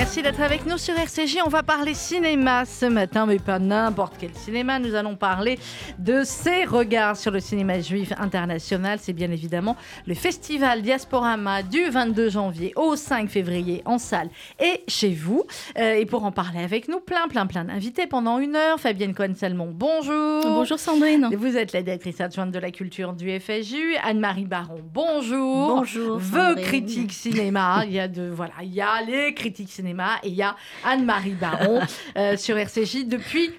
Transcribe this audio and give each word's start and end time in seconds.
Merci 0.00 0.22
d'être 0.22 0.40
avec 0.40 0.64
nous 0.64 0.78
sur 0.78 0.98
RCJ. 0.98 1.40
On 1.44 1.50
va 1.50 1.62
parler 1.62 1.92
cinéma 1.92 2.64
ce 2.64 2.86
matin, 2.86 3.26
mais 3.26 3.38
pas 3.38 3.58
n'importe 3.58 4.14
quel 4.18 4.32
cinéma. 4.32 4.78
Nous 4.78 4.94
allons 4.94 5.14
parler 5.14 5.58
de 5.98 6.22
ses 6.24 6.64
regards 6.64 7.18
sur 7.18 7.30
le 7.30 7.38
cinéma 7.38 7.80
juif 7.80 8.10
international. 8.16 8.98
C'est 8.98 9.12
bien 9.12 9.30
évidemment 9.30 9.76
le 10.06 10.14
festival 10.14 10.80
Diasporama 10.80 11.62
du 11.62 11.84
22 11.84 12.30
janvier 12.30 12.72
au 12.76 12.96
5 12.96 13.28
février 13.28 13.82
en 13.84 13.98
salle 13.98 14.30
et 14.58 14.82
chez 14.88 15.12
vous. 15.12 15.44
Euh, 15.78 15.96
et 15.96 16.06
pour 16.06 16.24
en 16.24 16.32
parler 16.32 16.60
avec 16.60 16.88
nous, 16.88 17.00
plein, 17.00 17.28
plein, 17.28 17.46
plein 17.46 17.64
d'invités 17.64 18.06
pendant 18.06 18.38
une 18.38 18.56
heure. 18.56 18.80
Fabienne 18.80 19.12
Cohen-Salmon, 19.12 19.70
bonjour. 19.70 20.44
Bonjour 20.44 20.78
Sandrine. 20.78 21.28
Vous 21.36 21.58
êtes 21.58 21.74
la 21.74 21.82
directrice 21.82 22.22
adjointe 22.22 22.52
de 22.52 22.58
la 22.58 22.70
culture 22.70 23.12
du 23.12 23.38
FSU. 23.38 23.96
Anne-Marie 24.02 24.46
Baron, 24.46 24.80
bonjour. 24.94 25.76
Bonjour. 25.76 26.16
Vos 26.16 26.54
critiques 26.56 27.12
cinéma. 27.12 27.84
Il 27.84 27.92
y 27.92 28.00
a 28.00 28.08
de, 28.08 28.30
voilà, 28.30 28.54
il 28.62 28.72
y 28.72 28.80
a 28.80 29.02
les 29.02 29.34
critiques 29.34 29.70
cinéma 29.70 29.89
et 30.22 30.28
il 30.28 30.34
y 30.34 30.42
a 30.42 30.56
Anne-Marie 30.84 31.34
Baron 31.34 31.80
euh, 32.16 32.36
sur 32.36 32.56
RCJ 32.56 33.06
depuis 33.06 33.52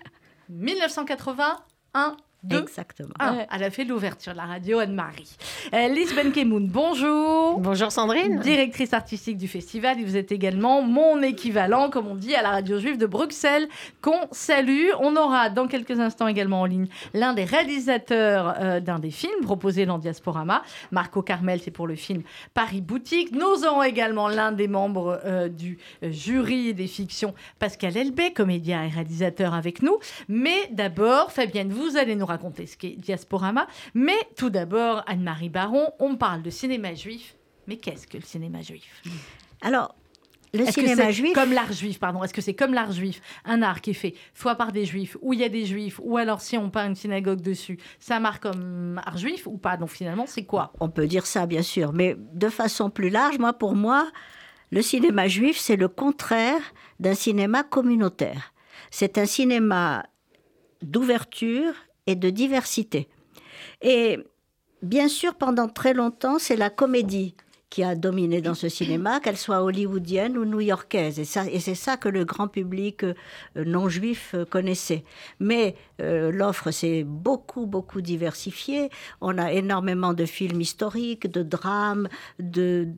1981. 0.49 2.17
Exactement. 2.49 3.13
Ah, 3.19 3.45
Elle 3.51 3.63
a 3.63 3.69
fait 3.69 3.83
l'ouverture 3.83 4.31
de 4.33 4.37
la 4.37 4.45
radio 4.45 4.79
Anne-Marie. 4.79 5.37
Euh, 5.73 5.87
Lise 5.89 6.15
Benkemoun, 6.15 6.67
bonjour. 6.67 7.59
Bonjour 7.59 7.91
Sandrine. 7.91 8.39
Directrice 8.39 8.93
artistique 8.93 9.37
du 9.37 9.47
festival. 9.47 9.99
Et 9.99 10.03
vous 10.03 10.17
êtes 10.17 10.31
également 10.31 10.81
mon 10.81 11.21
équivalent, 11.21 11.91
comme 11.91 12.07
on 12.07 12.15
dit, 12.15 12.33
à 12.33 12.41
la 12.41 12.49
radio 12.49 12.79
juive 12.79 12.97
de 12.97 13.05
Bruxelles, 13.05 13.67
qu'on 14.01 14.27
salue. 14.31 14.87
On 14.99 15.15
aura 15.15 15.49
dans 15.49 15.67
quelques 15.67 15.99
instants 15.99 16.27
également 16.27 16.61
en 16.61 16.65
ligne 16.65 16.87
l'un 17.13 17.33
des 17.33 17.43
réalisateurs 17.43 18.55
euh, 18.59 18.79
d'un 18.79 18.97
des 18.97 19.11
films 19.11 19.43
proposés 19.43 19.85
dans 19.85 19.99
Diasporama. 19.99 20.63
Marco 20.89 21.21
Carmel, 21.21 21.61
c'est 21.63 21.69
pour 21.71 21.85
le 21.85 21.95
film 21.95 22.23
Paris 22.55 22.81
Boutique. 22.81 23.31
Nous 23.33 23.65
aurons 23.65 23.83
également 23.83 24.27
l'un 24.27 24.51
des 24.51 24.67
membres 24.67 25.21
euh, 25.25 25.47
du 25.47 25.77
jury 26.01 26.73
des 26.73 26.87
fictions, 26.87 27.35
Pascal 27.59 27.95
Elbé, 27.95 28.33
comédien 28.33 28.83
et 28.83 28.87
réalisateur 28.87 29.53
avec 29.53 29.83
nous. 29.83 29.99
Mais 30.27 30.69
d'abord, 30.71 31.31
Fabienne, 31.31 31.71
vous 31.71 31.97
allez 31.97 32.15
nous 32.15 32.30
raconter 32.31 32.65
ce 32.65 32.77
qu'est 32.77 32.95
Diasporama. 32.97 33.67
Mais 33.93 34.17
tout 34.35 34.49
d'abord, 34.49 35.03
Anne-Marie 35.07 35.49
Baron, 35.49 35.91
on 35.99 36.15
parle 36.15 36.41
de 36.41 36.49
cinéma 36.49 36.93
juif. 36.93 37.35
Mais 37.67 37.77
qu'est-ce 37.77 38.07
que 38.07 38.17
le 38.17 38.23
cinéma 38.23 38.61
juif? 38.61 39.01
Alors, 39.61 39.95
le 40.53 40.65
que 40.65 40.71
cinéma 40.71 41.11
juif. 41.11 41.33
Comme 41.33 41.53
l'art 41.53 41.71
juif, 41.71 41.99
pardon? 41.99 42.23
Est-ce 42.23 42.33
que 42.33 42.41
c'est 42.41 42.53
comme 42.53 42.73
l'art 42.73 42.91
juif, 42.91 43.21
un 43.45 43.61
art 43.61 43.79
qui 43.79 43.91
est 43.91 43.93
fait 43.93 44.15
soit 44.33 44.55
par 44.55 44.71
des 44.71 44.83
juifs, 44.83 45.15
où 45.21 45.31
il 45.31 45.39
y 45.39 45.43
a 45.43 45.49
des 45.49 45.65
juifs, 45.65 45.99
ou 46.03 46.17
alors 46.17 46.41
si 46.41 46.57
on 46.57 46.69
peint 46.69 46.87
une 46.87 46.95
synagogue 46.95 47.39
dessus, 47.39 47.77
ça 47.99 48.19
marque 48.19 48.43
comme 48.43 48.99
art 49.05 49.17
juif 49.17 49.47
ou 49.47 49.57
pas? 49.57 49.77
Donc 49.77 49.89
finalement, 49.89 50.25
c'est 50.27 50.43
quoi? 50.43 50.73
On 50.79 50.89
peut 50.89 51.07
dire 51.07 51.25
ça, 51.25 51.45
bien 51.45 51.61
sûr, 51.61 51.93
mais 51.93 52.17
de 52.33 52.49
façon 52.49 52.89
plus 52.89 53.09
large, 53.09 53.37
moi, 53.39 53.53
pour 53.53 53.75
moi, 53.75 54.11
le 54.71 54.81
cinéma 54.81 55.27
juif, 55.27 55.57
c'est 55.57 55.77
le 55.77 55.87
contraire 55.87 56.61
d'un 56.99 57.13
cinéma 57.13 57.63
communautaire. 57.63 58.53
C'est 58.89 59.17
un 59.17 59.25
cinéma 59.25 60.03
d'ouverture 60.81 61.73
et 62.07 62.15
de 62.15 62.29
diversité. 62.29 63.07
Et 63.81 64.19
bien 64.81 65.07
sûr, 65.07 65.35
pendant 65.35 65.67
très 65.67 65.93
longtemps, 65.93 66.39
c'est 66.39 66.55
la 66.55 66.69
comédie 66.69 67.35
qui 67.71 67.83
a 67.83 67.95
dominé 67.95 68.41
dans 68.41 68.53
ce 68.53 68.67
cinéma, 68.67 69.21
qu'elle 69.21 69.37
soit 69.37 69.63
hollywoodienne 69.63 70.37
ou 70.37 70.43
new-yorkaise. 70.43 71.19
Et, 71.19 71.23
ça, 71.23 71.45
et 71.49 71.61
c'est 71.61 71.73
ça 71.73 71.95
que 71.95 72.09
le 72.09 72.25
grand 72.25 72.49
public 72.49 73.05
euh, 73.05 73.13
non 73.55 73.87
juif 73.87 74.33
euh, 74.35 74.43
connaissait. 74.43 75.05
Mais 75.39 75.75
euh, 76.01 76.33
l'offre 76.33 76.71
s'est 76.71 77.05
beaucoup, 77.05 77.65
beaucoup 77.65 78.01
diversifiée. 78.01 78.89
On 79.21 79.37
a 79.37 79.53
énormément 79.53 80.13
de 80.13 80.25
films 80.25 80.59
historiques, 80.59 81.31
de 81.31 81.43
drames, 81.43 82.09
de, 82.39 82.89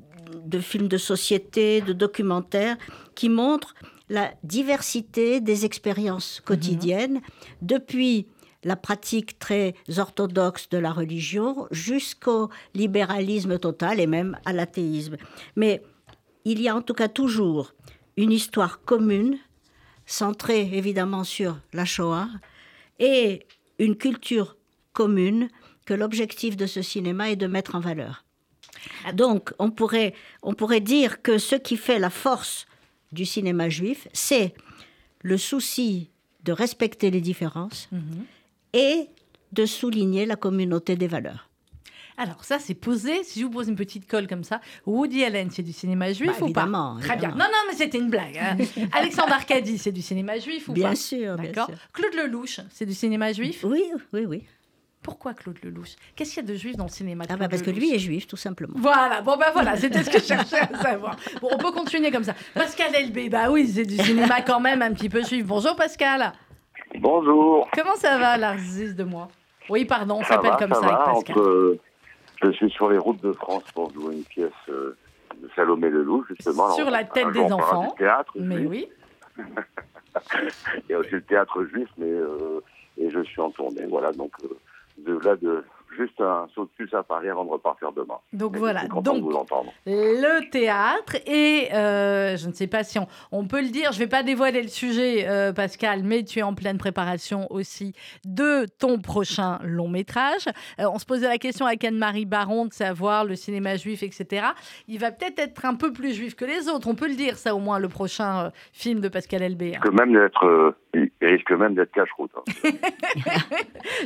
de 0.44 0.60
films 0.60 0.88
de 0.88 0.98
société, 0.98 1.82
de 1.82 1.94
documentaires 1.94 2.78
qui 3.14 3.30
montrent 3.30 3.76
la 4.10 4.34
diversité 4.44 5.40
des 5.40 5.66
expériences 5.66 6.42
quotidiennes 6.44 7.22
depuis 7.62 8.28
la 8.64 8.76
pratique 8.76 9.40
très 9.40 9.76
orthodoxe 9.98 10.70
de 10.70 10.78
la 10.78 10.92
religion 10.92 11.68
jusqu'au 11.72 12.50
libéralisme 12.74 13.60
total 13.60 14.00
et 14.00 14.08
même 14.08 14.38
à 14.46 14.54
l'athéisme. 14.54 15.18
Mais 15.56 15.84
il 16.46 16.62
y 16.62 16.68
a 16.68 16.76
en 16.76 16.82
tout 16.82 16.94
cas 16.94 17.08
toujours 17.08 17.74
une 18.18 18.32
histoire 18.32 18.82
commune, 18.82 19.38
centrée 20.06 20.70
évidemment 20.74 21.24
sur 21.24 21.58
la 21.74 21.86
Shoah, 21.86 22.28
et 23.00 23.46
une 23.80 23.96
culture 23.96 24.58
commune 24.94 25.50
que 25.86 25.94
l'objectif 25.94 26.56
de 26.56 26.66
ce 26.66 26.82
cinéma 26.82 27.32
est 27.32 27.36
de 27.36 27.48
mettre 27.48 27.76
en 27.76 27.80
valeur. 27.80 28.24
Donc 29.14 29.54
on 29.60 29.72
pourrait, 29.72 30.14
on 30.42 30.54
pourrait 30.54 30.82
dire 30.82 31.22
que 31.22 31.38
ce 31.38 31.56
qui 31.56 31.78
fait 31.78 32.00
la 32.00 32.10
force 32.10 32.66
du 33.12 33.26
cinéma 33.26 33.70
juif, 33.70 34.08
c'est 34.14 34.54
le 35.22 35.38
souci 35.38 36.10
de 36.44 36.52
respecter 36.52 37.12
les 37.12 37.22
différences 37.22 37.90
et 38.74 39.08
de 39.52 39.66
souligner 39.66 40.26
la 40.26 40.36
communauté 40.36 40.96
des 40.96 41.08
valeurs. 41.08 41.50
Alors 42.18 42.44
ça, 42.44 42.60
c'est 42.60 42.76
posé. 42.76 43.24
Si 43.24 43.40
je 43.40 43.46
vous 43.46 43.52
pose 43.52 43.68
une 43.68 43.76
petite 43.76 44.08
colle 44.08 44.28
comme 44.28 44.44
ça, 44.44 44.62
Woody 44.86 45.24
Allen, 45.24 45.50
c'est 45.50 45.64
du 45.64 45.74
cinéma 45.74 46.14
juif 46.14 46.30
Bah, 46.30 46.36
ou 46.38 46.40
pas 46.40 46.46
évidemment, 46.46 46.98
Très 47.00 47.18
bien. 47.18 47.30
Non, 47.30 47.38
non, 47.38 47.64
mais 47.68 47.76
c'était 47.76 47.98
une 47.98 48.10
blague. 48.12 48.38
hein. 48.38 48.58
Alexandre 48.92 49.34
Arcadi, 49.34 49.78
c'est 49.80 49.92
du 49.92 50.02
cinéma 50.04 50.38
juif 50.38 50.70
ou 50.70 50.74
Bien 50.74 50.90
pas 50.90 50.96
sûr, 50.96 51.36
bien 51.38 51.50
D'accord. 51.52 51.68
sûr. 51.68 51.78
Claude 51.92 52.14
Lelouch, 52.14 52.60
c'est 52.72 52.86
du 52.86 52.94
cinéma 52.94 53.34
juif 53.34 53.64
Oui, 53.64 53.84
oui, 54.14 54.26
oui. 54.28 54.44
Pourquoi 55.02 55.34
Claude 55.34 55.58
Lelouch? 55.64 55.96
Qu'est-ce 56.16 56.34
qu'il 56.36 56.44
y 56.44 56.46
a 56.46 56.50
de 56.50 56.56
juif 56.56 56.78
dans 56.78 56.86
le 56.86 56.90
cinéma 56.90 57.26
Ah 57.28 57.36
bah 57.36 57.50
parce 57.50 57.62
que 57.62 57.72
lui 57.72 57.94
est 57.94 58.00
juif, 58.00 58.26
tout 58.26 58.38
simplement. 58.38 58.76
Voilà, 58.78 59.22
bon 59.22 59.36
bah 59.36 59.50
voilà, 59.52 59.76
c'était 59.76 60.02
ce 60.02 60.10
que 60.10 60.18
je 60.20 60.24
cherchais 60.24 60.60
à 60.60 60.82
savoir. 60.82 61.18
Bon, 61.42 61.50
on 61.52 61.58
peut 61.58 61.72
continuer 61.74 62.10
comme 62.10 62.24
ça. 62.24 62.34
Pascal 62.54 62.96
Elbé, 62.96 63.28
bah 63.28 63.52
oui, 63.52 63.68
c'est 63.68 63.84
du 63.86 63.98
cinéma 63.98 64.42
quand 64.44 64.62
même 64.62 64.82
un 64.82 64.94
petit 64.94 65.10
peu 65.10 65.22
juif. 65.22 65.46
Bonjour 65.46 65.76
Pascal. 65.76 66.32
Bonjour. 67.00 67.68
Comment 67.76 67.96
ça 67.96 68.18
va, 68.18 68.38
l'Arzis 68.38 68.94
de 68.94 69.04
moi? 69.04 69.28
Oui, 69.70 69.86
pardon, 69.86 70.18
on 70.20 70.24
s'appelle 70.24 70.56
comme 70.60 70.74
ça 70.74 70.82
ça, 70.82 70.88
va. 70.88 70.94
avec 70.94 71.06
Pascal. 71.26 71.38
Entre, 71.38 71.40
euh, 71.42 71.80
je 72.44 72.52
suis 72.52 72.70
sur 72.72 72.90
les 72.90 72.98
routes 72.98 73.22
de 73.24 73.32
France 73.34 73.64
pour 73.74 73.92
jouer 73.94 74.16
une 74.16 74.24
pièce 74.24 74.52
euh, 74.70 74.96
de 75.42 75.50
Salomé 75.56 75.90
Lelouch, 75.90 76.26
justement. 76.30 76.72
Sur 76.72 76.90
la 76.90 77.04
tête 77.04 77.32
des 77.32 77.52
enfants. 77.52 77.88
du 77.92 77.96
théâtre, 77.98 78.34
Mais 78.36 78.58
juif. 78.58 78.70
oui. 78.70 78.90
Il 80.88 80.92
y 80.92 80.94
a 80.94 81.00
aussi 81.00 81.12
le 81.12 81.22
théâtre 81.24 81.64
juif, 81.66 81.90
mais 81.98 82.10
euh, 82.10 82.60
et 82.98 83.10
je 83.10 83.22
suis 83.24 83.42
en 83.42 83.50
tournée. 83.50 83.86
Voilà, 83.90 84.12
donc 84.12 84.32
euh, 84.44 84.50
de 85.00 85.18
là 85.26 85.36
de 85.36 85.64
juste 85.96 86.20
un 86.22 86.48
saut 86.54 86.66
de 86.66 86.70
puce 86.76 86.94
à 86.94 87.04
Paris 87.04 87.30
avant 87.30 87.46
de 87.46 87.50
repartir 87.50 87.92
demain. 87.92 88.18
Donc 88.34 88.56
Et 88.56 88.60
voilà, 88.60 88.86
donc 88.88 89.04
de 89.18 89.22
vous 89.22 89.32
entendre. 89.36 89.72
le 89.86 90.50
théâtre 90.50 91.16
et 91.28 91.70
euh, 91.74 92.36
je 92.38 92.48
ne 92.48 92.54
sais 92.54 92.68
pas 92.68 92.84
si 92.84 93.00
on, 93.00 93.08
on 93.32 93.46
peut 93.48 93.62
le 93.62 93.70
dire, 93.70 93.92
je 93.92 94.00
ne 94.00 94.04
vais 94.04 94.10
pas 94.10 94.24
dévoiler 94.24 94.62
le 94.62 94.68
sujet 94.68 95.28
euh, 95.28 95.54
Pascal, 95.54 96.04
mais 96.04 96.24
tu 96.24 96.40
es 96.40 96.44
en 96.44 96.54
pleine 96.54 96.78
préparation 96.78 97.48
aussi 97.52 97.94
de 98.26 98.66
ton 98.80 99.00
prochain 99.00 99.60
long 99.64 99.88
métrage. 99.88 100.48
Euh, 100.80 100.86
on 100.94 101.00
se 101.00 101.06
posait 101.06 101.28
la 101.28 101.38
question 101.38 101.66
avec 101.66 101.84
Anne-Marie 101.84 102.26
Baron 102.26 102.66
de 102.66 102.74
savoir 102.74 103.26
le 103.26 103.36
cinéma 103.36 103.76
juif, 103.76 104.04
etc. 104.04 104.48
Il 104.88 105.00
va 105.00 105.12
peut-être 105.12 105.40
être 105.40 105.66
un 105.66 105.76
peu 105.76 105.92
plus 105.94 106.14
juif 106.14 106.36
que 106.36 106.46
les 106.46 106.70
autres, 106.70 106.88
on 106.88 106.96
peut 106.96 107.08
le 107.08 107.16
dire 107.16 107.38
ça 107.38 107.56
au 107.56 107.60
moins, 107.60 107.80
le 107.80 107.90
prochain 107.90 108.52
film 108.72 109.00
de 109.00 109.08
Pascal 109.10 109.42
Elbé. 109.42 109.76
hein. 109.76 109.80
Il 109.84 109.90
risque 109.90 110.00
même 110.00 110.14
d'être, 110.14 110.76
il 110.94 111.12
risque 111.22 111.52
même 111.52 111.76
d'être 111.76 111.92
cache-route. 111.92 112.32
hein. 112.36 112.44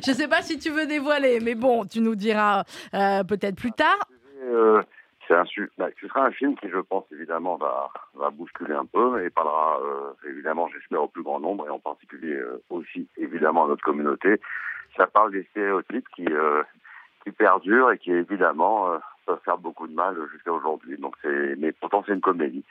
Je 0.03 0.11
ne 0.11 0.15
sais 0.15 0.27
pas 0.27 0.41
si 0.41 0.57
tu 0.57 0.69
veux 0.69 0.85
dévoiler, 0.85 1.39
mais 1.41 1.55
bon, 1.55 1.85
tu 1.85 1.99
nous 1.99 2.15
diras 2.15 2.63
euh, 2.93 3.23
peut-être 3.23 3.55
plus 3.55 3.71
tard. 3.71 3.97
Euh, 4.43 4.81
c'est 5.27 5.35
un, 5.35 5.43
bah, 5.77 5.89
ce 5.99 6.07
sera 6.07 6.25
un 6.25 6.31
film 6.31 6.55
qui, 6.55 6.69
je 6.69 6.79
pense, 6.79 7.05
évidemment, 7.11 7.57
va, 7.57 7.89
va 8.15 8.29
bousculer 8.29 8.73
un 8.73 8.85
peu 8.85 9.23
et 9.25 9.29
parlera, 9.29 9.79
euh, 9.81 10.29
évidemment, 10.29 10.69
j'espère, 10.69 11.03
au 11.03 11.07
plus 11.07 11.23
grand 11.23 11.39
nombre 11.39 11.67
et 11.67 11.69
en 11.69 11.79
particulier 11.79 12.39
aussi, 12.69 13.07
évidemment, 13.17 13.65
à 13.65 13.67
notre 13.67 13.83
communauté. 13.83 14.39
Ça 14.95 15.07
parle 15.07 15.31
des 15.31 15.43
stéréotypes 15.51 16.07
qui, 16.15 16.25
qui 17.23 17.31
perdurent 17.31 17.91
et 17.91 17.97
qui, 17.97 18.11
évidemment, 18.11 18.97
peuvent 19.25 19.41
faire 19.43 19.57
beaucoup 19.57 19.87
de 19.87 19.93
mal 19.93 20.15
jusqu'à 20.31 20.53
aujourd'hui. 20.53 20.97
Donc, 20.97 21.15
c'est, 21.21 21.55
mais 21.57 21.73
pourtant, 21.73 22.03
c'est 22.07 22.13
une 22.13 22.21
comédie. 22.21 22.63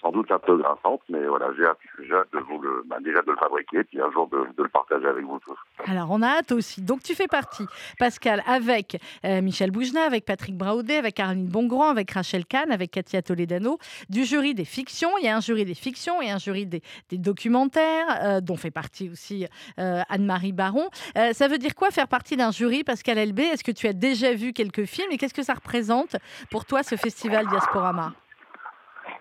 Sans 0.00 0.12
doute 0.12 0.30
un 0.30 0.38
peu 0.38 0.56
grinçante, 0.56 1.00
mais 1.08 1.26
voilà, 1.26 1.48
j'ai 1.56 1.64
hâte, 1.64 2.28
de 2.32 2.38
vous 2.38 2.62
bah, 2.86 2.98
déjà 3.00 3.20
de 3.22 3.32
le 3.32 3.36
fabriquer, 3.36 3.82
puis 3.82 4.00
un 4.00 4.10
jour 4.12 4.28
de, 4.28 4.46
le 4.56 4.68
partager 4.68 5.06
avec 5.06 5.24
vous 5.24 5.40
tous. 5.40 5.56
Alors, 5.86 6.08
on 6.10 6.22
a 6.22 6.28
hâte 6.38 6.52
aussi. 6.52 6.82
Donc, 6.82 7.02
tu 7.02 7.16
fais 7.16 7.26
partie, 7.26 7.64
Pascal, 7.98 8.42
avec 8.46 9.00
euh, 9.24 9.42
Michel 9.42 9.72
Boujna, 9.72 10.04
avec 10.04 10.24
Patrick 10.24 10.56
Braudet, 10.56 10.98
avec 10.98 11.16
Caroline 11.16 11.48
Bongrand, 11.48 11.88
avec 11.88 12.12
Rachel 12.12 12.46
Kahn, 12.46 12.70
avec 12.70 12.92
Katia 12.92 13.22
Toledano, 13.22 13.78
du 14.08 14.24
jury 14.24 14.54
des 14.54 14.64
fictions. 14.64 15.10
Il 15.18 15.24
y 15.24 15.28
a 15.28 15.36
un 15.36 15.40
jury 15.40 15.64
des 15.64 15.74
fictions 15.74 16.22
et 16.22 16.30
un 16.30 16.38
jury 16.38 16.66
des, 16.66 16.82
documentaires, 17.10 18.06
euh, 18.22 18.40
dont 18.40 18.56
fait 18.56 18.70
partie 18.70 19.10
aussi 19.10 19.46
euh, 19.80 20.02
Anne-Marie 20.08 20.52
Baron. 20.52 20.88
Ça 21.32 21.48
veut 21.48 21.58
dire 21.58 21.74
quoi 21.74 21.90
faire 21.90 22.08
partie 22.08 22.36
d'un 22.36 22.52
jury, 22.52 22.84
Pascal 22.84 23.18
Elbé 23.18 23.42
Est-ce 23.42 23.64
que 23.64 23.72
tu 23.72 23.88
as 23.88 23.92
déjà 23.92 24.32
vu 24.32 24.52
quelques 24.52 24.84
films 24.84 25.10
et 25.10 25.18
qu'est-ce 25.18 25.34
que 25.34 25.42
ça 25.42 25.54
représente 25.54 26.16
pour 26.50 26.64
toi, 26.64 26.82
ce 26.82 26.96
festival 26.96 27.46
Diasporama 27.48 28.12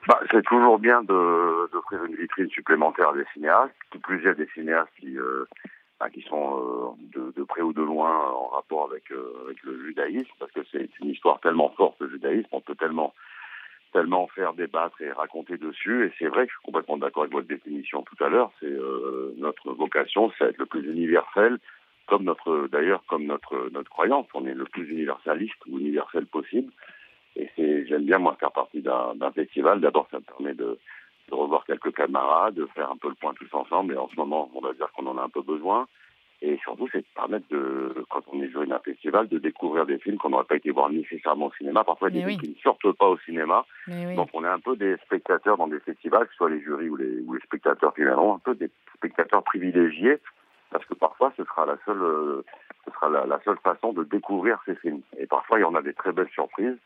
bah, 0.08 0.20
C'est 0.32 0.44
toujours 0.44 0.80
bien 0.80 1.04
d'offrir 1.04 2.04
une 2.06 2.16
vitrine 2.16 2.50
supplémentaire 2.50 3.10
à 3.10 3.14
des 3.14 3.26
cinéastes, 3.34 3.74
qui 3.92 4.00
plus 4.00 4.20
il 4.20 4.26
y 4.26 4.30
a 4.30 4.34
des 4.34 4.48
cinéastes 4.54 4.92
qui, 5.00 5.18
euh, 5.18 5.46
bah, 6.00 6.10
qui 6.10 6.22
sont 6.22 6.58
euh, 6.58 7.20
de, 7.20 7.34
de, 7.36 7.44
près 7.44 7.62
ou 7.62 7.74
de 7.74 7.82
loin 7.82 8.30
en 8.32 8.48
rapport 8.48 8.90
avec, 8.90 9.12
euh, 9.12 9.34
avec 9.46 9.62
le 9.64 9.86
judaïsme, 9.86 10.32
parce 10.40 10.52
que 10.52 10.62
c'est 10.72 10.90
une 11.02 11.10
histoire 11.10 11.40
tellement 11.42 11.70
forte, 11.78 12.00
le 12.00 12.10
judaïsme, 12.10 12.48
on 12.52 12.62
peut 12.62 12.76
tellement 12.76 13.14
tellement 13.94 14.28
faire 14.28 14.54
débattre 14.54 15.02
et 15.02 15.12
raconter 15.12 15.58
dessus. 15.58 16.06
Et 16.06 16.14
c'est 16.20 16.28
vrai 16.28 16.46
que 16.46 16.52
je 16.52 16.58
suis 16.58 16.66
complètement 16.66 16.98
d'accord 16.98 17.24
avec 17.24 17.34
votre 17.34 17.48
définition 17.48 18.04
tout 18.04 18.22
à 18.22 18.28
l'heure. 18.28 18.52
C'est 18.60 18.78
notre 19.38 19.72
vocation, 19.72 20.30
c'est 20.38 20.44
être 20.44 20.58
le 20.58 20.66
plus 20.66 20.86
universel, 20.86 21.58
comme 22.06 22.26
notre 22.26 22.68
d'ailleurs 22.68 23.02
comme 23.08 23.24
notre 23.24 23.70
notre 23.72 23.90
croyance. 23.90 24.28
On 24.34 24.46
est 24.46 24.54
le 24.54 24.66
plus 24.66 24.90
universaliste 24.90 25.56
ou 25.68 25.80
universel 25.80 26.26
possible. 26.26 26.72
Et 27.38 27.86
j'aime 27.88 28.06
bien, 28.06 28.18
moi, 28.18 28.36
faire 28.40 28.52
partie 28.52 28.82
d'un, 28.82 29.32
festival. 29.34 29.80
D'abord, 29.80 30.08
ça 30.12 30.18
me 30.18 30.24
permet 30.24 30.54
de, 30.54 30.80
de, 31.30 31.36
revoir 31.36 31.66
quelques 31.66 31.94
camarades, 31.96 32.56
de 32.56 32.66
faire 32.74 32.92
un 32.92 32.98
peu 32.98 33.10
le 33.10 33.16
point 33.16 33.34
tous 33.34 33.54
ensemble. 33.54 33.94
Et 33.94 33.98
en 33.98 34.10
ce 34.10 34.16
moment, 34.16 34.50
on 34.54 34.62
va 34.62 34.74
dire 34.74 34.92
qu'on 34.94 35.06
en 35.08 35.18
a 35.18 35.24
un 35.24 35.30
peu 35.30 35.42
besoin. 35.42 35.88
Et 36.42 36.58
surtout, 36.58 36.88
c'est 36.92 37.00
de 37.00 37.06
permettre 37.16 37.48
de, 37.50 38.06
quand 38.10 38.22
on 38.32 38.42
est 38.42 38.50
jury 38.50 38.68
d'un 38.68 38.80
festival, 38.80 39.28
de 39.28 39.40
découvrir 39.40 39.88
des 39.88 39.98
films 39.98 40.18
qu'on 40.18 40.30
n'aurait 40.30 40.44
pas 40.44 40.56
été 40.56 40.70
voir 40.70 40.90
nécessairement 40.90 41.48
au 41.48 41.54
cinéma. 41.54 41.84
Parfois, 41.84 42.12
des 42.12 42.24
films 42.24 42.40
qui 42.40 42.50
ne 42.50 42.56
sortent 42.62 42.92
pas 42.92 43.08
au 43.08 43.18
cinéma. 43.20 43.66
Donc, 43.88 44.30
on 44.34 44.44
est 44.44 44.50
un 44.50 44.60
peu 44.60 44.76
des 44.76 44.98
spectateurs 45.06 45.58
dans 45.58 45.68
des 45.68 45.80
festivals, 45.80 46.26
que 46.26 46.32
ce 46.32 46.38
soit 46.38 46.50
les 46.50 46.62
jurys 46.62 46.90
ou 46.90 46.96
les, 46.96 47.22
ou 47.22 47.34
les 47.34 47.42
spectateurs 47.42 47.94
qui 47.94 48.02
viendront, 48.02 48.36
un 48.36 48.40
peu 48.40 48.54
des 48.54 48.70
spectateurs 48.96 49.44
privilégiés, 49.44 50.20
parce 50.70 50.86
que 50.86 50.94
parfois, 50.94 51.34
ce 51.38 51.44
sera 51.44 51.66
la 51.66 51.78
seule, 51.86 52.02
euh, 52.02 52.46
ce 52.86 52.92
sera 52.92 53.10
la, 53.10 53.26
la 53.26 53.40
seule 53.44 53.58
façon 53.64 53.94
de 53.94 54.04
découvrir 54.04 54.60
ces 54.66 54.76
films. 54.76 55.02
Et 55.18 55.26
parfois, 55.26 55.58
il 55.58 55.62
y 55.64 55.66
en 55.66 55.76
a 55.76 55.82
des 55.82 55.94
très 55.94 56.12
belles 56.12 56.30
surprises. 56.30 56.78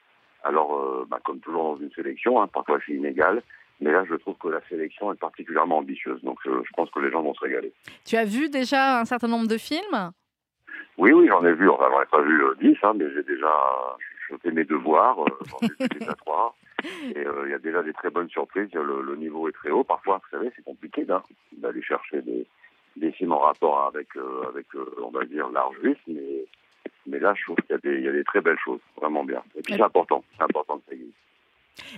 Alors, 0.43 0.75
euh, 0.75 1.05
bah, 1.07 1.19
comme 1.23 1.39
toujours 1.39 1.75
dans 1.75 1.81
une 1.81 1.91
sélection, 1.91 2.41
hein, 2.41 2.47
parfois 2.47 2.79
c'est 2.85 2.93
inégal, 2.93 3.43
mais 3.79 3.91
là 3.91 4.03
je 4.09 4.15
trouve 4.15 4.35
que 4.37 4.47
la 4.47 4.61
sélection 4.67 5.13
est 5.13 5.19
particulièrement 5.19 5.79
ambitieuse, 5.79 6.21
donc 6.23 6.39
euh, 6.47 6.61
je 6.65 6.71
pense 6.75 6.89
que 6.89 6.99
les 6.99 7.11
gens 7.11 7.21
vont 7.21 7.33
se 7.33 7.41
régaler. 7.41 7.71
Tu 8.05 8.15
as 8.15 8.25
vu 8.25 8.49
déjà 8.49 8.99
un 8.99 9.05
certain 9.05 9.27
nombre 9.27 9.47
de 9.47 9.57
films? 9.57 10.11
Oui, 10.97 11.11
oui, 11.11 11.27
j'en 11.29 11.45
ai 11.45 11.53
vu, 11.53 11.69
enfin 11.69 11.85
j'en 11.91 12.01
ai 12.01 12.05
pas 12.05 12.21
vu 12.21 12.43
euh, 12.43 12.55
10, 12.59 12.77
hein, 12.83 12.93
mais 12.95 13.05
j'ai 13.13 13.23
déjà 13.23 13.53
je 14.29 14.35
fais 14.37 14.51
mes 14.51 14.63
devoirs, 14.63 15.17
j'en 15.45 15.67
ai 15.67 15.69
vu 15.79 15.99
déjà 15.99 16.13
trois. 16.13 16.55
Et 16.83 17.23
il 17.45 17.51
y 17.51 17.53
a 17.53 17.59
déjà 17.59 17.83
des 17.83 17.93
très 17.93 18.09
bonnes 18.09 18.29
surprises, 18.29 18.73
le, 18.73 19.03
le, 19.03 19.15
niveau 19.15 19.47
est 19.47 19.51
très 19.51 19.69
haut. 19.69 19.83
Parfois, 19.83 20.17
vous 20.17 20.35
savez, 20.35 20.51
c'est 20.55 20.63
compliqué 20.63 21.05
d'aller 21.05 21.81
chercher 21.83 22.23
des, 22.23 22.47
des 22.95 23.11
films 23.11 23.33
en 23.33 23.37
rapport 23.37 23.83
avec, 23.85 24.07
avec 24.49 24.65
on 24.99 25.11
va 25.11 25.23
dire, 25.25 25.47
l'art 25.49 25.71
juif, 25.73 25.99
mais 26.07 26.47
mais 27.07 27.19
là, 27.19 27.33
je 27.35 27.43
trouve 27.43 27.57
qu'il 27.57 28.01
y, 28.01 28.07
a 28.07 28.11
des 28.11 28.23
très 28.23 28.41
belles 28.41 28.59
choses, 28.63 28.79
vraiment 28.97 29.23
bien. 29.23 29.43
Et 29.55 29.61
puis 29.61 29.73
c'est 29.75 29.81
important, 29.81 30.23
c'est 30.37 30.43
important 30.43 30.77
que 30.77 30.83
ça 30.89 30.93
existe. 30.93 31.15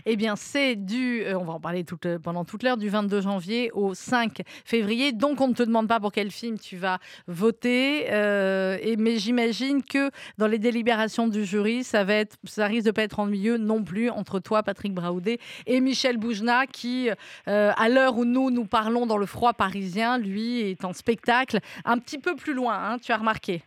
Eh 0.06 0.16
bien, 0.16 0.36
c'est 0.36 0.76
du, 0.76 1.24
euh, 1.24 1.38
on 1.38 1.44
va 1.44 1.54
en 1.54 1.60
parler 1.60 1.84
toute, 1.84 2.06
euh, 2.06 2.20
pendant 2.20 2.46
toute 2.46 2.64
l'heure, 2.64 2.78
du 2.78 2.90
22 2.90 3.22
janvier 3.22 3.72
au 3.74 3.94
5 3.94 4.42
février. 4.66 5.12
Donc, 5.12 5.42
on 5.42 5.48
ne 5.48 5.54
te 5.54 5.64
demande 5.64 5.88
pas 5.88 6.00
pour 6.00 6.12
quel 6.12 6.32
film 6.32 6.58
tu 6.58 6.78
vas 6.78 7.00
voter. 7.28 8.12
Euh, 8.12 8.78
et, 8.82 8.96
mais 8.98 9.18
j'imagine 9.18 9.84
que 9.84 10.10
dans 10.38 10.48
les 10.48 10.60
délibérations 10.60 11.28
du 11.28 11.46
jury, 11.46 11.84
ça, 11.84 12.04
va 12.04 12.16
être, 12.16 12.38
ça 12.44 12.68
risque 12.68 12.86
de 12.86 12.92
pas 12.92 13.04
être 13.04 13.20
ennuyeux 13.20 13.58
non 13.58 13.84
plus 13.84 14.10
entre 14.10 14.40
toi, 14.40 14.64
Patrick 14.64 14.94
Braoudet, 14.94 15.40
et 15.66 15.80
Michel 15.82 16.18
Boujna, 16.18 16.68
qui, 16.68 17.10
à 17.46 17.90
l'heure 17.90 18.18
où 18.18 18.26
nous 18.26 18.52
nous 18.52 18.66
parlons 18.66 19.06
dans 19.06 19.18
le 19.18 19.26
froid 19.26 19.54
parisien, 19.54 20.18
lui 20.18 20.62
est 20.62 20.86
en 20.86 20.94
spectacle 20.94 21.60
un 21.86 21.98
petit 21.98 22.18
peu 22.18 22.36
plus 22.36 22.54
loin, 22.54 22.76
hein, 22.76 22.98
tu 23.00 23.12
as 23.12 23.18
remarqué. 23.18 23.62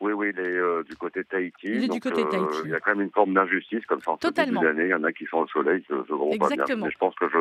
Oui, 0.00 0.12
oui, 0.12 0.32
il 0.34 0.40
est 0.40 0.48
euh, 0.48 0.82
du 0.82 0.96
côté 0.96 1.20
de 1.20 1.26
Tahiti. 1.26 1.66
Il 1.66 1.84
est 1.84 1.88
du 1.88 2.00
côté 2.00 2.22
de 2.22 2.26
euh, 2.26 2.30
Tahiti. 2.30 2.58
Il 2.64 2.70
y 2.70 2.74
a 2.74 2.80
quand 2.80 2.92
même 2.92 3.02
une 3.02 3.10
forme 3.10 3.34
d'injustice, 3.34 3.84
comme 3.84 4.00
ça 4.00 4.12
en 4.12 4.16
Totalement. 4.16 4.60
début 4.62 4.72
d'année. 4.72 4.88
Il 4.88 4.90
y 4.90 4.94
en 4.94 5.04
a 5.04 5.12
qui 5.12 5.26
sont 5.26 5.38
au 5.38 5.46
soleil, 5.48 5.82
qui 5.82 5.92
ne 5.92 6.02
se 6.02 6.38
pas 6.38 6.48
bien. 6.48 6.76
Mais 6.76 6.90
je 6.90 6.98
pense 6.98 7.14
que 7.16 7.28
je, 7.28 7.38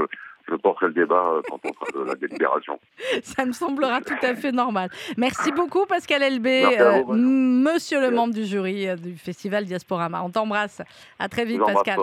je 0.50 0.56
porterai 0.56 0.88
le 0.88 0.94
débat 0.94 1.34
euh, 1.34 1.42
quand 1.50 1.60
on 1.64 1.74
fera 1.74 2.00
de 2.00 2.06
la 2.06 2.16
délibération. 2.16 2.80
Ça 3.24 3.46
me 3.46 3.52
semblera 3.52 4.02
tout 4.02 4.18
à 4.22 4.36
fait 4.36 4.52
normal. 4.52 4.90
Merci 5.18 5.52
beaucoup, 5.52 5.86
Pascal 5.86 6.24
Elbé, 6.24 6.80
euh, 6.80 7.04
monsieur 7.14 8.02
le 8.02 8.12
membre 8.12 8.34
du 8.34 8.46
jury 8.46 8.88
euh, 8.88 8.96
du 8.96 9.18
festival 9.18 9.66
Diasporama. 9.66 10.22
On 10.24 10.30
t'embrasse. 10.30 10.82
À 11.20 11.30
très 11.30 11.46
vite, 11.46 11.60
Pascal. 11.60 12.00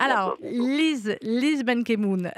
Alors, 0.00 0.36
Lise, 0.42 1.16
Lise 1.22 1.64
Benkemoun, 1.64 2.30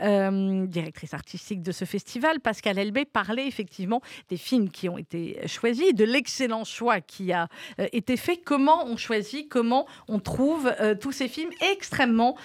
directrice 0.66 1.14
artistique 1.14 1.62
de 1.62 1.72
ce 1.72 1.84
festival, 1.84 2.40
Pascal 2.40 2.78
Elbé 2.78 3.04
parlait 3.04 3.46
effectivement 3.46 4.00
des 4.28 4.36
films 4.36 4.70
qui 4.70 4.88
ont 4.88 4.98
été 4.98 5.38
choisis, 5.46 5.94
de 5.94 6.04
l'excellent 6.04 6.64
choix 6.64 7.00
qui 7.00 7.32
a 7.32 7.48
été 7.92 8.16
fait. 8.16 8.36
Comment 8.36 8.86
on 8.86 8.96
choisit, 8.96 9.48
comment 9.48 9.86
on 10.08 10.18
trouve 10.18 10.72
tous 11.00 11.12
ces 11.12 11.28
films 11.28 11.50
extrêmement 11.72 12.36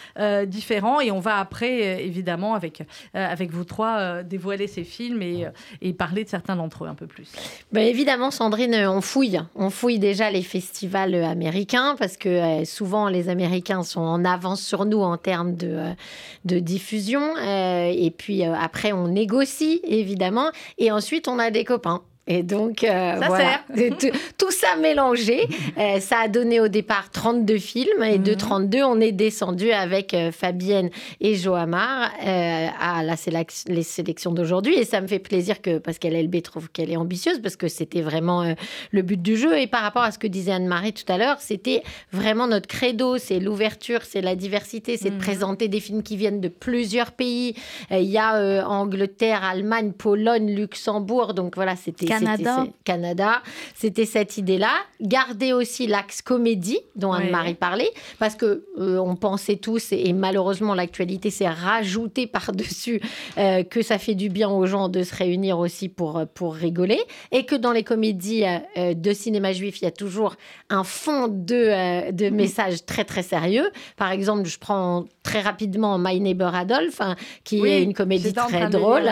différents. 0.46 1.02
Et 1.02 1.12
on 1.12 1.20
va 1.20 1.38
après, 1.38 2.06
évidemment, 2.06 2.56
avec 2.56 2.82
euh, 2.82 2.84
avec 3.14 3.52
vous 3.52 3.64
trois, 3.64 3.98
euh, 3.98 4.24
dévoiler 4.24 4.68
ces 4.68 4.84
films 4.84 5.22
et, 5.22 5.46
euh, 5.46 5.50
et 5.82 5.94
parler 5.94 6.24
de 6.24 6.30
certains 6.30 6.56
d'entre 6.56 6.86
eux 6.86 6.88
un 6.88 6.96
peu 6.96 7.08
plus 7.08 7.32
ben 7.72 7.86
Évidemment, 7.86 8.32
Sandrine, 8.32 8.76
on 8.76 9.02
fouille. 9.02 9.42
On 9.56 9.70
fouille 9.70 10.00
déjà 10.00 10.30
les 10.30 10.42
festivals 10.42 11.16
américains 11.16 11.96
parce 11.98 12.18
que 12.18 12.64
souvent 12.66 13.10
les 13.10 13.30
Américains 13.30 13.84
sont 13.84 14.02
en 14.02 14.26
avance 14.26 14.62
sur 14.62 14.86
nous 14.86 15.02
en 15.02 15.18
termes 15.18 15.56
de 15.56 16.60
diffusion. 16.60 17.36
et 17.38 18.14
puis 18.18 18.44
après, 18.44 18.92
on 18.92 19.08
négocie, 19.08 19.82
évidemment. 19.84 20.52
Et 20.78 20.92
ensuite, 20.92 21.28
on 21.28 21.40
a 21.40 21.52
des 21.52 21.64
copains. 21.64 22.02
Et 22.32 22.44
donc, 22.44 22.84
euh, 22.84 23.16
voilà. 23.26 23.62
tout 24.38 24.52
ça 24.52 24.76
mélangé, 24.80 25.48
euh, 25.80 26.00
ça 26.00 26.20
a 26.20 26.28
donné 26.28 26.60
au 26.60 26.68
départ 26.68 27.10
32 27.10 27.58
films. 27.58 28.04
Et 28.04 28.20
de 28.20 28.36
32, 28.36 28.78
mhm. 28.78 28.84
on 28.86 29.02
est 29.02 29.12
descendu 29.12 29.72
avec 29.72 30.14
euh, 30.14 30.32
Fabienne 30.32 30.92
et 31.20 31.34
Joamar 31.34 32.12
à 32.22 33.04
la 33.04 33.16
les 33.68 33.84
sélections 33.84 34.32
d'aujourd'hui. 34.32 34.76
Et 34.76 34.86
ça 34.86 35.02
me 35.02 35.08
fait 35.08 35.18
plaisir 35.18 35.62
que 35.62 35.80
Pascal 35.80 36.14
Elbé 36.14 36.44
trouve 36.44 36.70
qu'elle 36.70 36.92
est 36.92 36.98
ambitieuse 36.98 37.40
parce 37.42 37.56
que 37.56 37.68
c'était 37.68 38.02
vraiment 38.02 38.54
le 38.92 39.02
but 39.02 39.20
du 39.20 39.36
jeu. 39.36 39.58
Et 39.58 39.66
par 39.66 39.82
rapport 39.82 40.04
à 40.04 40.12
ce 40.12 40.20
que 40.20 40.28
disait 40.28 40.52
Anne-Marie 40.52 40.94
tout 40.94 41.12
à 41.12 41.18
l'heure, 41.18 41.38
c'était 41.40 41.82
vraiment 42.12 42.48
notre 42.48 42.68
credo. 42.68 43.18
C'est 43.18 43.40
l'ouverture, 43.40 44.02
c'est 44.04 44.22
la 44.22 44.36
diversité, 44.36 44.98
c'est 44.98 45.10
de 45.10 45.16
mhm. 45.16 45.22
présenter 45.22 45.68
des 45.68 45.80
films 45.80 46.04
qui 46.04 46.16
viennent 46.16 46.42
de 46.42 46.48
plusieurs 46.48 47.12
pays. 47.12 47.56
Il 47.90 48.04
y 48.04 48.20
a 48.20 48.68
Angleterre, 48.70 49.44
Allemagne, 49.44 49.94
Pologne, 49.94 50.54
Luxembourg. 50.54 51.34
Donc 51.34 51.56
voilà, 51.56 51.76
c'était 51.76 52.19
Canada. 52.20 52.68
Canada. 52.84 53.42
C'était 53.76 54.06
cette 54.06 54.38
idée-là. 54.38 54.72
Garder 55.02 55.54
aussi 55.54 55.88
l'axe 55.88 56.22
comédie 56.22 56.80
dont 56.96 57.12
Anne-Marie 57.12 57.56
parlait, 57.56 57.92
parce 58.20 58.36
que 58.36 58.66
euh, 58.78 58.98
on 58.98 59.16
pensait 59.16 59.56
tous, 59.56 59.92
et, 59.92 60.14
malheureusement 60.14 60.74
l'actualité 60.74 61.30
s'est 61.30 61.48
rajoutée 61.48 62.28
par-dessus, 62.40 63.02
euh, 63.38 63.64
que 63.64 63.82
ça 63.82 63.98
fait 63.98 64.16
du 64.16 64.30
bien 64.30 64.50
aux 64.50 64.66
gens 64.66 64.90
de 64.90 65.04
se 65.04 65.16
réunir 65.16 65.60
aussi 65.60 65.90
pour, 65.90 66.18
euh, 66.18 66.26
pour 66.26 66.54
rigoler, 66.54 67.00
et 67.32 67.46
que 67.46 67.56
dans 67.56 67.72
les 67.72 67.84
comédies 67.84 68.44
de 68.78 69.14
cinéma 69.14 69.54
juif, 69.54 69.82
il 69.82 69.86
y 69.86 69.88
a 69.88 69.92
toujours 69.92 70.36
un 70.70 70.84
fond 70.84 71.28
de, 71.28 72.12
de 72.12 72.30
messages 72.30 72.86
très 72.86 73.06
très 73.06 73.24
sérieux. 73.24 73.70
Par 73.98 74.12
exemple, 74.12 74.46
je 74.46 74.60
prends 74.60 75.06
très 75.30 75.42
rapidement 75.42 75.98
My 76.00 76.20
Neighbor 76.20 76.56
Adolf, 76.56 77.02
hein, 77.02 77.16
qui 77.44 77.66
est 77.66 77.84
une 77.84 77.94
comédie 77.94 78.34
très 78.34 78.70
drôle, 78.70 79.10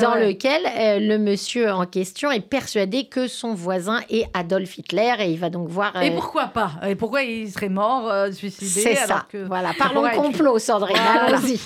dans 0.00 0.14
lequel 0.14 0.62
le 1.06 1.16
monsieur 1.18 1.70
en 1.70 1.86
question 1.86 2.30
est 2.30 2.40
persuadé 2.40 3.04
que 3.04 3.28
son 3.28 3.54
voisin 3.54 4.00
est 4.10 4.24
Adolf 4.34 4.78
Hitler 4.78 5.14
et 5.20 5.30
il 5.30 5.38
va 5.38 5.50
donc 5.50 5.68
voir. 5.68 5.94
Et 6.02 6.10
euh, 6.10 6.14
pourquoi 6.14 6.46
pas? 6.46 6.72
Et 6.86 6.94
pourquoi 6.94 7.22
il 7.22 7.50
serait 7.50 7.68
mort, 7.68 8.10
euh, 8.10 8.32
suicidé 8.32 8.68
C'est 8.68 8.94
ça. 8.96 9.26
Voilà. 9.46 9.72
Parlons 9.78 10.08
complot, 10.10 10.58
Sandrine. 10.58 10.96
Allons-y. 10.96 11.60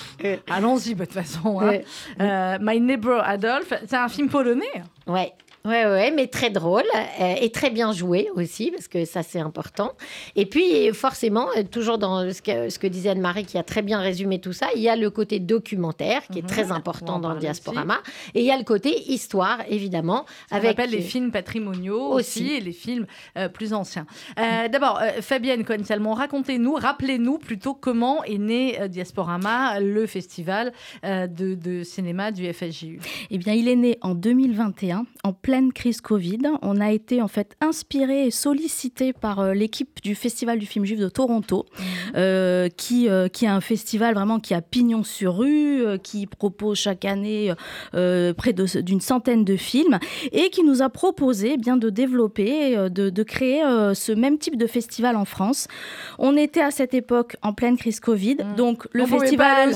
Allons-y, 0.49 0.95
de 0.95 1.05
toute 1.05 1.13
façon. 1.13 1.59
Hein. 1.61 1.79
Euh, 2.21 2.57
My 2.61 2.79
Neighbor 2.79 3.21
Adolf, 3.23 3.73
c'est 3.87 3.95
un 3.95 4.07
film 4.07 4.29
polonais? 4.29 4.83
Ouais. 5.07 5.33
Ouais, 5.65 5.83
ouais, 5.87 6.11
mais 6.11 6.27
très 6.27 6.51
drôle 6.51 6.83
euh, 6.95 7.33
et 7.41 7.49
très 7.49 7.71
bien 7.71 7.91
joué 7.91 8.29
aussi, 8.35 8.69
parce 8.69 8.87
que 8.87 9.03
ça, 9.03 9.23
c'est 9.23 9.39
important. 9.39 9.93
Et 10.35 10.45
puis, 10.45 10.93
forcément, 10.93 11.47
euh, 11.57 11.63
toujours 11.63 11.97
dans 11.97 12.31
ce 12.31 12.39
que, 12.43 12.69
ce 12.69 12.77
que 12.77 12.85
disait 12.85 13.09
Anne-Marie, 13.09 13.45
qui 13.45 13.57
a 13.57 13.63
très 13.63 13.81
bien 13.81 13.99
résumé 13.99 14.39
tout 14.39 14.53
ça, 14.53 14.67
il 14.75 14.83
y 14.83 14.89
a 14.89 14.95
le 14.95 15.09
côté 15.09 15.39
documentaire, 15.39 16.21
qui 16.31 16.39
est 16.39 16.43
mhm. 16.43 16.47
très 16.47 16.71
important 16.71 17.17
dans 17.17 17.33
le 17.33 17.39
Diasporama. 17.39 17.97
Et 18.35 18.41
il 18.41 18.45
y 18.45 18.51
a 18.51 18.57
le 18.57 18.63
côté 18.63 19.11
histoire, 19.11 19.57
évidemment. 19.67 20.25
On 20.51 20.57
avec 20.57 20.71
appelle 20.71 20.91
les 20.91 21.01
films 21.01 21.31
patrimoniaux 21.31 22.11
aussi, 22.11 22.53
et 22.53 22.59
les 22.59 22.71
films 22.71 23.07
euh, 23.35 23.49
plus 23.49 23.73
anciens. 23.73 24.05
D'abord, 24.37 25.01
Fabienne 25.21 25.63
Cohen-Salmon, 25.63 26.13
racontez-nous, 26.13 26.75
rappelez-nous 26.75 27.39
plutôt 27.39 27.73
comment 27.73 28.23
est 28.23 28.37
né 28.37 28.87
Diasporama, 28.89 29.79
le 29.79 30.05
festival 30.05 30.73
de, 31.03 31.55
de, 31.55 31.83
cinéma 31.83 32.31
du 32.31 32.51
FSJU. 32.51 32.99
Eh 33.31 33.37
bien, 33.37 33.53
il 33.53 33.67
est 33.67 33.75
né 33.75 33.97
en 34.01 34.13
2021, 34.13 35.05
en 35.23 35.33
pleine 35.33 35.54
pleine 35.55 35.71
crise 35.71 36.01
Covid. 36.01 36.39
On 36.63 36.81
a 36.81 36.91
été 36.91 37.21
en 37.21 37.29
fait 37.29 37.55
inspiré 37.61 38.27
et 38.27 38.31
sollicité 38.31 39.13
par 39.13 39.53
l'équipe 39.53 40.01
du 40.03 40.13
Festival 40.13 40.59
du 40.59 40.65
film 40.65 40.83
juif 40.83 40.99
de 40.99 41.07
Toronto, 41.07 41.65
mmh. 41.79 42.69
qui, 42.75 43.07
qui 43.31 43.47
a 43.47 43.55
un 43.55 43.61
festival 43.61 44.15
vraiment 44.15 44.41
qui 44.41 44.53
a 44.53 44.61
pignon 44.61 45.03
sur 45.03 45.37
rue, 45.37 45.81
qui 46.03 46.27
propose 46.27 46.77
chaque 46.77 47.05
année 47.05 47.53
près 47.91 48.51
d'une 48.53 48.99
centaine 48.99 49.45
de 49.45 49.55
films 49.55 49.97
et 50.33 50.49
qui 50.49 50.63
nous 50.63 50.81
a 50.81 50.89
proposé 50.89 51.51
eh 51.53 51.57
bien 51.57 51.77
de 51.77 51.89
développer, 51.89 52.75
de, 52.89 53.09
de 53.09 53.23
créer 53.23 53.63
ce 53.93 54.11
même 54.11 54.37
type 54.37 54.57
de 54.57 54.67
festival 54.67 55.15
en 55.15 55.25
France. 55.25 55.69
On 56.19 56.35
était 56.35 56.61
à 56.61 56.71
cette 56.71 56.93
époque 56.93 57.37
en 57.43 57.53
pleine 57.53 57.77
crise 57.77 58.01
Covid, 58.01 58.39
mmh. 58.43 58.55
donc 58.57 58.87
le 58.91 59.05
festival 59.05 59.71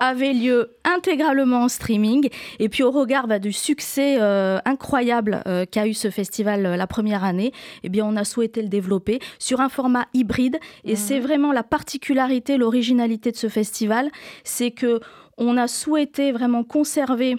avait 0.00 0.32
lieu 0.32 0.70
intégralement 0.84 1.64
en 1.64 1.68
streaming. 1.68 2.30
Et 2.60 2.70
puis 2.70 2.82
au 2.82 2.90
regard 2.90 3.26
bah, 3.26 3.38
du 3.38 3.52
succès 3.52 4.16
euh, 4.20 4.58
incroyable 4.86 5.42
euh, 5.48 5.66
qu'a 5.68 5.88
eu 5.88 5.94
ce 5.94 6.10
festival 6.10 6.64
euh, 6.64 6.76
la 6.76 6.86
première 6.86 7.24
année, 7.24 7.52
eh 7.82 7.88
bien 7.88 8.06
on 8.06 8.14
a 8.14 8.22
souhaité 8.22 8.62
le 8.62 8.68
développer 8.68 9.18
sur 9.40 9.60
un 9.60 9.68
format 9.68 10.06
hybride. 10.14 10.58
Et 10.84 10.92
mmh. 10.92 10.96
c'est 10.96 11.18
vraiment 11.18 11.50
la 11.50 11.64
particularité, 11.64 12.56
l'originalité 12.56 13.32
de 13.32 13.36
ce 13.36 13.48
festival, 13.48 14.10
c'est 14.44 14.70
que 14.70 15.00
on 15.38 15.56
a 15.56 15.66
souhaité 15.66 16.30
vraiment 16.30 16.62
conserver 16.62 17.36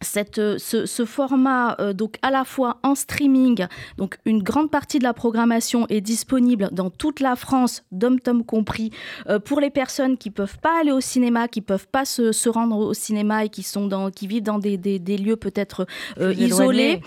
cette, 0.00 0.38
euh, 0.38 0.56
ce, 0.58 1.04
format 1.04 1.76
euh, 1.80 1.92
donc 1.92 2.16
à 2.22 2.30
la 2.30 2.44
fois 2.44 2.78
en 2.82 2.94
streaming, 2.94 3.66
donc 3.96 4.18
une 4.24 4.42
grande 4.42 4.70
partie 4.70 4.98
de 4.98 5.04
la 5.04 5.14
programmation 5.14 5.86
est 5.88 6.00
disponible 6.00 6.68
dans 6.72 6.90
toute 6.90 7.20
la 7.20 7.36
France, 7.36 7.84
dom-tom 7.92 8.44
compris, 8.44 8.90
euh, 9.28 9.38
pour 9.38 9.60
les 9.60 9.70
personnes 9.70 10.16
qui 10.16 10.30
peuvent 10.30 10.58
pas 10.58 10.80
aller 10.80 10.92
au 10.92 11.00
cinéma, 11.00 11.48
qui 11.48 11.60
peuvent 11.60 11.88
pas 11.88 12.04
se, 12.04 12.32
se, 12.32 12.48
rendre 12.48 12.78
au 12.78 12.94
cinéma 12.94 13.44
et 13.44 13.48
qui 13.48 13.62
sont 13.62 13.86
dans, 13.86 14.10
qui 14.10 14.26
vivent 14.26 14.42
dans 14.42 14.58
des, 14.58 14.76
des, 14.76 14.98
des 14.98 15.18
lieux 15.18 15.36
peut-être 15.36 15.86
isolés. 16.18 17.00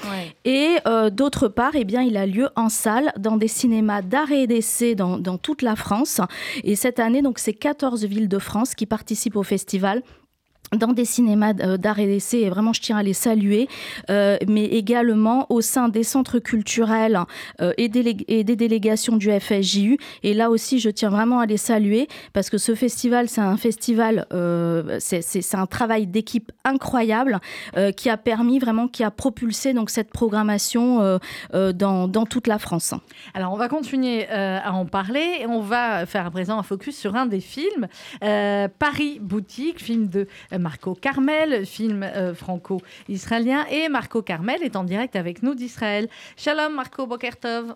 Et 0.45 0.77
d'autre 1.11 1.47
part, 1.47 1.71
eh 1.73 1.83
bien, 1.83 2.01
il 2.01 2.15
a 2.15 2.25
lieu 2.25 2.49
en 2.55 2.69
salle 2.69 3.11
dans 3.17 3.37
des 3.37 3.47
cinémas 3.47 4.01
d'art 4.01 4.31
et 4.31 4.47
d'essai 4.47 4.95
dans, 4.95 5.17
dans 5.17 5.37
toute 5.37 5.61
la 5.61 5.75
France. 5.75 6.21
Et 6.63 6.75
cette 6.75 6.99
année, 6.99 7.21
donc, 7.21 7.39
c'est 7.39 7.53
14 7.53 8.05
villes 8.05 8.29
de 8.29 8.39
France 8.39 8.75
qui 8.75 8.85
participent 8.85 9.35
au 9.35 9.43
festival 9.43 10.03
dans 10.77 10.93
des 10.93 11.05
cinémas 11.05 11.53
euh, 11.59 11.77
d'art 11.77 11.99
et 11.99 12.05
d'essai, 12.05 12.39
et 12.39 12.49
vraiment 12.49 12.71
je 12.71 12.81
tiens 12.81 12.97
à 12.97 13.03
les 13.03 13.13
saluer, 13.13 13.67
euh, 14.09 14.37
mais 14.47 14.65
également 14.65 15.45
au 15.49 15.59
sein 15.61 15.89
des 15.89 16.03
centres 16.03 16.39
culturels 16.39 17.19
euh, 17.59 17.73
et, 17.77 17.89
des 17.89 18.55
délégations 18.55 19.17
du 19.17 19.29
FSJU. 19.31 19.97
Et 20.23 20.33
là 20.33 20.49
aussi, 20.49 20.79
je 20.79 20.89
tiens 20.89 21.09
vraiment 21.09 21.39
à 21.39 21.45
les 21.45 21.57
saluer 21.57 22.07
parce 22.31 22.49
que 22.49 22.57
ce 22.57 22.73
festival, 22.73 23.27
c'est 23.27 23.41
un 23.41 23.57
festival, 23.57 24.25
euh, 24.31 24.97
c'est 24.99 25.55
un 25.55 25.65
travail 25.65 26.07
d'équipe 26.07 26.51
incroyable 26.63 27.39
qui 27.97 28.09
a 28.09 28.17
permis 28.17 28.59
vraiment, 28.59 28.87
qui 28.87 29.03
a 29.03 29.11
propulsé 29.11 29.73
donc 29.73 29.89
cette 29.89 30.11
programmation 30.11 31.19
dans, 31.53 32.07
dans, 32.07 32.25
toute 32.25 32.47
la 32.47 32.59
France. 32.59 32.93
Alors, 33.33 33.53
on 33.53 33.57
va 33.57 33.67
continuer 33.67 34.27
à 34.29 34.73
en 34.73 34.85
parler 34.85 35.39
et 35.41 35.47
on 35.47 35.61
va 35.61 36.05
faire 36.05 36.25
à 36.25 36.31
présent 36.31 36.57
un 36.57 36.63
focus 36.63 36.97
sur 36.97 37.15
un 37.15 37.25
des 37.25 37.39
films, 37.39 37.87
Paris 38.21 39.19
Boutique, 39.21 39.81
film 39.81 40.07
de 40.07 40.27
Marco 40.61 40.95
Carmel, 40.95 41.65
film 41.65 42.03
euh, 42.03 42.33
franco-israélien. 42.33 43.65
Et 43.69 43.89
Marco 43.89 44.21
Carmel 44.21 44.63
est 44.63 44.75
en 44.75 44.83
direct 44.83 45.15
avec 45.15 45.43
nous 45.43 45.55
d'Israël. 45.55 46.07
Shalom 46.37 46.73
Marco 46.73 47.05
Bokertov. 47.05 47.75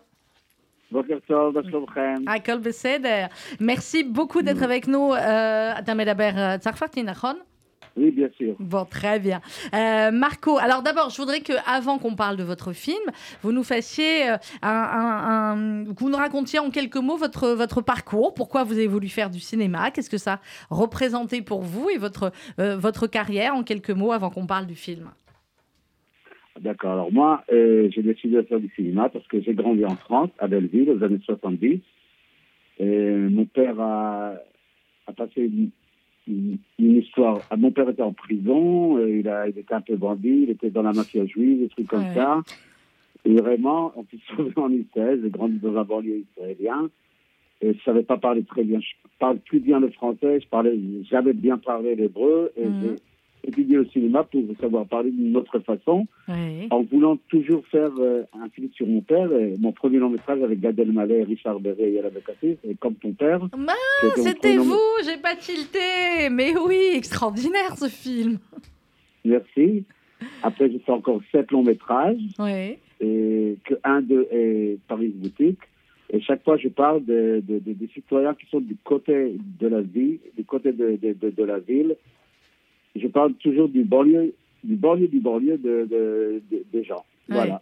Bokertov, 0.92 1.54
Merci 3.60 4.04
beaucoup 4.04 4.42
d'être 4.42 4.64
avec 4.64 4.88
nous. 4.88 5.12
Euh, 5.14 5.74
oui, 7.98 8.12
bien 8.12 8.30
sûr. 8.38 8.56
Bon, 8.60 8.84
très 8.84 9.20
bien. 9.20 9.40
Euh, 9.74 10.12
Marco, 10.12 10.58
alors 10.58 10.84
d'abord, 10.84 11.10
je 11.10 11.18
voudrais 11.18 11.40
que, 11.40 11.54
avant 11.66 11.98
qu'on 11.98 12.16
parle 12.16 12.36
de 12.36 12.44
votre 12.44 12.74
film, 12.74 13.04
vous 13.42 13.54
nous 13.54 13.64
fassiez 13.64 14.30
euh, 14.30 14.38
un, 14.64 15.86
vous 15.86 16.10
nous 16.10 16.18
racontiez 16.18 16.60
en 16.60 16.72
quelques 16.72 16.98
mots 16.98 17.16
votre 17.16 17.50
votre 17.50 17.82
parcours, 17.82 18.34
pourquoi 18.34 18.64
vous 18.66 18.74
avez 18.74 18.88
voulu 18.88 19.08
faire 19.08 19.30
du 19.30 19.40
cinéma, 19.40 19.92
qu'est-ce 19.92 20.10
que 20.10 20.18
ça 20.18 20.42
représentait 20.70 21.42
pour 21.42 21.62
vous 21.62 21.90
et 21.90 21.98
votre 21.98 22.32
euh, 22.60 22.76
votre 22.76 23.08
carrière 23.08 23.56
en 23.56 23.64
quelques 23.64 23.92
mots 23.92 24.12
avant 24.12 24.30
qu'on 24.30 24.46
parle 24.46 24.66
du 24.66 24.76
film. 24.76 25.12
D'accord. 26.60 26.94
Alors 26.94 27.12
moi, 27.14 27.44
j'ai 27.50 28.02
décidé 28.02 28.36
de 28.36 28.42
faire 28.44 28.60
du 28.60 28.72
cinéma 28.76 29.10
parce 29.10 29.28
que 29.28 29.42
j'ai 29.42 29.54
grandi 29.54 29.86
en 29.86 29.96
France, 29.96 30.30
à 30.40 30.48
Belleville, 30.48 30.90
aux 30.90 31.04
années 31.04 31.20
70. 31.26 31.82
Et 32.80 33.10
mon 33.10 33.46
père 33.46 33.80
a, 33.80 34.34
a 35.08 35.14
passé 35.14 35.50
une 36.28 36.60
histoire. 36.80 37.42
Ah, 37.50 37.58
mon 37.58 37.72
père 37.72 37.90
était 37.90 38.02
en 38.02 38.14
prison, 38.14 38.98
euh, 38.98 39.20
il, 39.20 39.28
a, 39.28 39.48
il 39.48 39.58
était 39.58 39.74
un 39.74 39.82
peu 39.82 39.96
bandit, 39.96 40.44
il 40.44 40.50
était 40.50 40.70
dans 40.70 40.82
la 40.82 40.94
mafia 40.94 41.26
juive, 41.26 41.60
des 41.60 41.70
trucs 41.70 41.88
comme 41.88 42.14
ça. 42.14 42.42
Et 43.26 43.36
vraiment, 43.36 43.92
on 43.96 44.04
s'est 44.04 44.20
sauvé 44.36 44.54
en 44.56 44.72
Israël. 44.72 45.20
J'ai 45.24 45.30
grandi 45.30 45.58
dans 45.60 45.76
un 45.78 45.84
banlieue 45.84 46.26
israélien. 46.32 46.90
Et 47.62 47.74
je 47.74 47.84
savais 47.84 48.04
pas 48.04 48.18
parler 48.18 48.44
très 48.44 48.64
bien. 48.64 48.80
Je 48.80 49.10
parle 49.20 49.40
plus 49.40 49.60
bien 49.60 49.80
le 49.80 49.90
français. 49.90 50.40
Je 50.42 50.48
parlais, 50.48 50.78
j'avais 51.10 51.34
bien 51.34 51.58
parlé 51.58 51.96
l'hébreu. 51.96 52.52
Et 52.58 52.68
mmh 52.68 52.96
étudié 53.48 53.78
au 53.78 53.86
cinéma 53.86 54.24
pour 54.24 54.42
savoir 54.60 54.86
parler 54.86 55.12
d'une 55.12 55.36
autre 55.38 55.60
façon, 55.60 56.08
en 56.28 56.82
voulant 56.84 57.18
toujours 57.30 57.66
faire 57.68 57.92
euh, 58.00 58.24
un 58.34 58.50
film 58.50 58.70
sur 58.74 58.88
mon 58.88 59.02
père. 59.02 59.30
mon 59.60 59.72
premier 59.72 59.98
long 59.98 60.10
métrage 60.10 60.42
avec 60.42 60.60
Gad 60.60 60.80
Elmaleh, 60.80 61.24
Richard 61.24 61.60
Berret 61.60 61.90
et 61.90 61.94
Yala 61.94 62.10
Bekati, 62.10 62.58
c'est 62.64 62.80
comme 62.80 62.96
ton 62.96 63.14
père. 63.14 63.42
C'était 64.18 64.58
vous, 64.58 64.80
j'ai 65.06 65.18
pas 65.18 65.36
tilté, 65.36 66.30
mais 66.32 66.56
oui, 66.58 66.92
extraordinaire 66.94 67.78
ce 67.78 67.88
film. 67.88 68.38
Merci. 69.24 69.84
Après, 70.44 70.70
j'ai 70.70 70.80
fait 70.80 70.92
encore 70.92 71.22
sept 71.32 71.52
longs 71.52 71.64
métrages, 71.64 72.18
et 73.02 73.58
que 73.66 73.74
un 73.84 74.02
de 74.02 74.28
est 74.32 74.80
Paris 74.88 75.14
Boutique. 75.16 75.60
Et 76.12 76.22
chaque 76.22 76.44
fois, 76.44 76.56
je 76.58 76.70
parle 76.70 77.04
de, 77.04 77.42
des 77.48 77.90
citoyens 77.94 78.36
qui 78.36 78.46
sont 78.48 78.62
du 78.62 78.76
côté 78.84 79.36
de 79.60 79.68
la 79.68 79.82
vie, 79.82 80.20
du 80.38 80.46
côté 80.46 80.72
de, 80.72 80.98
de 81.02 81.44
la 81.44 81.60
ville, 81.60 81.96
je 82.96 83.08
parle 83.08 83.34
toujours 83.34 83.70
du 83.70 83.84
banlieue, 83.84 84.34
du 84.64 84.76
banlieue 84.76 85.08
du 85.08 85.20
banlieue 85.20 85.58
de, 85.58 85.88
de, 85.90 86.42
des 86.72 86.84
gens. 86.84 87.06
Voilà. 87.30 87.62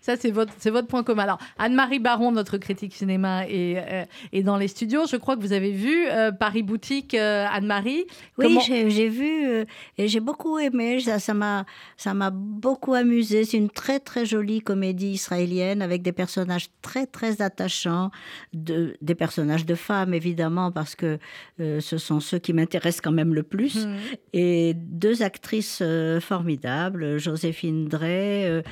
Ça, 0.00 0.16
c'est 0.16 0.30
votre, 0.30 0.52
c'est 0.58 0.70
votre 0.70 0.88
point 0.88 1.02
commun. 1.02 1.22
Alors, 1.22 1.38
Anne-Marie 1.58 1.98
Baron, 1.98 2.32
notre 2.32 2.58
critique 2.58 2.94
cinéma, 2.94 3.46
est, 3.48 3.76
euh, 3.78 4.04
est, 4.32 4.42
dans 4.42 4.56
les 4.56 4.68
studios. 4.68 5.06
Je 5.10 5.16
crois 5.16 5.36
que 5.36 5.40
vous 5.40 5.52
avez 5.52 5.70
vu 5.70 6.06
euh, 6.08 6.32
Paris 6.32 6.62
Boutique, 6.62 7.14
euh, 7.14 7.46
Anne-Marie. 7.50 8.04
Oui, 8.38 8.58
j'ai, 8.66 9.08
vu 9.08 9.64
et 9.98 10.08
j'ai 10.08 10.20
beaucoup 10.20 10.58
aimé. 10.58 11.00
Ça, 11.00 11.18
ça, 11.18 11.34
m'a, 11.34 11.64
ça 11.96 12.14
m'a 12.14 12.30
beaucoup 12.30 12.94
amusé. 12.94 13.44
C'est 13.44 13.56
une 13.56 13.70
très, 13.70 14.00
très 14.00 14.26
jolie 14.26 14.60
comédie 14.60 15.12
israélienne 15.12 15.82
avec 15.82 16.02
des 16.02 16.12
personnages 16.12 16.68
très, 16.82 17.06
très 17.06 17.42
attachants. 17.42 18.10
De, 18.52 18.96
des 19.00 19.14
personnages 19.14 19.66
de 19.66 19.74
femmes, 19.74 20.14
évidemment, 20.14 20.72
parce 20.72 20.94
que 20.94 21.18
ce 21.58 21.98
sont 21.98 22.20
ceux 22.20 22.38
qui 22.38 22.52
m'intéressent 22.52 23.00
quand 23.00 23.12
même 23.12 23.34
le 23.34 23.42
plus. 23.42 23.86
Mmh. 23.86 23.96
Et 24.32 24.74
deux 24.74 25.22
actrices 25.22 25.82
formidables, 26.20 27.18
Joséphine 27.18 27.86
Drey. 27.86 28.62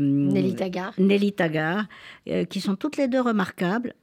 Nelly 0.00 0.54
Tagar. 0.54 0.94
Nelly 0.98 1.32
Tagar, 1.32 1.86
euh, 2.28 2.44
qui 2.44 2.60
sont 2.60 2.76
toutes 2.76 2.96
les 2.96 3.08
deux 3.08 3.20
remarquables. 3.20 3.94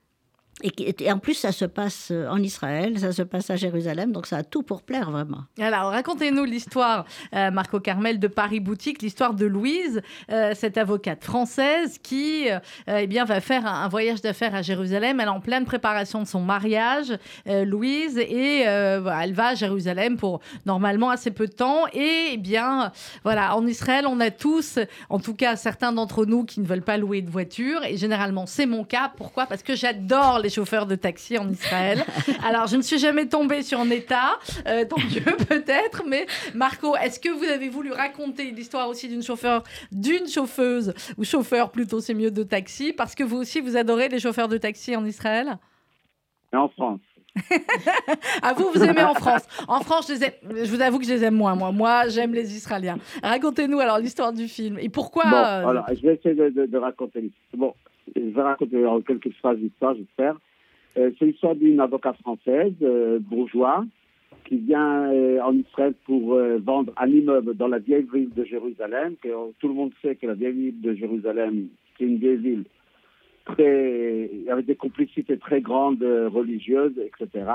Et, 0.64 1.12
en 1.12 1.20
plus, 1.20 1.36
ça 1.36 1.52
se 1.52 1.66
passe 1.66 2.10
euh, 2.10 2.28
en 2.30 2.42
Israël, 2.42 2.98
ça 2.98 3.12
se 3.12 3.22
passe 3.22 3.52
à 3.52 3.56
Jérusalem, 3.56 4.12
donc 4.12 4.26
ça 4.26 4.38
a 4.38 4.44
tout 4.44 4.64
pour 4.64 4.82
plaire 4.82 5.12
vraiment. 5.12 5.44
Alors, 5.60 5.92
racontez-nous 5.92 6.46
l'histoire, 6.46 7.06
euh, 7.36 7.52
Marco 7.52 7.80
Carmel, 7.80 8.18
de 8.18 8.28
Paris 8.28 8.60
Boutique, 8.60 9.04
l'histoire 9.04 9.36
de 9.36 9.46
Louise, 9.46 10.02
euh, 10.32 10.54
cette 10.56 10.80
avocate 10.80 11.24
française 11.24 12.00
qui 12.02 12.48
eh 12.88 13.08
bien, 13.08 13.26
va 13.26 13.40
faire 13.40 13.68
un, 13.68 13.88
voyage 13.88 14.22
d'affaires 14.22 14.56
à 14.56 14.62
Jérusalem. 14.64 15.20
Elle 15.20 15.28
est 15.28 15.30
en 15.30 15.40
pleine 15.40 15.66
préparation 15.66 16.22
de 16.22 16.28
son 16.28 16.42
mariage, 16.42 17.18
Louise, 17.46 18.18
et 18.18 18.62
elle 18.62 19.34
va 19.34 19.48
à 19.48 19.56
Jérusalem 19.56 20.18
pour 20.18 20.40
normalement 20.66 21.10
assez 21.10 21.32
peu 21.32 21.48
de 21.48 21.52
temps. 21.52 21.86
Et 21.94 22.32
eh 22.34 22.38
bien, 22.38 22.92
voilà, 23.24 23.56
en 23.56 23.66
Israël, 23.66 24.06
on 24.08 24.20
a 24.20 24.32
tous, 24.32 24.80
en 25.10 25.20
tout 25.20 25.34
cas 25.34 25.56
certains 25.56 25.92
d'entre 25.92 26.26
nous, 26.26 26.46
qui 26.46 26.60
ne 26.60 26.66
veulent 26.66 26.82
pas 26.82 26.98
louer 26.98 27.22
de 27.22 27.30
voiture. 27.30 27.84
Et 27.84 27.98
généralement, 27.98 28.46
c'est 28.46 28.66
mon 28.66 28.84
cas. 28.84 29.12
Pourquoi? 29.16 29.46
Parce 29.46 29.64
que 29.64 29.76
j'adore 29.76 30.40
les 30.40 30.47
chauffeurs 30.50 30.86
de 30.86 30.96
taxi 30.96 31.38
en 31.38 31.50
Israël. 31.50 32.04
Alors, 32.46 32.68
je 32.68 32.76
ne 32.76 32.82
suis 32.82 32.98
jamais 32.98 33.28
tombée 33.28 33.64
sur 33.64 33.80
un 33.80 33.90
état, 33.90 34.40
euh, 34.68 34.86
tant 34.86 34.98
mieux 34.98 35.36
peut-être, 35.50 36.04
mais 36.08 36.26
Marco, 36.54 36.96
est-ce 36.96 37.20
que 37.20 37.30
vous 37.30 37.46
avez 37.46 37.70
voulu 37.70 37.92
raconter 37.92 38.52
l'histoire 38.52 38.90
aussi 38.90 39.08
d'une 39.08 39.24
chauffeur, 39.24 39.64
d'une 39.92 40.28
chauffeuse, 40.28 40.94
ou 41.18 41.24
chauffeur 41.24 41.72
plutôt, 41.72 42.00
c'est 42.00 42.14
mieux, 42.14 42.32
de 42.32 42.44
taxi, 42.44 42.94
parce 42.94 43.16
que 43.16 43.24
vous 43.24 43.38
aussi, 43.38 43.62
vous 43.62 43.78
adorez 43.78 44.10
les 44.10 44.20
chauffeurs 44.20 44.48
de 44.48 44.58
taxi 44.58 44.96
en 44.96 45.06
Israël? 45.06 45.58
En 46.54 46.70
France. 46.70 47.00
à 48.42 48.54
vous, 48.54 48.70
vous 48.74 48.84
aimez 48.84 49.04
en 49.04 49.14
France. 49.14 49.44
En 49.68 49.82
France, 49.82 50.12
je, 50.12 50.64
je, 50.64 50.70
vous 50.72 50.82
avoue 50.82 51.00
que 51.00 51.06
je 51.06 51.14
les 51.14 51.24
aime 51.24 51.36
moins. 51.36 51.56
Moi, 51.56 51.72
moi 51.72 52.08
j'aime 52.08 52.34
les 52.34 52.56
Israéliens. 52.56 52.98
Racontez-nous 53.24 53.80
alors 53.80 54.00
l'histoire 54.00 54.34
du 54.34 54.48
film 54.48 54.78
et 54.80 54.90
pourquoi. 54.90 55.24
Bon, 55.24 55.36
euh, 55.36 55.68
alors, 55.68 55.86
je 55.90 56.02
vais 56.02 56.16
essayer 56.16 56.36
de, 56.36 56.66
de 56.66 56.78
raconter 56.78 57.22
l'histoire. 57.22 57.58
Bon, 57.58 57.74
je 58.16 58.22
vais 58.22 58.42
raconter 58.42 58.86
en 58.86 59.02
quelques 59.02 59.32
phrases 59.34 59.60
l'histoire, 59.60 59.96
j'espère. 59.96 60.38
Euh, 60.98 61.12
c'est 61.18 61.26
l'histoire 61.26 61.56
d'une 61.56 61.80
avocate 61.80 62.18
française, 62.18 62.74
euh, 62.82 63.20
bourgeois, 63.20 63.86
qui 64.46 64.58
vient 64.58 65.12
euh, 65.12 65.40
en 65.42 65.54
Israël 65.54 65.94
pour 66.06 66.34
euh, 66.34 66.58
vendre 66.58 66.94
un 66.98 67.08
immeuble 67.08 67.56
dans 67.56 67.68
la 67.68 67.80
vieille 67.80 68.08
ville 68.12 68.34
de 68.34 68.44
Jérusalem. 68.44 69.16
Tout 69.60 69.68
le 69.68 69.74
monde 69.74 69.92
sait 70.02 70.16
que 70.16 70.26
la 70.26 70.34
vieille 70.34 70.54
ville 70.54 70.82
de 70.82 70.94
Jérusalem, 70.94 71.68
c'est 71.98 72.06
une 72.06 72.18
vieille 72.18 72.38
ville 72.38 72.64
très, 73.46 74.30
avec 74.50 74.66
des 74.66 74.76
complicités 74.76 75.38
très 75.38 75.62
grandes 75.62 76.04
religieuses, 76.04 76.98
etc. 76.98 77.46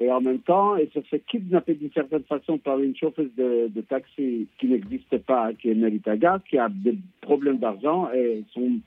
Et 0.00 0.10
en 0.10 0.20
même 0.20 0.40
temps, 0.40 0.76
elle 0.76 0.90
se 0.90 1.00
fait 1.00 1.20
kidnapper 1.20 1.74
d'une 1.74 1.92
certaine 1.92 2.24
façon 2.24 2.58
par 2.58 2.80
une 2.80 2.96
chauffeuse 2.96 3.30
de, 3.36 3.80
taxi 3.88 4.48
qui 4.58 4.66
n'existe 4.66 5.18
pas, 5.18 5.52
qui 5.54 5.70
est 5.70 5.74
Melita 5.74 6.16
Gas, 6.16 6.40
qui 6.48 6.58
a 6.58 6.68
des 6.68 6.98
problèmes 7.20 7.58
d'argent 7.58 8.10
et 8.12 8.42
son, 8.52 8.80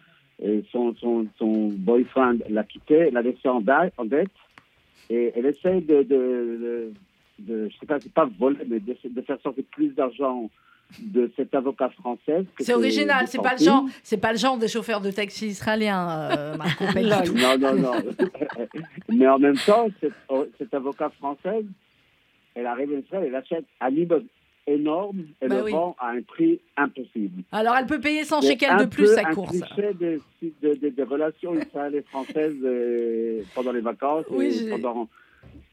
son, 0.71 0.93
son, 0.95 1.27
son 1.37 1.69
boyfriend 1.69 2.37
l'a 2.49 2.63
quitté, 2.63 3.09
l'a 3.11 3.21
laissé 3.21 3.47
en, 3.47 3.61
dette. 3.61 4.29
Et 5.09 5.31
elle 5.35 5.45
essaie 5.45 5.81
de, 5.81 6.03
de, 6.03 6.03
de, 6.03 6.93
de- 7.39 7.69
je 7.69 7.77
sais 7.79 7.85
pas, 7.85 7.99
c'est 7.99 8.11
pas 8.13 8.27
voler, 8.39 8.57
mais 8.67 8.79
de, 8.79 8.95
de 9.03 9.21
faire 9.21 9.39
sortir 9.41 9.63
plus 9.71 9.89
d'argent 9.89 10.49
de 10.99 11.31
cet 11.35 11.53
avocat 11.55 11.89
français. 11.89 12.45
C'est 12.59 12.73
original, 12.73 13.27
c'est 13.27 13.37
pas 13.41 13.53
le 13.53 13.57
Francine. 13.57 13.65
genre, 13.67 13.85
c'est 14.03 14.17
pas 14.21 14.31
le 14.31 14.37
genre 14.37 14.57
des 14.57 14.67
chauffeurs 14.67 15.01
de 15.01 15.11
taxi 15.11 15.47
israéliens, 15.47 16.29
euh, 16.31 16.57
Marco. 16.57 16.83
Non, 17.33 17.57
non, 17.57 17.75
non. 17.75 17.93
Mais 19.09 19.27
en 19.27 19.39
même 19.39 19.57
temps, 19.57 19.87
cette, 19.99 20.13
cette 20.57 20.73
avocate 20.73 21.13
française, 21.15 21.65
elle 22.53 22.67
arrive 22.67 22.89
en 22.93 22.99
Israël, 22.99 23.25
elle 23.27 23.35
achète 23.35 23.65
un 23.81 23.89
immeuble 23.89 24.25
énorme 24.67 25.25
et 25.41 25.47
Bah 25.47 25.57
le 25.57 25.63
oui. 25.65 25.71
vend 25.71 25.95
à 25.99 26.09
un 26.11 26.21
prix 26.21 26.59
impossible. 26.77 27.43
Alors 27.51 27.75
elle 27.75 27.85
peut 27.85 27.99
payer 27.99 28.23
100 28.23 28.41
C'est 28.41 28.51
shekels 28.51 28.77
de 28.77 28.85
plus 28.85 29.07
sa 29.07 29.27
un 29.27 29.33
course. 29.33 29.51
cliché 29.59 29.93
des, 29.93 30.19
de- 30.61 30.75
de- 30.75 30.89
des 30.89 31.03
relations 31.03 31.53
israéliennes 31.59 31.99
et 32.01 32.03
françaises 32.09 32.55
euh, 32.63 33.41
pendant 33.53 33.71
les 33.71 33.81
vacances 33.81 34.25
Oui, 34.31 34.65
et 34.65 34.69
pendant, 34.69 35.07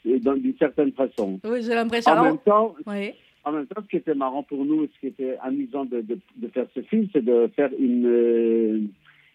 et 0.05 0.19
d'une 0.19 0.55
certaine 0.59 0.93
façon. 0.93 1.41
Oui, 1.45 1.63
j'ai 1.63 1.75
l'impression. 1.75 2.11
En 2.13 2.15
Alors, 2.15 2.25
même 2.27 2.39
temps, 2.39 2.75
oui. 2.87 3.13
en 3.45 3.53
même 3.53 3.67
temps, 3.67 3.81
ce 3.83 3.89
qui 3.89 3.97
était 3.97 4.15
marrant 4.15 4.43
pour 4.43 4.65
nous, 4.65 4.87
ce 4.95 5.01
qui 5.01 5.07
était 5.07 5.37
amusant 5.43 5.85
de, 5.85 6.01
de, 6.03 6.19
de 6.37 6.49
faire 6.49 6.67
ce 6.75 6.81
film, 6.83 7.09
c'est 7.13 7.25
de 7.25 7.49
faire 7.57 7.71
une, 7.79 8.07
euh, 8.07 8.81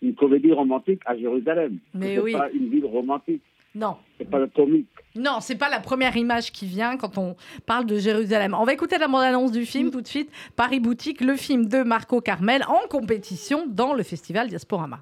une 0.04 0.14
comédie 0.16 0.52
romantique 0.54 1.02
à 1.06 1.18
Jérusalem. 1.18 1.80
Mais 1.96 2.16
c'est 2.16 2.22
oui. 2.22 2.34
pas 2.34 2.50
une 2.52 2.70
ville 2.70 2.86
romantique, 2.86 3.42
Non. 3.77 3.97
c'est 4.19 4.29
pas 4.31 4.39
le 4.39 4.49
comique. 4.49 4.89
Non, 5.15 5.39
c'est 5.41 5.55
pas 5.55 5.71
la 5.71 5.81
première 5.81 6.15
image 6.17 6.53
qui 6.53 6.67
vient 6.67 6.97
quand 6.99 7.17
on 7.17 7.37
parle 7.65 7.87
de 7.87 7.97
Jérusalem. 7.99 8.55
On 8.59 8.65
va 8.65 8.75
écouter 8.75 8.99
la 8.99 9.09
bande-annonce 9.09 9.51
du 9.51 9.65
film 9.65 9.91
tout 9.91 10.03
de 10.03 10.07
suite. 10.07 10.31
Paris 10.57 10.79
Boutique, 10.79 11.23
le 11.23 11.37
film 11.37 11.67
de 11.67 11.83
Marco 11.83 12.21
Carmel 12.21 12.65
en 12.69 12.87
compétition 12.91 13.67
dans 13.67 13.95
le 13.95 14.03
festival 14.03 14.49
Diasporama. 14.49 15.01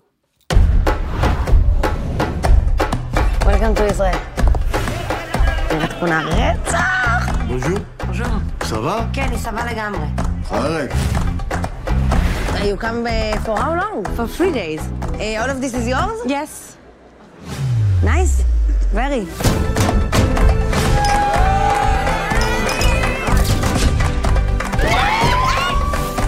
Welcome 3.47 3.75
to 3.75 3.87
Israel. 3.87 4.17
נראית 5.75 5.91
תמונה 5.93 6.21
רצח! 6.21 7.29
Bonjour, 7.49 7.79
bonjour. 8.07 8.27
ça 8.65 8.79
va 8.81 9.07
כן, 9.13 9.27
היא 9.31 9.39
סבבה 9.39 9.65
לגמרי. 9.73 10.07
Arrête. 10.51 10.93
You 12.65 12.77
come 12.77 13.07
uh, 13.07 13.37
for 13.45 13.57
how 13.57 13.75
long? 13.75 14.05
For 14.17 14.27
three 14.27 14.53
days. 14.53 14.83
Uh, 15.19 15.41
all 15.41 15.51
of 15.51 15.61
this 15.61 15.73
is 15.75 15.87
yours? 15.89 16.19
Yes. 16.27 16.77
Nice. 18.03 18.45
Very. 18.94 19.26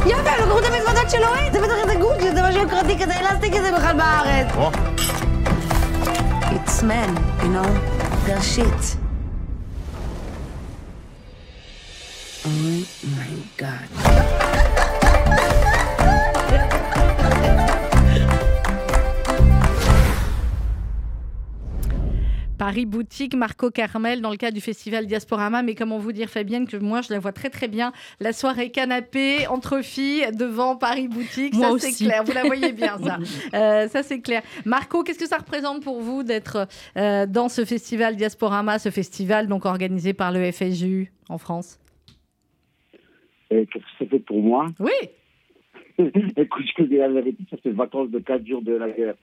יפה, 0.05 0.29
הם 0.29 0.41
לקחו 0.41 0.59
את 0.59 0.65
המזוודות 0.65 1.09
של 1.11 1.23
אוהד, 1.23 1.53
זה 1.53 1.59
בטח 1.61 1.73
איזה 1.83 1.95
גוג'י, 1.95 2.31
זה 2.35 2.41
משהו 2.41 2.61
יוקרתי 2.61 2.97
כדי 2.97 3.23
להסתיק 3.23 3.55
את 3.55 3.61
זה 3.61 3.71
בכלל 3.77 3.97
בארץ. 3.97 4.47
It's 6.41 6.81
men, 6.81 7.09
you 7.41 7.49
know, 7.49 7.67
they're 8.25 8.41
shit. 8.41 8.97
Oh 12.45 12.49
my 13.17 13.31
god. 13.57 14.86
Paris 22.57 22.85
Boutique, 22.85 23.35
Marco 23.35 23.69
Carmel 23.69 24.21
dans 24.21 24.31
le 24.31 24.37
cadre 24.37 24.53
du 24.53 24.61
festival 24.61 25.05
Diasporama. 25.05 25.63
Mais 25.63 25.75
comment 25.75 25.97
vous 25.97 26.11
dire, 26.11 26.29
Fabienne, 26.29 26.67
que 26.67 26.77
moi, 26.77 27.01
je 27.01 27.13
la 27.13 27.19
vois 27.19 27.31
très 27.31 27.49
très 27.49 27.67
bien. 27.67 27.91
La 28.19 28.33
soirée 28.33 28.71
canapé 28.71 29.47
entre 29.47 29.81
filles 29.83 30.25
devant 30.37 30.75
Paris 30.75 31.07
Boutique. 31.07 31.53
Moi 31.53 31.79
ça, 31.79 31.89
c'est 31.89 32.05
clair. 32.05 32.23
Vous 32.23 32.33
la 32.33 32.43
voyez 32.43 32.71
bien, 32.73 32.97
ça. 32.97 33.19
Euh, 33.53 33.87
ça, 33.87 34.03
c'est 34.03 34.19
clair. 34.19 34.41
Marco, 34.65 35.03
qu'est-ce 35.03 35.19
que 35.19 35.27
ça 35.27 35.37
représente 35.37 35.83
pour 35.83 36.01
vous 36.01 36.23
d'être 36.23 36.67
euh, 36.97 37.25
dans 37.25 37.49
ce 37.49 37.65
festival 37.65 38.15
Diasporama, 38.15 38.79
ce 38.79 38.89
festival 38.89 39.47
donc 39.47 39.65
organisé 39.65 40.13
par 40.13 40.31
le 40.31 40.51
FSJU 40.51 41.11
en 41.29 41.37
France? 41.37 41.79
Et 43.49 43.65
qu'est-ce 43.67 43.83
que 43.83 44.05
ça 44.05 44.09
fait 44.09 44.19
pour 44.19 44.41
moi? 44.41 44.65
Oui. 44.79 44.91
Écoute, 46.37 46.65
je 46.67 46.83
te 46.83 46.87
dis 46.87 46.97
la 46.97 47.09
vérité, 47.09 47.43
ça 47.49 47.57
fait 47.57 47.71
vacances 47.71 48.09
de 48.09 48.19
4 48.19 48.45
jours 48.45 48.61
de 48.61 48.73
la 48.73 48.89
guerre. 48.89 49.15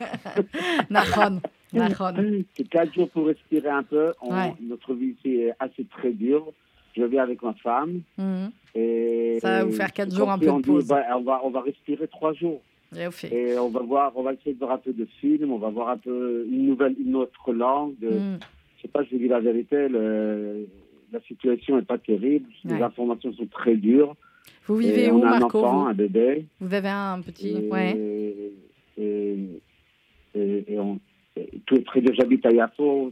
Nahon. 0.90 1.40
Nahon. 1.78 2.44
C'est 2.54 2.68
4 2.68 2.94
jours 2.94 3.08
pour 3.10 3.26
respirer 3.26 3.68
un 3.68 3.82
peu. 3.82 4.12
On- 4.22 4.32
Ouais. 4.34 4.54
Notre 4.62 4.94
vie 4.94 5.14
ici 5.18 5.36
est 5.40 5.52
assez 5.58 5.84
très 5.84 6.12
dure. 6.12 6.52
Je 6.96 7.02
viens 7.04 7.22
avec 7.24 7.42
ma 7.42 7.54
femme. 7.54 8.00
Mhm. 8.18 8.50
Et 8.76 9.38
Ça 9.40 9.48
va 9.58 9.64
vous 9.64 9.72
faire 9.72 9.92
quatre 9.92 10.14
jours 10.14 10.30
un 10.30 10.38
peu 10.38 10.46
de 10.46 10.56
dit, 10.56 10.62
pause. 10.62 10.86
bah, 10.86 11.02
on, 11.16 11.22
va, 11.22 11.40
on 11.44 11.50
va 11.50 11.60
respirer 11.62 12.06
3 12.08 12.32
jours. 12.34 12.60
Et 13.32 13.58
on 13.58 13.70
va 13.70 13.80
voir, 13.80 14.12
on 14.14 14.22
va 14.22 14.34
essayer 14.34 14.52
de 14.54 14.58
voir 14.60 14.70
un 14.72 14.78
peu 14.78 14.92
de 14.92 15.04
films, 15.20 15.50
on 15.50 15.58
va 15.58 15.68
voir 15.68 15.88
un 15.88 15.96
peu 15.98 16.46
une 16.48 16.66
nouvelle, 16.68 16.94
une 17.04 17.16
autre 17.16 17.52
langue. 17.52 17.94
Mhm. 18.00 18.38
Je 18.76 18.82
sais 18.82 18.88
pas, 18.88 19.02
je 19.02 19.10
vous 19.10 19.18
dis 19.18 19.26
la 19.28 19.40
vérité, 19.40 19.88
le- 19.88 20.68
la 21.12 21.20
situation 21.22 21.74
n'est 21.76 21.82
pas 21.82 21.98
terrible. 21.98 22.48
Les 22.64 22.80
informations 22.80 23.32
sont 23.32 23.46
très 23.46 23.74
dures. 23.76 24.14
Vous 24.66 24.76
vivez 24.76 25.06
Et 25.06 25.10
où, 25.10 25.18
on 25.18 25.24
a 25.24 25.36
un 25.36 25.40
Marco 25.40 25.58
enfant, 25.64 25.80
vous, 25.82 25.86
un 25.88 25.94
bébé. 25.94 26.44
vous 26.60 26.72
avez 26.72 26.88
un 26.88 27.20
petit. 27.20 27.56
Et, 27.66 27.68
Ouais. 27.70 28.52
on, 30.78 30.98
tout 31.66 31.78
très 31.80 32.00
dur. 32.00 32.12
J'habite 32.14 32.46
à 32.46 32.52
Yafo, 32.52 33.10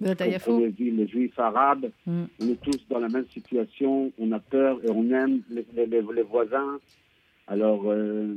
au 0.53 0.67
ville 0.71 1.09
juifs 1.09 1.39
arabes. 1.39 1.87
Mm. 2.07 2.23
On 2.41 2.49
est 2.49 2.61
tous 2.63 2.79
dans 2.89 2.99
la 3.01 3.09
même 3.09 3.27
situation. 3.33 4.13
On 4.19 4.31
a 4.33 4.39
peur 4.39 4.79
et 4.85 4.91
on 4.91 5.11
aime 5.11 5.43
les, 5.51 5.67
les- 5.75 5.87
les- 5.87 6.03
les 6.15 6.23
voisins. 6.23 6.79
Alors, 7.49 7.83
euh, 7.87 8.35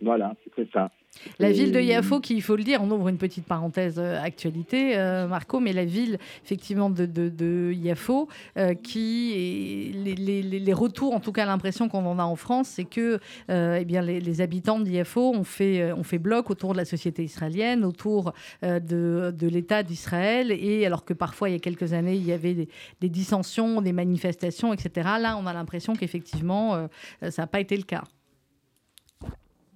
voilà, 0.00 0.34
c'est 0.56 0.70
ça. 0.72 0.90
La 1.38 1.50
ville 1.52 1.72
de 1.72 1.80
Yafo, 1.80 2.20
qui, 2.20 2.34
il 2.34 2.42
faut 2.42 2.56
le 2.56 2.62
dire, 2.64 2.80
on 2.82 2.90
ouvre 2.90 3.08
une 3.08 3.18
petite 3.18 3.44
parenthèse 3.46 3.96
euh, 3.98 4.20
actualité, 4.22 4.96
euh, 4.96 5.26
Marco, 5.26 5.60
mais 5.60 5.72
la 5.72 5.84
ville, 5.84 6.18
effectivement, 6.44 6.90
de, 6.90 7.06
de, 7.06 7.28
de 7.28 7.72
Yafo, 7.72 8.28
euh, 8.56 8.74
qui, 8.74 9.92
les, 9.94 10.14
les- 10.42 10.72
retours, 10.72 11.14
en 11.14 11.20
tout 11.20 11.32
cas 11.32 11.44
l'impression 11.46 11.88
qu'on 11.88 12.06
en 12.06 12.18
a 12.18 12.22
en 12.22 12.36
France, 12.36 12.68
c'est 12.68 12.84
que 12.84 13.18
eh 13.48 13.84
bien, 13.84 14.02
les, 14.02 14.20
les 14.20 14.40
habitants 14.40 14.78
de 14.78 14.88
Yafo 14.88 15.32
ont 15.34 15.44
fait, 15.44 15.92
ont 15.92 16.04
fait 16.04 16.18
bloc 16.18 16.48
autour 16.48 16.72
de 16.72 16.78
la 16.78 16.84
société 16.84 17.24
israélienne, 17.24 17.84
autour 17.84 18.32
de, 18.62 19.34
de 19.36 19.48
l'État 19.48 19.82
d'Israël, 19.82 20.52
et 20.52 20.86
alors 20.86 21.04
que 21.04 21.12
parfois, 21.12 21.48
il 21.48 21.52
y 21.52 21.56
a 21.56 21.58
quelques 21.58 21.92
années, 21.92 22.14
il 22.14 22.24
y 22.24 22.32
avait 22.32 22.54
des, 22.54 22.68
des 23.00 23.08
dissensions, 23.08 23.82
des 23.82 23.92
manifestations, 23.92 24.72
etc., 24.72 25.08
là, 25.20 25.36
on 25.36 25.46
a 25.46 25.52
l'impression 25.52 25.94
qu'effectivement, 25.94 26.88
ça 27.28 27.42
n'a 27.42 27.46
pas 27.46 27.60
été 27.60 27.76
le 27.76 27.82
cas. 27.82 28.04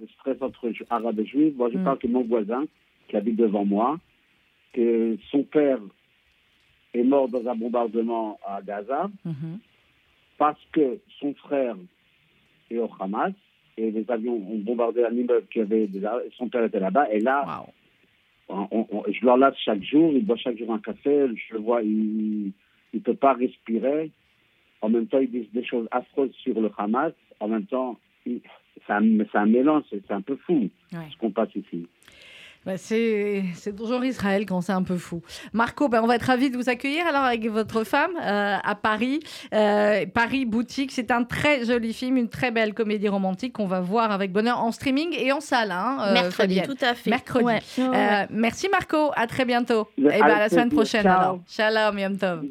Stress 0.06 0.40
entre 0.40 0.70
arabes 0.90 1.20
et 1.20 1.26
juifs. 1.26 1.54
Moi, 1.56 1.70
je 1.72 1.78
Mm. 1.78 1.84
parle 1.84 1.98
que 1.98 2.06
mon 2.08 2.22
voisin, 2.22 2.64
qui 3.08 3.16
habite 3.16 3.36
devant 3.36 3.64
moi, 3.64 3.98
que 4.72 5.16
son 5.30 5.42
père 5.44 5.78
est 6.94 7.02
mort 7.02 7.28
dans 7.28 7.46
un 7.48 7.54
bombardement 7.54 8.38
à 8.46 8.60
Gaza 8.62 9.10
Mhm. 9.24 9.58
parce 10.38 10.60
que 10.72 10.98
son 11.20 11.34
frère 11.34 11.76
est 12.70 12.78
au 12.78 12.88
Hamas 13.00 13.32
et 13.76 13.90
les 13.90 14.04
avions 14.10 14.34
ont 14.36 14.58
bombardé 14.58 15.04
un 15.04 15.12
immeuble 15.12 15.46
qui 15.52 15.60
avait 15.60 15.88
son 16.36 16.48
père 16.48 16.64
était 16.64 16.78
là-bas 16.80 17.10
et 17.12 17.20
là 17.20 17.44
on- 18.48 18.68
on- 18.70 18.86
on- 18.90 19.04
je 19.10 19.24
leur 19.24 19.36
lave 19.36 19.54
chaque 19.64 19.82
jour 19.82 20.12
il 20.12 20.24
boit 20.24 20.36
chaque 20.36 20.56
jour 20.58 20.72
un 20.72 20.78
café 20.78 21.26
je 21.34 21.54
le 21.54 21.60
vois 21.60 21.82
il 21.82 22.52
ne 22.92 22.98
peut 23.00 23.14
pas 23.16 23.32
respirer 23.34 24.10
en 24.80 24.88
même 24.88 25.06
temps 25.08 25.18
ils 25.18 25.30
disent 25.30 25.50
des 25.52 25.64
choses 25.64 25.88
affreuses 25.90 26.32
sur 26.36 26.60
le 26.60 26.70
Hamas 26.78 27.12
en 27.40 27.48
même 27.48 27.66
temps 27.66 27.98
il- 28.26 28.40
c'est 28.86 28.92
un, 28.92 29.46
mélange 29.46 29.82
c'est 29.90 30.02
c'est 30.06 30.12
un 30.14 30.20
peu 30.20 30.36
fou 30.36 30.68
Ouais. 30.92 31.08
ce 31.12 31.16
qu'on 31.16 31.30
passe 31.30 31.54
ici 31.54 31.86
Bah, 32.66 32.78
c'est 32.78 33.44
toujours 33.76 34.02
Israël 34.04 34.46
quand 34.46 34.62
c'est 34.62 34.72
un 34.72 34.82
peu 34.82 34.96
fou. 34.96 35.20
Marco, 35.52 35.88
bah, 35.88 36.00
on 36.02 36.06
va 36.06 36.16
être 36.16 36.22
ravis 36.22 36.50
de 36.50 36.56
vous 36.56 36.70
accueillir 36.70 37.06
alors 37.06 37.24
avec 37.24 37.46
votre 37.50 37.84
femme 37.84 38.12
euh, 38.22 38.56
à 38.62 38.74
Paris. 38.74 39.20
Euh, 39.52 40.06
Paris 40.06 40.46
Boutique, 40.46 40.90
c'est 40.92 41.10
un 41.10 41.24
très 41.24 41.64
joli 41.66 41.92
film, 41.92 42.16
une 42.16 42.28
très 42.30 42.50
belle 42.50 42.72
comédie 42.72 43.08
romantique 43.08 43.52
qu'on 43.54 43.66
va 43.66 43.80
voir 43.80 44.12
avec 44.12 44.32
bonheur 44.32 44.62
en 44.62 44.72
streaming 44.72 45.14
et 45.18 45.30
en 45.32 45.40
salle. 45.40 45.72
hein, 45.72 45.98
euh, 46.08 46.12
Mercredi, 46.14 46.56
Fabienne. 46.56 46.66
tout 46.66 46.84
à 46.84 46.94
fait. 46.94 47.10
Mercredi. 47.10 47.44
Ouais. 47.44 47.60
Euh, 47.78 47.82
Ouais, 47.84 47.90
ouais. 47.90 48.26
merci 48.30 48.68
Marco, 48.70 49.10
à 49.14 49.26
très 49.26 49.44
bientôt. 49.44 49.88
Et 49.98 50.02
ben, 50.02 50.22
à 50.22 50.38
la 50.38 50.48
semaine 50.48 50.70
prochaine 50.70 51.02
Ciao. 51.02 51.20
alors. 51.20 51.38
Shalom, 51.48 51.98
Yom 51.98 52.16
Tov. 52.16 52.44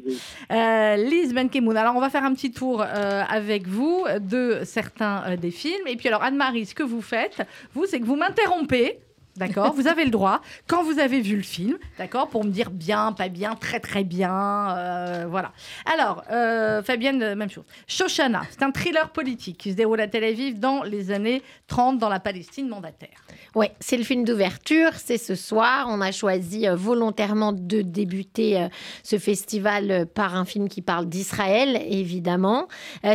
Euh, 0.52 0.96
Lise 0.96 1.34
Benkemoun, 1.34 1.76
alors 1.76 1.96
on 1.96 2.00
va 2.00 2.10
faire 2.10 2.24
un 2.24 2.34
petit 2.34 2.52
tour 2.52 2.82
euh, 2.86 3.22
avec 3.28 3.66
vous 3.66 4.04
de 4.20 4.60
certains 4.64 5.24
euh, 5.26 5.36
des 5.36 5.50
films. 5.50 5.86
Et 5.86 5.96
puis 5.96 6.06
alors 6.08 6.22
Anne-Marie, 6.22 6.66
ce 6.66 6.74
que 6.74 6.82
vous 6.84 7.02
faites, 7.02 7.42
vous, 7.74 7.86
c'est 7.86 7.98
que 7.98 8.04
vous 8.04 8.16
m'interrompez 8.16 8.98
D'accord 9.36 9.72
Vous 9.74 9.88
avez 9.88 10.04
le 10.04 10.10
droit, 10.10 10.40
quand 10.68 10.84
vous 10.84 11.00
avez 11.00 11.20
vu 11.20 11.34
le 11.36 11.42
film, 11.42 11.76
d'accord 11.98 12.28
Pour 12.28 12.44
me 12.44 12.50
dire 12.50 12.70
bien, 12.70 13.10
pas 13.12 13.28
bien, 13.28 13.56
très 13.56 13.80
très 13.80 14.04
bien. 14.04 14.76
euh, 14.76 15.26
voilà. 15.28 15.50
Alors, 15.92 16.22
euh, 16.30 16.82
Fabienne, 16.84 17.20
euh, 17.20 17.34
même 17.34 17.50
chose. 17.50 17.64
Shoshana, 17.88 18.42
c'est 18.50 18.62
un 18.62 18.70
thriller 18.70 19.10
politique 19.10 19.58
qui 19.58 19.72
se 19.72 19.76
déroule 19.76 20.00
à 20.00 20.06
Tel 20.06 20.22
Aviv 20.22 20.60
dans 20.60 20.84
les 20.84 21.10
années 21.10 21.42
30 21.66 21.98
dans 21.98 22.08
la 22.08 22.20
Palestine 22.20 22.68
mandataire. 22.68 23.24
Ouais, 23.56 23.72
c'est 23.80 23.96
le 23.96 24.04
film 24.04 24.24
d'ouverture, 24.24 24.90
c'est 24.96 25.18
ce 25.18 25.34
soir. 25.34 25.86
On 25.88 26.00
a 26.00 26.12
choisi 26.12 26.66
volontairement 26.72 27.52
de 27.52 27.82
débuter 27.82 28.68
ce 29.02 29.18
festival 29.18 30.06
par 30.14 30.36
un 30.36 30.44
film 30.44 30.68
qui 30.68 30.82
parle 30.82 31.06
d'Israël, 31.06 31.80
évidemment. 31.88 32.66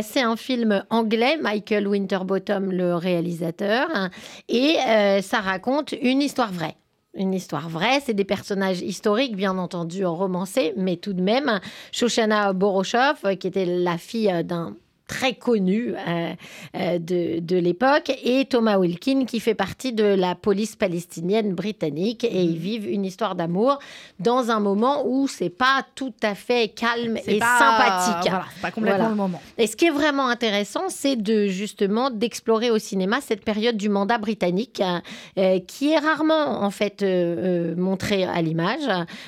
C'est 0.02 0.22
un 0.22 0.36
film 0.36 0.84
anglais, 0.90 1.36
Michael 1.40 1.86
Winterbottom, 1.86 2.72
le 2.72 2.94
réalisateur, 2.94 3.88
hein, 3.92 4.10
et 4.48 4.76
ça 5.22 5.40
raconte 5.40 5.92
histoire 6.18 6.52
vraie. 6.52 6.76
Une 7.14 7.34
histoire 7.34 7.68
vraie, 7.68 8.00
c'est 8.04 8.14
des 8.14 8.24
personnages 8.24 8.82
historiques, 8.82 9.34
bien 9.34 9.58
entendu 9.58 10.04
romancés, 10.06 10.72
mais 10.76 10.96
tout 10.96 11.12
de 11.12 11.22
même. 11.22 11.60
Shoshana 11.90 12.52
Boroshov, 12.52 13.18
euh, 13.24 13.34
qui 13.34 13.48
était 13.48 13.64
la 13.64 13.98
fille 13.98 14.30
euh, 14.30 14.44
d'un 14.44 14.76
très 15.10 15.34
connu 15.34 15.92
euh, 15.96 16.32
euh, 16.76 16.98
de, 17.00 17.40
de 17.40 17.56
l'époque, 17.56 18.12
et 18.22 18.44
Thomas 18.44 18.78
Wilkin, 18.78 19.24
qui 19.24 19.40
fait 19.40 19.56
partie 19.56 19.92
de 19.92 20.04
la 20.04 20.36
police 20.36 20.76
palestinienne 20.76 21.52
britannique, 21.52 22.22
et 22.22 22.42
ils 22.42 22.56
vivent 22.58 22.88
une 22.88 23.04
histoire 23.04 23.34
d'amour 23.34 23.80
dans 24.20 24.52
un 24.52 24.60
moment 24.60 25.02
où 25.04 25.26
c'est 25.26 25.50
pas 25.50 25.84
tout 25.96 26.14
à 26.22 26.36
fait 26.36 26.68
calme 26.68 27.16
et 27.26 27.40
pas- 27.40 27.58
sympathique. 27.58 28.30
Voilà, 28.30 28.44
pas 28.62 28.70
complètement 28.70 28.98
Voilà. 28.98 29.10
le 29.10 29.16
moment. 29.16 29.42
Et 29.58 29.66
ce 29.66 29.74
qui 29.74 29.86
est 29.86 29.90
vraiment 29.90 30.28
intéressant, 30.28 30.84
c'est 30.88 31.16
de 31.16 31.48
justement 31.48 32.10
d'explorer 32.10 32.70
au 32.70 32.78
cinéma 32.78 33.20
cette 33.20 33.44
période 33.44 33.76
du 33.76 33.88
mandat 33.88 34.18
britannique 34.18 34.80
euh, 34.80 34.98
euh, 35.38 35.58
qui 35.66 35.90
est 35.90 35.98
rarement 35.98 36.62
en 36.62 36.70
fait 36.70 37.02
euh, 37.02 37.72
euh, 37.72 37.74
montrée 37.76 38.22
à 38.24 38.40
l'image. 38.42 38.86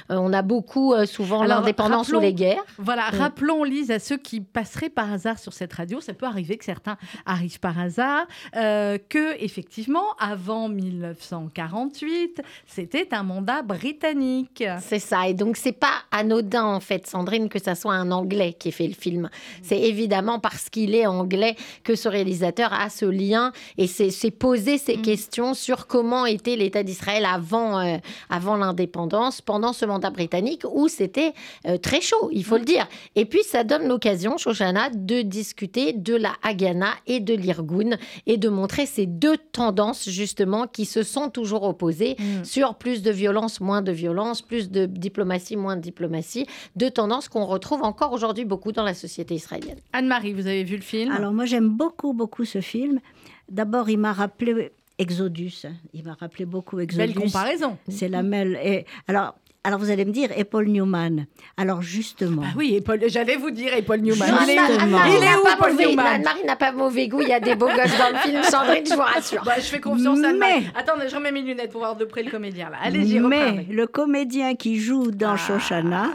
On 0.09 0.33
a 0.33 0.43
beaucoup 0.43 0.95
souvent 1.07 1.43
l'indépendance 1.43 2.09
ou 2.13 2.21
les 2.21 2.35
guerres. 2.35 2.63
Voilà, 2.79 3.03
Mm. 3.13 3.19
rappelons, 3.19 3.65
Lise, 3.65 3.91
à 3.91 3.99
ceux 3.99 4.17
qui 4.17 4.41
passeraient 4.41 4.89
par 4.91 5.13
hasard 5.13 5.39
sur 5.41 5.53
cette 5.53 5.72
radio, 5.73 6.01
ça 6.01 6.15
peut 6.15 6.27
arriver 6.27 6.57
que 6.57 6.65
certains 6.65 6.97
arrivent 7.27 7.61
par 7.61 7.79
hasard, 7.79 8.27
euh, 8.57 8.99
que 9.09 9.43
effectivement, 9.43 10.15
avant 10.19 10.69
1948, 10.69 12.43
c'était 12.67 13.09
un 13.13 13.23
mandat 13.23 13.63
britannique. 13.63 14.65
C'est 14.81 14.99
ça. 14.99 15.29
Et 15.29 15.35
donc, 15.35 15.57
c'est 15.57 15.73
pas 15.73 16.03
anodin, 16.11 16.65
en 16.65 16.81
fait, 16.81 17.07
Sandrine, 17.07 17.49
que 17.49 17.59
ça 17.59 17.75
soit 17.75 17.95
un 17.95 18.11
Anglais 18.11 18.55
qui 18.59 18.69
ait 18.69 18.73
fait 18.73 18.87
le 18.87 18.95
film. 18.95 19.29
C'est 19.63 19.81
évidemment 19.81 20.39
parce 20.39 20.69
qu'il 20.69 20.95
est 20.95 21.07
anglais 21.07 21.57
que 21.85 21.95
ce 21.95 22.09
réalisateur 22.09 22.73
a 22.73 22.91
ce 22.91 23.07
lien 23.07 23.53
et 23.79 23.87
s'est 23.87 24.31
posé 24.31 24.79
ces 24.79 24.97
questions 24.97 25.55
sur 25.55 25.87
comment 25.87 26.27
était 26.27 26.57
l'État 26.57 26.83
d'Israël 26.83 27.25
avant, 27.25 27.79
euh, 27.81 27.97
avant 28.31 28.57
l'indépendance, 28.57 29.41
pendant 29.41 29.73
ce 29.73 29.85
mandat 29.85 30.11
britannique, 30.11 30.63
où 30.71 30.89
c'était 30.89 31.33
euh, 31.67 31.79
très 31.79 32.01
chaud, 32.01 32.31
il 32.33 32.45
faut 32.45 32.59
le 32.59 32.65
dire. 32.65 32.87
Et 33.17 33.25
puis, 33.25 33.43
ça 33.43 33.65
donne 33.65 33.87
l'occasion, 33.89 34.37
Shoshana, 34.37 34.91
de 34.91 35.23
discuter 35.23 35.62
de 35.63 36.15
la 36.15 36.33
Haganah 36.43 36.95
et 37.07 37.21
de 37.21 37.35
l'Irgun 37.35 37.97
et 38.27 38.37
de 38.37 38.49
montrer 38.49 38.87
ces 38.87 39.07
deux 39.07 39.37
tendances, 39.37 40.09
justement, 40.09 40.67
qui 40.67 40.85
se 40.85 41.03
sont 41.03 41.31
toujours 41.31 41.63
opposées 41.63 42.17
sur 42.43 42.75
plus 42.75 43.03
de 43.03 43.11
violence, 43.11 43.61
moins 43.61 43.83
de 43.83 43.93
violence, 43.93 44.43
plus 44.43 44.71
de 44.71 44.87
diplomatie, 44.87 45.57
moins 45.57 45.77
de 45.77 45.83
diplomatie, 45.83 46.47
deux 46.77 46.91
tendances 46.91 47.29
qu'on 47.29 47.47
retrouve 47.47 47.83
encore 47.83 48.13
aujourd'hui 48.13 48.45
beaucoup 48.45 48.73
dans 48.73 48.85
la 48.85 48.95
société 48.95 49.35
israélienne. 49.35 49.79
Anne-Marie, 49.93 50.33
vous 50.33 50.47
avez 50.47 50.65
vu 50.65 50.77
le 50.77 50.83
film? 50.83 51.13
Alors 51.13 51.33
moi 51.33 51.45
j'aime 51.45 51.69
beaucoup 51.69 52.13
beaucoup 52.13 52.45
ce 52.45 52.61
film. 52.61 53.01
D'abord 53.49 53.91
il 53.91 53.99
m'a 53.99 54.13
rappelé 54.13 54.73
Exodus. 54.99 55.67
Il 55.95 56.05
m'a 56.05 56.15
rappelé 56.15 56.45
beaucoup 56.45 56.79
Exodus. 56.79 57.15
Belle 57.15 57.15
comparaison. 57.15 57.77
C'est 57.89 58.09
la 58.09 58.23
mêle. 58.23 58.59
Et 58.63 58.85
alors 59.09 59.35
alors 59.65 59.79
vous 59.79 59.91
allez 59.91 60.05
me 60.05 60.11
dire 60.13 60.31
et 60.37 60.45
Paul 60.45 60.67
Newman. 60.69 61.27
Alors 61.57 61.83
justement. 61.83 62.43
Ah 62.45 62.53
oui, 62.57 62.75
et 62.75 62.81
Paul- 62.81 63.01
j'allais 63.07 63.37
vous 63.37 63.51
dire, 63.51 63.73
et 63.75 63.83
Paul 63.83 64.01
Newman. 64.01 64.27
Justement. 64.27 64.43
Il 64.47 64.51
est 64.51 64.59
où 64.59 64.81
Anne-Marie 64.81 65.11
Il 65.11 65.23
est 65.23 65.27
n'a 65.27 65.39
où, 65.39 65.43
pas 65.45 65.57
Paul 65.57 65.73
mauvais- 65.73 65.87
Newman 65.87 66.07
Anne-Marie 66.07 66.45
n'a 66.45 66.57
pas 66.57 66.73
mauvais 66.73 67.09
goût, 67.09 67.21
il 67.23 67.29
y 67.29 67.33
a 67.33 67.41
des 67.41 67.55
beaux 67.55 67.67
gosses 67.77 67.99
dans 67.99 68.11
le 68.13 68.19
film, 68.19 68.43
Sandrine, 68.43 68.85
je 68.87 68.95
vous 68.95 69.01
rassure. 69.01 69.43
Bah, 69.45 69.53
je 69.57 69.63
fais 69.63 69.81
confiance 69.81 70.23
à 70.23 70.29
Anne-Marie. 70.31 70.53
Mais- 70.75 70.81
Attendez, 70.81 71.09
je 71.09 71.15
remets 71.17 71.33
mes 71.33 71.43
lunettes 71.43 71.71
pour 71.71 71.81
voir 71.81 71.97
de 71.97 72.05
près 72.05 72.23
le 72.23 72.31
comédien. 72.31 72.71
là. 72.71 72.79
Allez-y, 72.83 73.21
Mais 73.21 73.67
le 73.71 73.87
comédien 73.87 74.55
qui 74.57 74.79
joue 74.81 75.11
dans 75.11 75.33
Ah. 75.35 75.37
Shoshana 75.37 76.11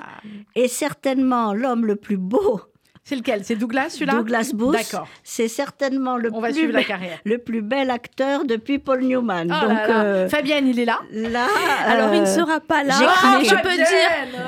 est 0.55 0.67
certainement 0.67 1.53
l'homme 1.53 1.85
le 1.85 1.95
plus 1.95 2.17
beau. 2.17 2.61
C'est 3.09 3.15
lequel? 3.15 3.39
C'est 3.45 3.55
Douglas, 3.55 3.91
celui-là? 3.91 4.15
Douglas 4.15 4.51
Booth. 4.53 4.73
D'accord. 4.73 5.07
C'est 5.23 5.47
certainement 5.47 6.17
le 6.17 6.29
On 6.33 6.41
va 6.41 6.49
plus 6.49 6.57
suivre 6.57 6.73
la 6.73 6.81
be- 6.81 6.85
carrière. 6.87 7.19
le 7.23 7.37
plus 7.37 7.61
bel 7.61 7.89
acteur 7.89 8.43
depuis 8.43 8.79
Paul 8.79 9.01
Newman. 9.01 9.45
Oh 9.49 9.65
Donc 9.65 9.77
là 9.77 9.87
là. 9.87 10.03
euh, 10.03 10.27
Fabienne, 10.27 10.67
il 10.67 10.77
est 10.77 10.83
là 10.85 10.99
là, 11.13 11.45
Alors, 11.87 12.13
il 12.13 12.19
ne 12.19 12.25
euh, 12.25 12.35
sera 12.35 12.59
pas 12.59 12.83
là, 12.83 12.95
j'ai 12.99 13.05
mais 13.39 13.45
je 13.45 13.49
craqué. 13.55 13.63
peux 13.69 13.75
dire 13.75 13.85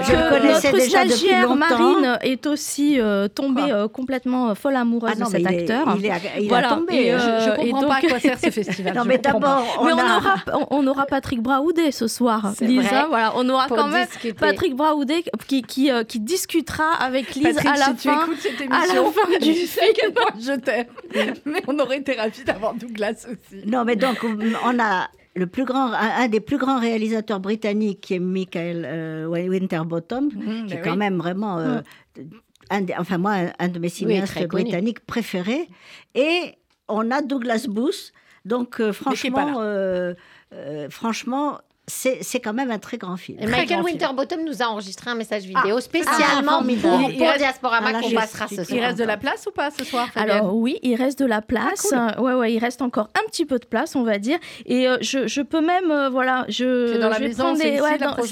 Je 0.02 0.12
que 0.12 0.46
notre 0.48 0.72
déjà 0.78 1.06
stagiaire. 1.08 1.56
Marine 1.56 2.18
est 2.22 2.46
aussi 2.48 3.00
euh, 3.00 3.30
tombée 3.30 3.72
euh, 3.72 3.88
complètement 3.88 4.54
folle 4.56 4.76
amoureuse 4.76 5.12
Ah 5.14 5.20
non, 5.20 5.26
de 5.28 5.32
cet 5.32 5.40
il 5.40 5.48
est- 5.48 5.60
acteur. 5.72 5.96
il 5.98 6.06
est- 6.06 6.12
il 6.42 6.46
a 6.46 6.48
Voilà. 6.50 6.68
tombé. 6.70 6.96
Et. 6.96 7.12
Je, 7.14 7.18
je 7.18 7.66
et 7.66 7.70
comprends 7.72 7.88
pas 7.88 7.96
à 7.96 8.02
quoi 8.02 8.20
sert 8.20 8.38
ce 8.40 8.52
festival. 8.52 8.94
Non 8.94 9.04
je 9.04 9.08
mais 9.08 9.16
comprends 9.22 9.40
pas. 9.40 9.48
d'abord, 9.48 9.78
on 9.80 9.86
Mais 9.86 9.94
on 9.94 9.98
a- 10.00 10.18
aura, 10.18 10.36
on, 10.54 10.68
on 10.72 10.88
aura 10.88 11.06
Patrick 11.06 11.42
Braoudet 11.42 11.92
ce 11.94 12.08
soir, 12.10 12.52
C'est 12.58 12.66
Lisa. 12.66 12.90
vrai. 12.90 13.06
Voilà, 13.08 13.32
on 13.38 13.48
aura 13.48 13.68
quand 13.70 13.88
même 13.88 14.06
discuter. 14.06 14.34
Patrick 14.34 14.76
Braoudet 14.76 15.24
qui, 15.48 15.62
qui, 15.62 15.90
euh, 15.92 16.04
qui 16.04 16.20
discutera 16.20 16.94
avec 17.00 17.36
Lise 17.36 17.44
Patrick, 17.56 17.68
à 17.68 17.78
la 17.78 17.86
si 17.86 17.96
tu 17.96 18.10
fin. 18.10 18.26
Cette 18.58 18.72
à 18.72 18.76
émission, 18.86 19.06
la 19.06 19.12
fin 19.12 19.40
du 19.40 19.52
à 19.52 20.12
point 20.12 20.40
je 20.40 20.60
t'aime. 20.60 20.88
Mais 21.46 21.62
on 21.68 21.78
aurait 21.80 21.98
été 21.98 22.14
ravis 22.14 22.44
d'avoir 22.44 22.74
Douglas 22.74 23.26
aussi. 23.30 23.66
Non, 23.66 23.86
mais 23.86 23.96
donc, 23.96 24.18
on 24.24 24.80
a 24.80 25.08
le 25.36 25.48
plus 25.48 25.64
grand, 25.66 25.92
un, 25.94 26.24
un 26.24 26.28
des 26.28 26.40
plus 26.40 26.58
grands 26.58 26.80
réalisateurs 26.80 27.40
britanniques 27.40 28.02
qui 28.02 28.16
est 28.16 28.20
Michael 28.20 28.84
euh, 28.86 29.26
Winterbottom, 29.28 30.30
Mhm, 30.34 30.68
qui 30.68 30.74
est 30.74 30.82
quand 30.82 30.92
oui. 30.92 30.98
même 30.98 31.18
vraiment, 31.18 31.60
euh, 31.60 31.82
un 32.70 32.82
des- 32.82 32.96
enfin 32.98 33.18
moi, 33.18 33.32
un, 33.34 33.52
un 33.60 33.68
de 33.68 33.80
mes 33.80 33.90
cinéastes 33.90 34.48
britanniques 34.48 35.00
préférés. 35.06 35.68
Et 36.16 36.56
on 36.88 37.12
a 37.12 37.22
Douglas 37.22 37.68
Booth. 37.70 38.12
Donc, 38.46 38.80
euh, 38.82 38.92
franchement, 38.94 39.62
franchement, 40.90 41.60
c'est 41.90 42.20
c'est 42.22 42.40
quand 42.40 42.54
même 42.54 42.72
un 42.72 42.80
très 42.80 42.98
grand 42.98 43.18
film. 43.18 43.38
Et 43.42 43.48
Michael. 43.48 43.82
Winterbottom 43.82 44.46
nous 44.46 44.62
a 44.62 44.68
enregistré 44.68 45.10
un 45.10 45.16
message 45.16 45.44
vidéo 45.44 45.76
Ah, 45.78 45.82
spécialement 45.82 46.62
ah, 46.62 46.64
pour, 46.82 46.92
pour 46.92 47.10
Il 47.12 47.24
reste- 47.24 47.38
Diasporama 47.40 47.90
Ah, 47.96 48.00
qu'on 48.02 48.12
passera 48.12 48.48
ce 48.48 48.64
soir. 48.64 48.68
Il 48.72 48.80
reste 48.80 48.98
de 49.00 49.04
la 49.04 49.18
place 49.18 49.46
ou 49.48 49.52
pas 49.52 49.70
ce 49.72 49.84
soir, 49.84 50.08
Fabienne 50.10 50.38
Alors 50.38 50.56
oui, 50.56 50.78
il 50.84 50.96
reste 50.96 51.20
de 51.20 51.26
la 51.26 51.42
place. 51.42 51.92
Ah, 51.96 52.22
ouais, 52.22 52.34
ouais, 52.34 52.54
il 52.54 52.60
reste 52.60 52.82
encore 52.82 53.10
un 53.16 53.28
petit 53.30 53.46
peu 53.46 53.60
de 53.60 53.66
place, 53.66 53.96
on 53.96 54.04
va 54.04 54.20
dire. 54.20 54.38
Et 54.66 54.88
euh, 54.88 54.98
je, 55.02 55.28
je 55.28 55.42
peux 55.42 55.62
même, 55.62 55.92
euh, 55.92 56.10
voilà, 56.10 56.46
je. 56.48 56.92
C'est 56.94 57.00
dans 57.00 57.10
la 57.10 57.20
maison, 57.20 57.44
prendre 57.44 57.58
c'est 57.58 57.72
des- 57.72 57.78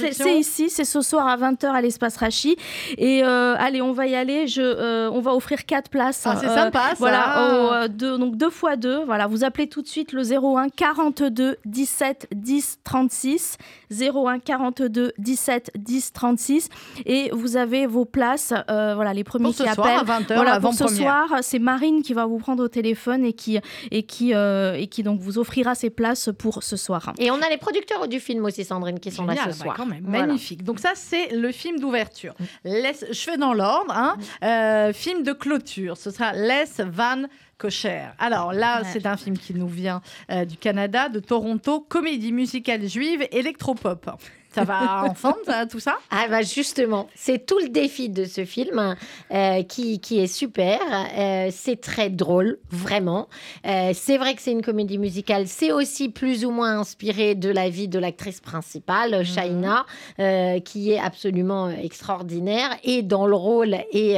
ici, 0.10 0.24
ouais, 0.24 0.40
ici, 0.40 0.70
c'est 0.70 0.86
ce 0.86 1.02
soir 1.02 1.28
à 1.28 1.36
20h 1.38 1.66
à 1.74 1.82
l'espace 1.82 2.18
Rachi. 2.18 2.56
Et 2.98 3.24
euh, 3.24 3.56
allez, 3.58 3.82
on 3.82 3.92
va 3.92 4.08
y 4.08 4.16
aller. 4.16 4.48
Je, 4.48 4.62
euh, 4.62 5.10
on 5.12 5.20
va 5.22 5.34
offrir 5.34 5.66
quatre 5.66 5.90
places. 5.90 6.24
Ah, 6.26 6.38
c'est 6.40 6.48
euh, 6.48 6.56
sympa, 6.56 6.90
ça. 6.90 6.96
Voilà, 7.00 7.50
au, 7.52 7.74
euh, 7.74 7.88
deux, 7.88 8.18
donc 8.18 8.36
deux 8.38 8.50
fois 8.50 8.76
deux. 8.76 9.04
Voilà, 9.06 9.28
vous 9.28 9.44
appelez 9.44 9.68
tout 9.68 9.82
de 9.82 9.88
suite 9.88 10.12
le 10.12 10.22
01 10.24 10.70
42 10.70 11.58
17 11.66 12.28
10 12.32 12.80
36. 12.84 13.47
01 13.92 14.40
42 14.40 15.14
17 15.18 15.72
10 15.78 16.14
36 16.14 16.70
et 17.06 17.30
vous 17.34 17.58
avez 17.58 17.86
vos 17.86 18.06
places. 18.06 18.54
euh, 18.70 18.96
voilà, 18.96 19.14
les 19.14 19.24
premiers 19.24 19.46
Pour 19.46 19.56
qui 19.56 19.64
soir, 19.70 19.80
appellent. 19.88 20.00
à 20.16 20.20
20h, 20.20 20.36
Voilà, 20.36 20.60
pour 20.60 20.74
ce 20.74 20.88
soir, 20.88 21.28
c'est 21.42 21.60
Marine 21.60 22.02
qui 22.02 22.14
va 22.14 22.26
vous 22.26 22.38
prendre 22.38 22.64
au 22.64 22.68
téléphone 22.68 23.24
et 23.26 23.34
qui, 23.34 23.60
et 23.92 24.04
qui, 24.04 24.34
euh, 24.34 24.74
et 24.76 24.88
qui 24.88 25.04
donc 25.04 25.20
vous 25.20 25.38
offrira 25.38 25.76
ses 25.76 25.90
places 25.90 26.30
pour 26.38 26.64
ce 26.64 26.76
soir. 26.78 27.14
Et 27.20 27.32
on 27.32 27.42
a 27.42 27.50
les 27.50 27.58
producteurs 27.58 28.08
du 28.08 28.20
film 28.20 28.46
aussi, 28.46 28.64
Sandrine, 28.66 29.00
qui 29.00 29.12
sont 29.12 29.26
là 29.26 29.36
ce 29.36 29.46
bah, 29.46 29.52
soir. 29.54 29.76
quand 29.78 29.86
même, 29.86 30.04
Voilà. 30.06 30.26
magnifique. 30.28 30.64
Donc 30.64 30.80
ça, 30.80 30.92
c'est 30.96 31.30
le 31.36 31.52
film 31.52 31.80
d'ouverture. 31.80 32.34
Laisse- 32.64 33.06
je 33.12 33.20
fais 33.20 33.38
dans 33.38 33.54
l'ordre. 33.54 33.94
hein. 33.96 34.16
Euh, 34.44 34.94
film 34.94 35.24
de 35.24 35.34
clôture, 35.34 35.98
ce 35.98 36.12
sera 36.12 36.34
Les 36.34 36.66
Van 36.80 37.24
Cocher. 37.58 38.04
Alors 38.20 38.54
là, 38.54 38.82
Ouais. 38.82 38.88
c'est 38.94 39.06
un 39.06 39.18
film 39.18 39.38
qui 39.38 39.54
nous 39.54 39.68
vient 39.68 40.02
euh, 40.32 40.46
du 40.46 40.58
Canada, 40.58 41.10
de 41.10 41.20
Toronto, 41.20 41.80
comédie 41.82 42.32
musicale 42.32 42.88
juive, 42.88 43.28
électropop. 43.32 44.10
Ça 44.58 44.64
va 44.64 45.04
ensemble, 45.04 45.38
ça, 45.46 45.68
tout 45.68 45.80
ça? 45.80 46.00
Ah 46.10 46.26
bah 46.30 46.42
justement, 46.42 47.08
c'est 47.14 47.46
tout 47.46 47.60
le 47.60 47.70
défi 47.70 48.10
de 48.10 48.26
ce 48.26 48.44
film 48.44 48.96
euh, 49.32 49.62
qui, 49.62 50.00
qui 50.00 50.18
est 50.20 50.26
super. 50.26 50.80
Euh, 51.16 51.50
c'est 51.52 51.80
très 51.80 52.10
drôle, 52.10 52.58
vraiment. 52.72 53.28
Euh, 53.68 53.92
c'est 53.94 54.18
vrai 54.18 54.34
que 54.34 54.42
c'est 54.42 54.52
une 54.52 54.64
comédie 54.64 54.98
musicale. 54.98 55.44
C'est 55.46 55.72
aussi 55.72 56.10
plus 56.10 56.44
ou 56.44 56.50
moins 56.50 56.80
inspiré 56.80 57.36
de 57.36 57.50
la 57.50 57.70
vie 57.70 57.88
de 57.88 58.00
l'actrice 58.00 58.40
principale, 58.40 59.24
Shaina, 59.24 59.86
euh, 60.20 60.60
qui 60.60 60.92
est 60.92 61.00
absolument 61.00 61.70
extraordinaire 61.70 62.76
et 62.84 63.04
dans 63.04 63.28
le 63.28 63.36
rôle 63.36 63.76
et 63.92 64.18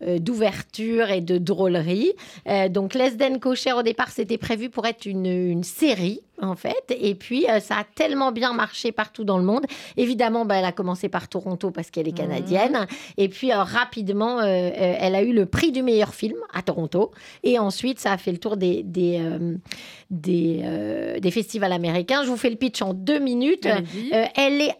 d'ouverture 0.00 1.10
et 1.10 1.20
de 1.20 1.38
drôlerie. 1.38 2.14
Donc 2.70 2.94
Les 2.94 3.12
Den 3.12 3.38
Cocher 3.38 3.74
au 3.74 3.82
départ, 3.82 4.08
c'était 4.08 4.38
prévu 4.38 4.70
pour 4.70 4.86
être 4.86 5.06
une, 5.06 5.26
une 5.26 5.62
série. 5.62 6.20
En 6.40 6.54
fait. 6.54 6.84
Et 7.00 7.14
puis, 7.14 7.46
euh, 7.48 7.60
ça 7.60 7.78
a 7.78 7.84
tellement 7.84 8.32
bien 8.32 8.52
marché 8.52 8.92
partout 8.92 9.24
dans 9.24 9.38
le 9.38 9.44
monde. 9.44 9.64
Évidemment, 9.96 10.44
bah, 10.44 10.56
elle 10.56 10.64
a 10.64 10.72
commencé 10.72 11.08
par 11.08 11.28
Toronto 11.28 11.70
parce 11.70 11.90
qu'elle 11.90 12.08
est 12.08 12.12
canadienne. 12.12 12.86
Et 13.16 13.28
puis, 13.28 13.52
euh, 13.52 13.62
rapidement, 13.62 14.40
euh, 14.40 14.70
elle 14.72 15.14
a 15.14 15.22
eu 15.22 15.32
le 15.32 15.46
prix 15.46 15.72
du 15.72 15.82
meilleur 15.82 16.14
film 16.14 16.36
à 16.52 16.62
Toronto. 16.62 17.10
Et 17.42 17.58
ensuite, 17.58 17.98
ça 17.98 18.12
a 18.12 18.18
fait 18.18 18.32
le 18.32 18.38
tour 18.38 18.56
des, 18.56 18.82
des, 18.82 19.18
euh, 19.20 19.56
des, 20.10 21.18
des 21.20 21.30
festivals 21.30 21.72
américains. 21.72 22.22
Je 22.24 22.28
vous 22.28 22.36
fais 22.36 22.50
le 22.50 22.56
pitch 22.56 22.82
en 22.82 22.94
deux 22.94 23.18
minutes. 23.18 23.68
Elle 24.36 24.62
est 24.62 24.74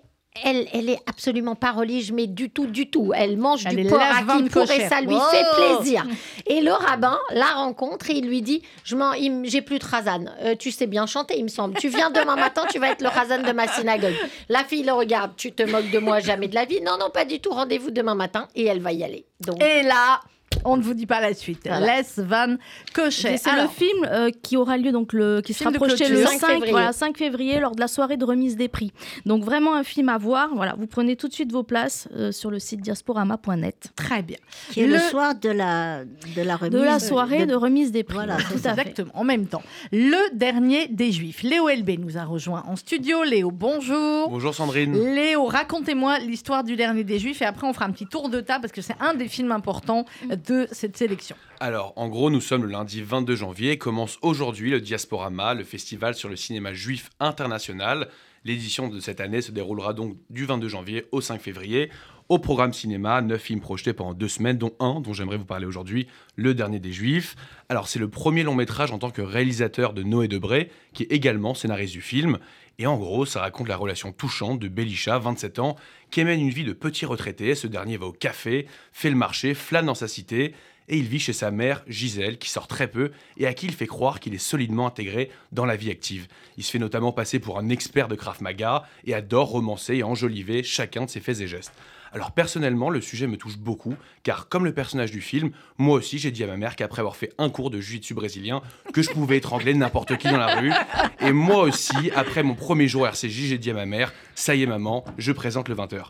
elle, 0.44 0.68
elle 0.72 0.88
est 0.88 1.00
absolument 1.06 1.54
pas 1.54 1.72
relige, 1.72 2.12
mais 2.12 2.26
du 2.26 2.50
tout, 2.50 2.66
du 2.66 2.90
tout. 2.90 3.12
Elle 3.14 3.36
mange 3.36 3.66
Elle 3.66 3.76
du 3.76 3.88
porc 3.88 4.00
à 4.00 4.20
qui 4.20 4.48
pour 4.48 4.62
et 4.62 4.66
cochère. 4.66 4.88
ça 4.88 5.00
lui 5.00 5.14
Oh 5.16 5.20
fait 5.30 5.44
plaisir. 5.56 6.06
Et 6.46 6.60
le 6.60 6.72
rabbin 6.72 7.18
la 7.30 7.46
rencontre 7.46 8.10
et 8.10 8.14
il 8.14 8.26
lui 8.26 8.40
dit 8.42 8.62
Je 8.84 8.96
j'ai 9.44 9.62
plus 9.62 9.78
de 9.78 9.84
razan. 9.84 10.24
Euh, 10.42 10.54
tu 10.54 10.70
sais 10.70 10.86
bien 10.86 11.06
chanter, 11.06 11.36
il 11.38 11.44
me 11.44 11.48
semble. 11.48 11.78
Tu 11.78 11.88
viens 11.88 12.10
demain 12.10 12.36
matin, 12.46 12.64
tu 12.70 12.78
vas 12.78 12.90
être 12.90 13.02
le 13.02 13.08
razan 13.08 13.42
de 13.42 13.52
ma 13.52 13.68
synagogue. 13.68 14.14
La 14.48 14.64
fille 14.64 14.82
le 14.84 14.92
regarde 14.92 15.32
Tu 15.36 15.52
te 15.52 15.62
moques 15.62 15.90
de 15.90 15.98
moi 15.98 16.20
jamais 16.20 16.48
de 16.48 16.54
la 16.54 16.64
vie 16.64 16.80
Non, 16.80 16.96
non, 16.98 17.10
pas 17.10 17.24
du 17.24 17.40
tout. 17.40 17.50
Rendez-vous 17.50 17.90
demain 17.90 18.14
matin 18.14 18.48
et 18.54 18.64
elle 18.64 18.80
va 18.80 18.92
y 18.92 19.04
aller. 19.04 19.26
Donc, 19.40 19.62
Et 19.62 19.82
là, 19.82 20.20
on 20.64 20.76
ne 20.76 20.82
vous 20.82 20.94
dit 20.94 21.06
pas 21.06 21.20
la 21.20 21.34
suite. 21.34 21.62
Voilà. 21.66 21.98
Les 22.00 22.22
Van 22.22 22.56
Cochet. 22.94 23.36
C'est 23.38 23.52
le 23.62 23.68
film 23.68 24.06
euh, 24.06 24.30
qui 24.42 24.56
aura 24.56 24.76
lieu 24.76 24.92
donc 24.92 25.12
le 25.12 25.40
qui 25.40 25.54
Film 25.54 25.70
sera 25.74 25.86
projeté 25.86 26.08
le 26.08 26.24
5 26.24 26.38
5 26.40 26.46
février. 26.52 26.70
voilà, 26.72 26.92
5 26.92 27.16
février 27.16 27.60
lors 27.60 27.74
de 27.74 27.80
la 27.80 27.88
soirée 27.88 28.16
de 28.16 28.24
remise 28.24 28.56
des 28.56 28.68
prix. 28.68 28.92
Donc 29.26 29.44
vraiment 29.44 29.74
un 29.74 29.84
film 29.84 30.08
à 30.08 30.18
voir. 30.18 30.50
Voilà, 30.54 30.74
vous 30.78 30.86
prenez 30.86 31.16
tout 31.16 31.28
de 31.28 31.32
suite 31.32 31.52
vos 31.52 31.62
places 31.62 32.08
euh, 32.16 32.32
sur 32.32 32.50
le 32.50 32.58
site 32.58 32.80
diasporama.net. 32.80 33.90
Très 33.96 34.22
bien. 34.22 34.36
Qui 34.70 34.80
est 34.80 34.86
le, 34.86 34.94
Le- 34.94 34.98
soir 35.00 35.34
de 35.34 35.48
la, 35.50 36.04
de 36.04 36.42
la 36.42 36.56
remise. 36.56 36.72
De 36.72 36.84
la 36.84 36.98
soirée 36.98 37.46
de, 37.46 37.54
remise 37.54 37.92
des 37.92 38.04
prix. 38.04 38.16
Voilà, 38.16 38.36
tout 38.36 38.54
à 38.64 38.74
fait. 38.74 38.80
Exactement, 38.80 39.10
en 39.14 39.24
même 39.24 39.46
temps. 39.46 39.62
Le 39.92 40.34
dernier 40.36 40.88
des 40.88 41.12
Juifs. 41.12 41.42
Léo 41.42 41.68
LB 41.68 41.90
nous 41.98 42.18
a 42.18 42.24
rejoint 42.24 42.64
en 42.66 42.76
studio. 42.76 43.22
Léo, 43.24 43.50
bonjour. 43.50 44.28
Bonjour 44.28 44.54
Sandrine. 44.54 44.92
Léo, 45.14 45.44
racontez-moi 45.46 46.18
l'histoire 46.20 46.64
du 46.64 46.76
dernier 46.76 47.04
des 47.04 47.18
Juifs 47.18 47.42
et 47.42 47.44
après 47.44 47.66
on 47.66 47.72
fera 47.72 47.86
un 47.86 47.90
petit 47.90 48.06
tour 48.06 48.28
de 48.28 48.40
table 48.40 48.62
parce 48.62 48.72
que 48.72 48.82
c'est 48.82 48.96
un 49.00 49.14
des 49.14 49.28
films 49.28 49.52
importants 49.52 50.04
de 50.28 50.47
cette 50.72 50.96
sélection. 50.96 51.36
Alors, 51.60 51.92
en 51.96 52.08
gros, 52.08 52.30
nous 52.30 52.40
sommes 52.40 52.64
le 52.64 52.70
lundi 52.70 53.02
22 53.02 53.36
janvier 53.36 53.72
et 53.72 53.78
commence 53.78 54.18
aujourd'hui 54.22 54.70
le 54.70 54.80
Diasporama, 54.80 55.54
le 55.54 55.64
festival 55.64 56.14
sur 56.14 56.28
le 56.28 56.36
cinéma 56.36 56.72
juif 56.72 57.10
international. 57.20 58.08
L'édition 58.44 58.88
de 58.88 59.00
cette 59.00 59.20
année 59.20 59.42
se 59.42 59.52
déroulera 59.52 59.92
donc 59.92 60.16
du 60.30 60.46
22 60.46 60.68
janvier 60.68 61.06
au 61.12 61.20
5 61.20 61.40
février. 61.40 61.90
Au 62.28 62.38
programme 62.38 62.74
cinéma, 62.74 63.22
neuf 63.22 63.40
films 63.40 63.60
projetés 63.60 63.94
pendant 63.94 64.12
deux 64.12 64.28
semaines, 64.28 64.58
dont 64.58 64.74
un 64.80 65.00
dont 65.00 65.14
j'aimerais 65.14 65.38
vous 65.38 65.46
parler 65.46 65.64
aujourd'hui, 65.64 66.08
Le 66.36 66.52
Dernier 66.52 66.78
des 66.78 66.92
Juifs. 66.92 67.36
Alors, 67.70 67.88
c'est 67.88 67.98
le 67.98 68.08
premier 68.08 68.42
long 68.42 68.54
métrage 68.54 68.92
en 68.92 68.98
tant 68.98 69.10
que 69.10 69.22
réalisateur 69.22 69.94
de 69.94 70.02
Noé 70.02 70.28
Debré, 70.28 70.70
qui 70.92 71.04
est 71.04 71.12
également 71.12 71.54
scénariste 71.54 71.94
du 71.94 72.02
film. 72.02 72.38
Et 72.80 72.86
en 72.86 72.96
gros, 72.96 73.26
ça 73.26 73.40
raconte 73.40 73.66
la 73.66 73.76
relation 73.76 74.12
touchante 74.12 74.60
de 74.60 74.68
Belisha, 74.68 75.18
27 75.18 75.58
ans, 75.58 75.74
qui 76.12 76.22
mène 76.22 76.40
une 76.40 76.50
vie 76.50 76.62
de 76.62 76.72
petit 76.72 77.06
retraité. 77.06 77.56
Ce 77.56 77.66
dernier 77.66 77.96
va 77.96 78.06
au 78.06 78.12
café, 78.12 78.68
fait 78.92 79.10
le 79.10 79.16
marché, 79.16 79.54
flâne 79.54 79.86
dans 79.86 79.96
sa 79.96 80.06
cité, 80.06 80.54
et 80.88 80.96
il 80.96 81.06
vit 81.06 81.18
chez 81.18 81.32
sa 81.32 81.50
mère, 81.50 81.82
Gisèle, 81.88 82.38
qui 82.38 82.48
sort 82.48 82.68
très 82.68 82.88
peu 82.88 83.10
et 83.36 83.46
à 83.46 83.52
qui 83.52 83.66
il 83.66 83.72
fait 83.72 83.88
croire 83.88 84.20
qu'il 84.20 84.32
est 84.32 84.38
solidement 84.38 84.86
intégré 84.86 85.30
dans 85.50 85.66
la 85.66 85.74
vie 85.74 85.90
active. 85.90 86.28
Il 86.56 86.62
se 86.62 86.70
fait 86.70 86.78
notamment 86.78 87.12
passer 87.12 87.40
pour 87.40 87.58
un 87.58 87.68
expert 87.68 88.08
de 88.08 88.14
Krav 88.14 88.42
Maga 88.42 88.84
et 89.04 89.12
adore 89.12 89.48
romancer 89.48 89.96
et 89.96 90.02
enjoliver 90.02 90.62
chacun 90.62 91.04
de 91.04 91.10
ses 91.10 91.20
faits 91.20 91.40
et 91.40 91.48
gestes. 91.48 91.74
Alors 92.12 92.32
personnellement, 92.32 92.90
le 92.90 93.00
sujet 93.00 93.26
me 93.26 93.36
touche 93.36 93.58
beaucoup, 93.58 93.94
car 94.22 94.48
comme 94.48 94.64
le 94.64 94.72
personnage 94.72 95.10
du 95.10 95.20
film, 95.20 95.50
moi 95.76 95.96
aussi 95.96 96.18
j'ai 96.18 96.30
dit 96.30 96.44
à 96.44 96.46
ma 96.46 96.56
mère 96.56 96.76
qu'après 96.76 97.00
avoir 97.00 97.16
fait 97.16 97.32
un 97.38 97.50
cours 97.50 97.70
de 97.70 97.80
jiu-jitsu 97.80 98.14
brésilien, 98.14 98.62
que 98.92 99.02
je 99.02 99.10
pouvais 99.10 99.38
étrangler 99.38 99.74
n'importe 99.74 100.16
qui 100.16 100.28
dans 100.28 100.36
la 100.36 100.56
rue. 100.56 100.72
Et 101.20 101.32
moi 101.32 101.62
aussi, 101.62 102.10
après 102.14 102.42
mon 102.42 102.54
premier 102.54 102.88
jour 102.88 103.06
RCJ, 103.06 103.48
j'ai 103.48 103.58
dit 103.58 103.70
à 103.70 103.74
ma 103.74 103.86
mère, 103.86 104.12
ça 104.34 104.54
y 104.54 104.62
est 104.62 104.66
maman, 104.66 105.04
je 105.18 105.32
présente 105.32 105.68
le 105.68 105.74
20h. 105.74 106.02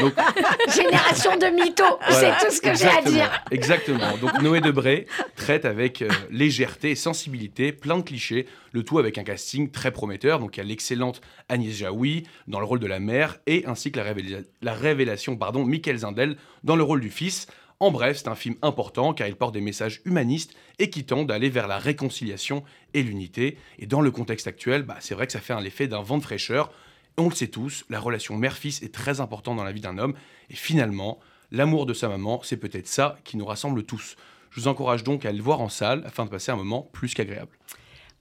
Donc 0.00 0.14
génération 0.74 1.36
de 1.36 1.46
mythos, 1.54 1.84
voilà, 2.08 2.38
c'est 2.38 2.46
tout 2.46 2.52
ce 2.52 2.60
que 2.60 2.74
j'ai 2.74 2.88
à 2.88 3.02
dire. 3.02 3.44
Exactement. 3.50 4.16
Donc 4.20 4.40
Noé 4.42 4.60
Debré 4.60 5.06
traite 5.36 5.64
avec 5.64 6.02
euh, 6.02 6.08
légèreté 6.30 6.90
et 6.90 6.94
sensibilité 6.94 7.72
plein 7.72 7.98
de 7.98 8.02
clichés, 8.02 8.46
le 8.74 8.82
tout 8.82 8.98
avec 8.98 9.16
un 9.16 9.24
casting 9.24 9.70
très 9.70 9.92
prometteur. 9.92 10.40
Donc 10.40 10.56
il 10.56 10.60
y 10.60 10.60
a 10.60 10.66
l'excellente 10.66 11.20
Agnès 11.48 11.72
Jaoui 11.72 12.24
dans 12.48 12.58
le 12.58 12.66
rôle 12.66 12.80
de 12.80 12.86
la 12.86 12.98
mère 12.98 13.38
et 13.46 13.64
ainsi 13.66 13.92
que 13.92 13.98
la, 13.98 14.12
révéla- 14.12 14.44
la 14.60 14.74
révélation 14.74 15.36
pardon, 15.36 15.64
Michael 15.64 15.98
Zindel 15.98 16.36
dans 16.64 16.76
le 16.76 16.82
rôle 16.82 17.00
du 17.00 17.10
fils. 17.10 17.46
En 17.78 17.92
bref, 17.92 18.18
c'est 18.18 18.28
un 18.28 18.34
film 18.34 18.56
important 18.62 19.14
car 19.14 19.28
il 19.28 19.36
porte 19.36 19.54
des 19.54 19.60
messages 19.60 20.00
humanistes 20.04 20.54
et 20.80 20.90
qui 20.90 21.04
tend 21.04 21.22
d'aller 21.22 21.50
vers 21.50 21.68
la 21.68 21.78
réconciliation 21.78 22.64
et 22.94 23.02
l'unité. 23.02 23.58
Et 23.78 23.86
dans 23.86 24.00
le 24.00 24.10
contexte 24.10 24.48
actuel, 24.48 24.82
bah, 24.82 24.96
c'est 25.00 25.14
vrai 25.14 25.26
que 25.26 25.32
ça 25.32 25.40
fait 25.40 25.52
un 25.52 25.64
effet 25.64 25.86
d'un 25.86 26.02
vent 26.02 26.18
de 26.18 26.22
fraîcheur. 26.22 26.72
On 27.16 27.28
le 27.28 27.34
sait 27.34 27.48
tous, 27.48 27.84
la 27.90 28.00
relation 28.00 28.36
mère-fils 28.36 28.82
est 28.82 28.92
très 28.92 29.20
importante 29.20 29.56
dans 29.56 29.64
la 29.64 29.72
vie 29.72 29.80
d'un 29.80 29.98
homme. 29.98 30.14
Et 30.50 30.56
finalement, 30.56 31.20
l'amour 31.52 31.86
de 31.86 31.94
sa 31.94 32.08
maman, 32.08 32.40
c'est 32.42 32.56
peut-être 32.56 32.88
ça 32.88 33.18
qui 33.22 33.36
nous 33.36 33.46
rassemble 33.46 33.84
tous. 33.84 34.16
Je 34.50 34.60
vous 34.60 34.68
encourage 34.68 35.04
donc 35.04 35.24
à 35.24 35.32
le 35.32 35.42
voir 35.42 35.60
en 35.60 35.68
salle 35.68 36.02
afin 36.06 36.24
de 36.24 36.30
passer 36.30 36.50
un 36.50 36.56
moment 36.56 36.88
plus 36.92 37.14
qu'agréable. 37.14 37.56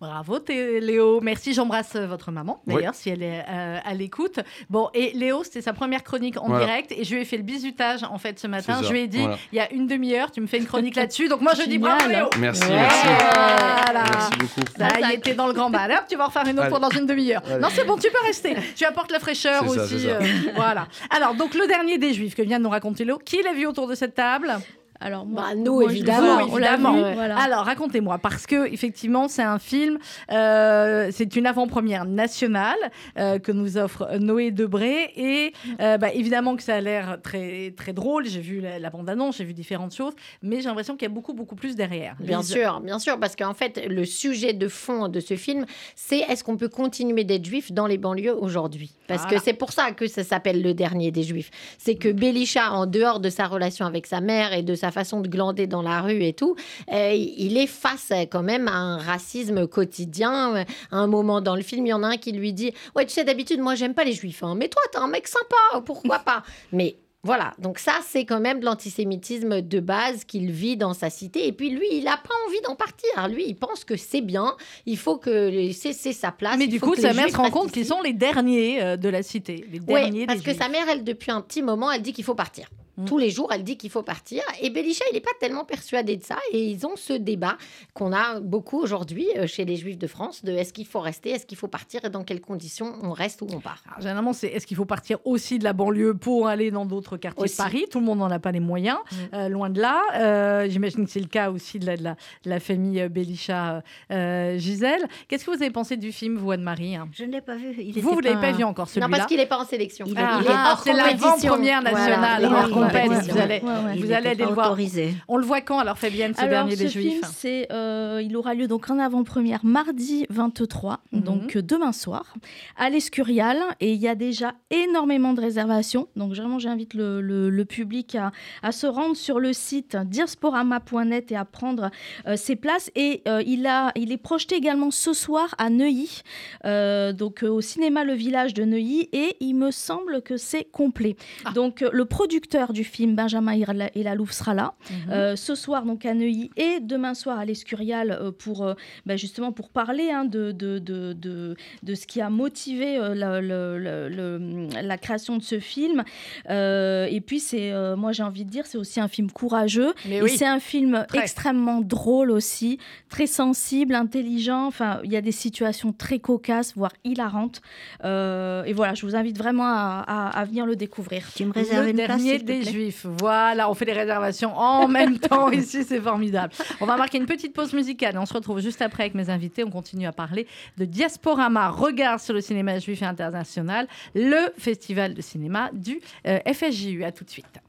Bravo 0.04 0.38
Léo, 0.50 1.22
merci. 1.22 1.54
J'embrasse 1.54 1.96
euh, 1.96 2.06
votre 2.08 2.30
maman 2.32 2.62
d'ailleurs 2.68 2.94
si 2.94 3.10
elle 3.10 3.24
est 3.24 3.46
euh, 3.50 3.78
à 3.86 3.94
l'écoute. 3.94 4.42
Bon, 4.70 4.89
et 4.94 5.12
Léo, 5.13 5.46
c'était 5.46 5.62
sa 5.62 5.72
première 5.72 6.04
chronique 6.04 6.36
en 6.42 6.48
Voilà. 6.48 6.66
direct 6.66 6.92
et 6.92 7.06
je 7.06 7.16
lui 7.16 7.22
ai 7.22 7.26
fait 7.26 7.38
le 7.38 7.44
bisutage 7.44 8.04
en 8.04 8.18
fait 8.18 8.38
ce 8.38 8.48
matin. 8.48 8.82
Je 8.84 8.92
lui 8.92 9.00
ai 9.00 9.08
dit, 9.08 9.20
voilà. 9.22 9.38
il 9.54 9.56
y 9.56 9.62
a 9.62 9.72
une 9.72 9.88
demi-heure, 9.88 10.30
tu 10.30 10.42
me 10.42 10.48
fais 10.48 10.58
une 10.58 10.66
chronique 10.66 10.98
là-dessus. 10.98 11.30
Donc 11.30 11.39
moi 11.39 11.54
je 11.58 11.70
dis 11.70 11.78
bravo 11.78 12.06
Léo. 12.10 12.26
Merci, 12.38 12.63
Ouais. 12.63 12.70
merci. 12.76 13.08
Voilà. 13.08 14.04
Merci 14.13 14.32
beaucoup. 14.39 14.70
Ça, 14.78 14.88
il 15.10 15.13
était 15.16 15.36
dans 15.36 15.48
le 15.48 15.54
grand 15.54 15.70
bal. 15.70 15.89
Hop, 15.92 16.04
tu 16.10 16.18
vas 16.18 16.26
en 16.26 16.28
refaire 16.28 16.48
une 16.48 16.60
autre 16.60 16.68
pour 16.70 16.82
dans 16.82 16.89
une 16.89 17.06
demi-heure. 17.06 17.42
Non, 17.62 17.70
c'est 17.72 17.86
bon, 17.86 17.96
tu 17.96 18.10
peux 18.12 18.26
rester. 18.26 18.56
Tu 18.76 18.84
apportes 18.84 19.12
la 19.12 19.20
fraîcheur 19.20 19.66
aussi. 19.66 20.02
ça. 20.02 20.08
euh, 20.10 20.20
voilà. 20.56 20.88
Alors, 21.12 21.34
donc, 21.36 21.54
le 21.56 21.66
dernier 21.66 21.98
des 21.98 22.13
Juifs 22.13 22.36
que 22.36 22.42
vient 22.42 22.58
de 22.60 22.63
nous 22.66 22.70
raconter 22.70 23.06
Léo, 23.06 23.18
qui 23.24 23.42
l'a 23.42 23.54
vu 23.54 23.66
autour 23.68 23.88
de 23.88 23.96
cette 23.96 24.16
table? 24.16 24.54
Alors 24.99 25.25
moi, 25.25 25.43
Bah, 25.49 25.56
nous, 25.56 25.73
moi, 25.82 25.88
je- 25.89 25.95
évidemment. 25.95 26.45
vu, 26.45 26.51
Évidemment. 26.53 27.13
voilà. 27.13 27.38
Alors, 27.38 27.65
racontez-moi, 27.65 28.19
parce 28.19 28.45
que 28.47 28.71
effectivement, 28.71 29.27
c'est 29.27 29.41
un 29.43 29.60
film, 29.60 29.97
euh, 30.32 31.10
c'est 31.12 31.36
une 31.36 31.45
avant-première 31.45 32.06
nationale 32.06 32.77
euh, 33.17 33.38
que 33.39 33.51
nous 33.51 33.77
offre 33.77 34.08
Noé 34.19 34.51
Debré, 34.51 35.12
et 35.15 35.53
euh, 35.82 35.97
bah, 35.97 36.13
évidemment 36.13 36.56
que 36.56 36.63
ça 36.63 36.75
a 36.75 36.82
l'air 36.82 37.17
très 37.21 37.71
très 37.75 37.91
drôle. 37.93 38.25
J'ai 38.27 38.39
vu 38.41 38.62
la, 38.62 38.79
la 38.79 38.89
bande-annonce, 38.89 39.38
j'ai 39.38 39.43
vu 39.43 39.53
différentes 39.53 39.93
choses, 39.93 40.13
mais 40.41 40.58
j'ai 40.62 40.67
l'impression 40.69 40.95
qu'il 40.95 41.03
y 41.08 41.12
a 41.12 41.13
beaucoup 41.13 41.34
beaucoup 41.34 41.56
plus 41.56 41.75
derrière. 41.75 42.15
Bien 42.19 42.41
sûr, 42.41 42.79
bien 42.79 42.99
sûr, 42.99 43.19
parce 43.19 43.36
qu'en 43.36 43.53
fait, 43.53 43.86
le 43.89 44.06
sujet 44.06 44.53
de 44.53 44.67
fond 44.67 45.08
de 45.10 45.19
ce 45.19 45.36
film, 45.36 45.65
c'est 45.95 46.19
est-ce 46.19 46.43
qu'on 46.43 46.58
peut 46.58 46.69
continuer 46.69 47.23
d'être 47.23 47.45
juif 47.45 47.71
dans 47.71 47.88
les 47.88 47.97
banlieues 47.97 48.36
aujourd'hui? 48.36 48.93
Parce 49.08 49.24
Voilà. 49.24 49.38
que 49.38 49.44
c'est 49.44 49.54
pour 49.54 49.72
ça 49.74 49.92
que 49.92 50.08
ça 50.08 50.24
s'appelle 50.24 50.62
le 50.62 50.74
dernier 50.74 51.12
des 51.12 51.24
juifs. 51.24 51.52
C'est 51.78 51.96
que 51.96 52.10
Belisha, 52.10 52.72
en 52.72 52.86
dehors 52.86 53.20
de 53.20 53.30
sa 53.30 53.48
relation 53.48 53.86
avec 53.86 54.08
sa 54.08 54.22
mère 54.22 54.54
et 54.54 54.63
de 54.63 54.76
sa 54.76 54.92
façon 54.92 55.20
de 55.22 55.28
glander 55.28 55.68
dans 55.68 55.82
la 55.82 56.02
rue 56.02 56.24
et 56.24 56.34
tout, 56.34 56.56
euh, 56.92 57.12
il 57.13 57.58
est 57.58 57.68
face 57.68 58.10
euh, 58.12 58.26
quand 58.30 58.44
même 58.44 58.68
à 58.68 58.76
un 58.76 58.98
racisme 58.98 59.68
quotidien. 59.68 60.56
Euh, 60.56 60.63
À 60.92 60.98
un 60.98 61.08
moment 61.08 61.42
dans 61.42 61.56
le 61.56 61.62
film, 61.62 61.86
il 61.86 61.89
y 61.89 61.94
en 61.94 62.04
a 62.04 62.08
un 62.08 62.18
qui 62.18 62.32
lui 62.32 62.54
dit 62.54 62.72
Ouais, 62.96 63.06
tu 63.06 63.13
sais, 63.13 63.24
d'habitude, 63.24 63.60
moi, 63.60 63.76
j'aime 63.76 63.94
pas 63.94 64.04
les 64.04 64.13
juifs, 64.13 64.44
hein, 64.44 64.56
mais 64.56 64.70
toi, 64.70 64.82
t'es 64.92 65.00
un 65.00 65.08
mec 65.08 65.28
sympa, 65.28 65.82
pourquoi 65.86 66.20
pas? 66.20 66.44
Mais 66.72 66.96
voilà, 67.25 67.53
donc 67.57 67.79
ça, 67.79 67.93
c'est 68.05 68.25
quand 68.25 68.41
même 68.41 68.59
de 68.59 68.65
l'antisémitisme 68.65 69.62
de 69.62 69.79
base 69.79 70.25
qu'il 70.25 70.51
vit 70.51 70.75
dans 70.75 70.93
sa 70.93 71.09
cité. 71.09 71.47
Et 71.47 71.53
puis 71.53 71.69
lui, 71.69 71.88
il 71.93 72.03
n'a 72.03 72.17
pas 72.17 72.33
envie 72.47 72.59
d'en 72.62 72.75
partir. 72.75 73.29
Lui, 73.29 73.45
il 73.47 73.55
pense 73.55 73.86
que 73.86 73.95
c'est 73.95 74.19
bien, 74.19 74.57
il 74.86 74.97
faut 74.97 75.15
que 75.15 75.71
c'est 75.71 75.93
sa 75.93 76.33
place. 76.33 76.57
Mais 76.57 76.67
du 76.67 76.81
coup, 76.81 76.95
sa 76.95 77.13
mère 77.13 77.29
se 77.29 77.38
rend 77.38 77.49
compte 77.49 77.71
qu'ils 77.71 77.86
sont 77.86 78.01
les 78.01 78.12
derniers 78.12 78.83
euh, 78.83 78.97
de 78.97 79.07
la 79.07 79.23
cité. 79.23 79.65
Derniers 79.71 80.25
parce 80.25 80.41
que 80.41 80.53
sa 80.53 80.67
mère, 80.67 80.86
elle, 80.91 81.05
depuis 81.05 81.31
un 81.31 81.39
petit 81.39 81.62
moment, 81.62 81.89
elle 81.91 82.01
dit 82.01 82.12
qu'il 82.12 82.25
faut 82.25 82.36
partir. 82.36 82.67
Mm. 82.97 83.06
Tous 83.06 83.17
les 83.17 83.29
jours, 83.29 83.51
elle 83.53 83.63
dit 83.63 83.77
qu'il 83.77 83.89
faut 83.89 84.03
partir. 84.03 84.43
Et 84.62 84.69
Belisha, 84.69 85.03
il 85.12 85.15
n'est 85.15 85.19
pas 85.21 85.32
tellement 85.39 85.65
persuadé 85.65 86.15
de 86.17 86.23
ça. 86.23 86.38
Et 86.51 86.63
ils 86.69 86.86
ont 86.86 86.95
ce 86.95 87.13
débat 87.13 87.58
qu'on 87.93 88.13
a 88.13 88.39
beaucoup 88.39 88.79
aujourd'hui 88.79 89.27
euh, 89.38 89.47
chez 89.47 89.65
les 89.65 89.75
Juifs 89.75 89.97
de 89.97 90.08
France 90.08 90.43
de 90.43 90.51
est-ce 90.51 90.73
qu'il 90.73 90.86
faut 90.86 90.99
rester, 90.99 91.32
est-ce 91.32 91.45
qu'il 91.45 91.58
faut 91.58 91.67
partir 91.67 92.06
et 92.06 92.10
dans 92.10 92.23
quelles 92.23 92.41
conditions 92.41 92.93
on 93.01 93.12
reste 93.12 93.41
ou 93.41 93.47
on 93.53 93.60
part. 93.60 93.82
Alors, 93.88 94.01
généralement, 94.01 94.34
c'est 94.34 94.47
est-ce 94.47 94.67
qu'il 94.67 94.77
faut 94.77 94.86
partir 94.86 95.17
aussi 95.25 95.58
de 95.60 95.63
la 95.63 95.73
banlieue 95.73 96.13
pour 96.13 96.47
aller 96.47 96.69
dans 96.71 96.86
d'autres 96.86 97.17
quartiers 97.17 97.43
Aussi. 97.43 97.53
de 97.58 97.58
Paris 97.58 97.86
Tout 97.89 97.99
le 97.99 98.06
monde 98.06 98.19
n'en 98.19 98.29
a 98.32 98.39
pas 98.39 98.51
les 98.51 98.60
moyens, 98.60 98.97
Mm. 99.12 99.15
euh, 99.36 99.49
loin 99.49 99.69
de 99.69 99.82
là. 99.82 100.01
Euh, 100.15 100.67
J'imagine 100.69 101.06
que 101.06 101.12
c'est 101.12 101.19
le 101.19 101.27
cas 101.27 101.49
aussi 101.51 101.79
de 101.79 101.86
la, 101.86 101.97
de 101.97 102.03
la, 102.03 102.12
de 102.43 102.49
la 102.49 102.60
famille 102.60 103.08
Belisha 103.10 103.82
euh, 104.12 104.58
Gisèle. 104.58 105.06
Qu'est-ce 105.27 105.45
que 105.45 105.51
vous 105.51 105.62
avez 105.62 105.71
pensé 105.71 105.97
du 105.97 106.12
film, 106.12 106.38
vous, 106.38 106.51
Anne-Marie 106.51 106.95
hein? 106.95 107.08
Je 107.13 107.23
ne 107.25 107.32
l'ai 107.32 107.41
pas 107.41 107.56
vu. 107.56 107.73
Il 107.79 107.99
Vous, 108.01 108.12
vous 108.13 108.19
était 108.19 108.29
l'avez 108.29 108.41
pas 108.41 108.51
vu 108.58 108.63
encore, 108.63 108.86
Non, 108.86 108.91
celui-là 108.93 109.08
parce 109.10 109.27
qu'il 109.27 109.38
n'est 109.38 109.45
pas 109.45 109.60
en 109.60 109.65
sélection. 109.65 110.06
Il 110.08 110.13
Ah, 110.17 110.39
il 110.41 110.45
est 110.47 110.49
ah, 110.53 110.71
hors 110.71 110.84
c'est 110.84 110.93
l'avant-première 110.93 111.82
nationale. 111.82 112.45
Voilà, 112.47 112.67
vous 112.89 113.38
allez, 113.39 113.60
ouais, 113.62 113.62
ouais. 113.63 113.98
vous 113.98 114.12
allez 114.12 114.30
était 114.32 114.41
aller 114.41 114.46
le 114.46 114.54
voir. 114.54 114.67
autorisé. 114.72 115.13
On 115.28 115.38
le 115.38 115.46
voit 115.46 115.62
quand 115.62 115.80
alors 115.80 115.98
Fabienne, 115.98 116.34
ce 116.34 116.41
Alors, 116.41 116.65
dernier 116.65 116.76
ce 116.76 116.84
des 116.84 116.89
film, 116.89 117.04
Juifs 117.04 117.26
c'est, 117.36 117.67
euh, 117.72 118.22
il 118.24 118.36
aura 118.38 118.54
lieu 118.54 118.67
donc 118.67 118.89
en 118.89 119.00
avant-première 119.00 119.63
mardi 119.65 120.26
23, 120.30 121.00
Mhm. 121.12 121.22
donc 121.22 121.56
euh, 121.56 121.62
demain 121.62 121.91
soir, 121.91 122.34
à 122.78 122.89
l'Escurial. 122.89 123.58
Et 123.80 123.93
il 123.93 124.02
y 124.02 124.08
a 124.08 124.15
déjà 124.15 124.54
énormément 124.72 125.34
de 125.34 125.41
réservations. 125.41 126.08
Donc 126.15 126.34
vraiment, 126.34 126.60
j'invite 126.60 126.93
le, 126.93 127.22
le- 127.22 127.50
le 127.50 127.65
public 127.65 128.15
à, 128.15 128.32
à 128.62 128.72
se 128.72 128.88
rendre 128.88 129.15
sur 129.15 129.39
le 129.39 129.54
site 129.54 129.96
diasporama.net 129.96 131.32
et 131.32 131.36
à 131.36 131.46
prendre 131.46 131.89
euh, 132.28 132.36
ses 132.36 132.56
places. 132.56 132.91
Et 132.96 133.22
euh, 133.28 133.41
il, 133.46 133.65
a, 133.67 133.91
il 133.96 134.12
est 134.12 134.17
projeté 134.17 134.56
également 134.56 134.91
ce 134.91 135.13
soir 135.13 135.56
à 135.58 135.69
Neuilly, 135.69 136.22
euh, 136.65 137.13
donc 137.13 137.43
euh, 137.43 137.50
au 137.50 137.62
cinéma 137.62 138.04
Le 138.04 138.13
Village 138.13 138.54
de 138.54 138.63
Neuilly. 138.63 139.10
Et 139.13 139.36
il 139.39 139.54
me 139.56 139.72
semble 139.72 140.22
que 140.22 140.38
c'est 140.38 140.63
complet. 140.65 141.15
Ah. 141.46 141.52
Donc 141.52 141.82
le 141.82 142.06
producteur 142.06 142.72
du 142.73 142.83
film, 142.83 143.15
Benjamin 143.15 143.55
Irla- 143.55 143.91
Elalouf, 143.95 144.31
sera 144.31 144.53
là. 144.53 144.73
Mhm. 144.89 145.12
Euh, 145.12 145.36
ce 145.38 145.55
soir 145.55 145.86
donc 145.86 146.05
à 146.05 146.13
Neuilly 146.13 146.49
et 146.57 146.79
demain 146.81 147.13
soir 147.13 147.39
à 147.39 147.45
l'Escurial 147.45 148.12
euh, 148.12 148.31
pour 148.31 148.65
euh, 148.65 148.73
bah, 149.05 149.15
justement 149.15 149.51
pour 149.51 149.69
parler 149.69 150.09
hein, 150.12 150.25
de, 150.25 150.51
de, 150.51 150.79
de, 150.79 151.13
de, 151.13 151.55
de 151.83 151.95
ce 151.95 152.05
qui 152.07 152.19
a 152.19 152.29
motivé 152.29 152.97
euh, 152.97 153.13
la, 153.15 153.39
le- 153.39 153.77
le- 153.77 154.09
le- 154.09 154.67
la 154.81 154.97
création 154.97 155.38
de 155.38 155.43
ce 155.43 155.59
film. 155.59 156.03
Euh, 156.49 157.05
et 157.09 157.21
puis 157.21 157.39
c'est 157.39 157.71
euh, 157.71 157.95
moi 157.95 158.12
j'ai 158.12 158.23
envie 158.23 158.45
de 158.45 158.49
dire 158.49 158.65
c'est 158.65 158.77
aussi 158.77 158.99
un 158.99 159.07
film 159.07 159.31
courageux 159.31 159.93
Mais 160.07 160.15
et 160.17 160.21
oui. 160.23 160.29
c'est 160.36 160.45
un 160.45 160.59
film 160.59 161.05
Très. 161.07 161.19
extrêmement 161.19 161.81
drôle 161.81 162.31
aussi, 162.31 162.79
très 163.09 163.27
sensible, 163.27 163.95
intelligent. 163.95 164.65
Enfin 164.65 164.99
il 165.03 165.12
y 165.12 165.15
a 165.17 165.21
des 165.21 165.31
situations 165.31 165.93
très 165.93 166.19
cocasses 166.19 166.73
voire 166.75 166.93
hilarantes. 167.03 167.62
Euh, 168.03 168.63
et 168.63 168.73
voilà 168.73 168.93
je 168.95 169.05
vous 169.05 169.15
invite 169.15 169.38
vraiment 169.38 169.65
à, 169.67 170.03
à- 170.07 170.39
à 170.39 170.45
venir 170.45 170.65
le 170.65 170.75
découvrir. 170.75 171.27
Tu 171.36 171.45
me 171.45 171.51
réserves 171.53 171.83
le 171.86 171.89
une 171.91 171.95
place, 171.97 172.07
dernier 172.07 172.38
s'il 172.38 172.45
Juifs. 172.71 173.06
Voilà, 173.06 173.69
on 173.69 173.73
fait 173.73 173.86
les 173.86 173.93
réservations 173.93 174.56
en 174.58 174.88
même 174.89 175.19
temps 175.19 175.52
ici, 175.52 175.84
c'est 175.84 176.02
formidable. 176.02 176.54
On 176.82 176.86
va 176.86 176.97
marquer 176.97 177.17
une 177.17 177.26
petite 177.26 177.54
pause 177.54 177.73
musicale 177.73 178.15
et 178.15 178.17
on 178.17 178.26
se 178.26 178.34
retrouve 178.34 178.60
juste 178.60 178.82
après 178.82 179.04
avec 179.04 179.15
mes 179.15 179.30
invités. 179.30 179.63
On 179.63 179.71
continue 179.71 180.08
à 180.08 180.12
parler 180.12 180.47
de 180.78 180.86
Diasporama, 180.86 181.69
regard 181.69 182.19
sur 182.19 182.34
le 182.34 182.41
cinéma 182.41 182.80
juif 182.80 183.02
et 183.02 183.06
international, 183.06 183.88
le 184.15 184.52
festival 184.58 185.13
de 185.13 185.21
cinéma 185.21 185.69
du 185.73 185.99
euh, 186.28 186.39
FSJU. 186.52 187.04
À 187.04 187.12
tout 187.12 187.23
de 187.23 187.30
suite. 187.30 187.60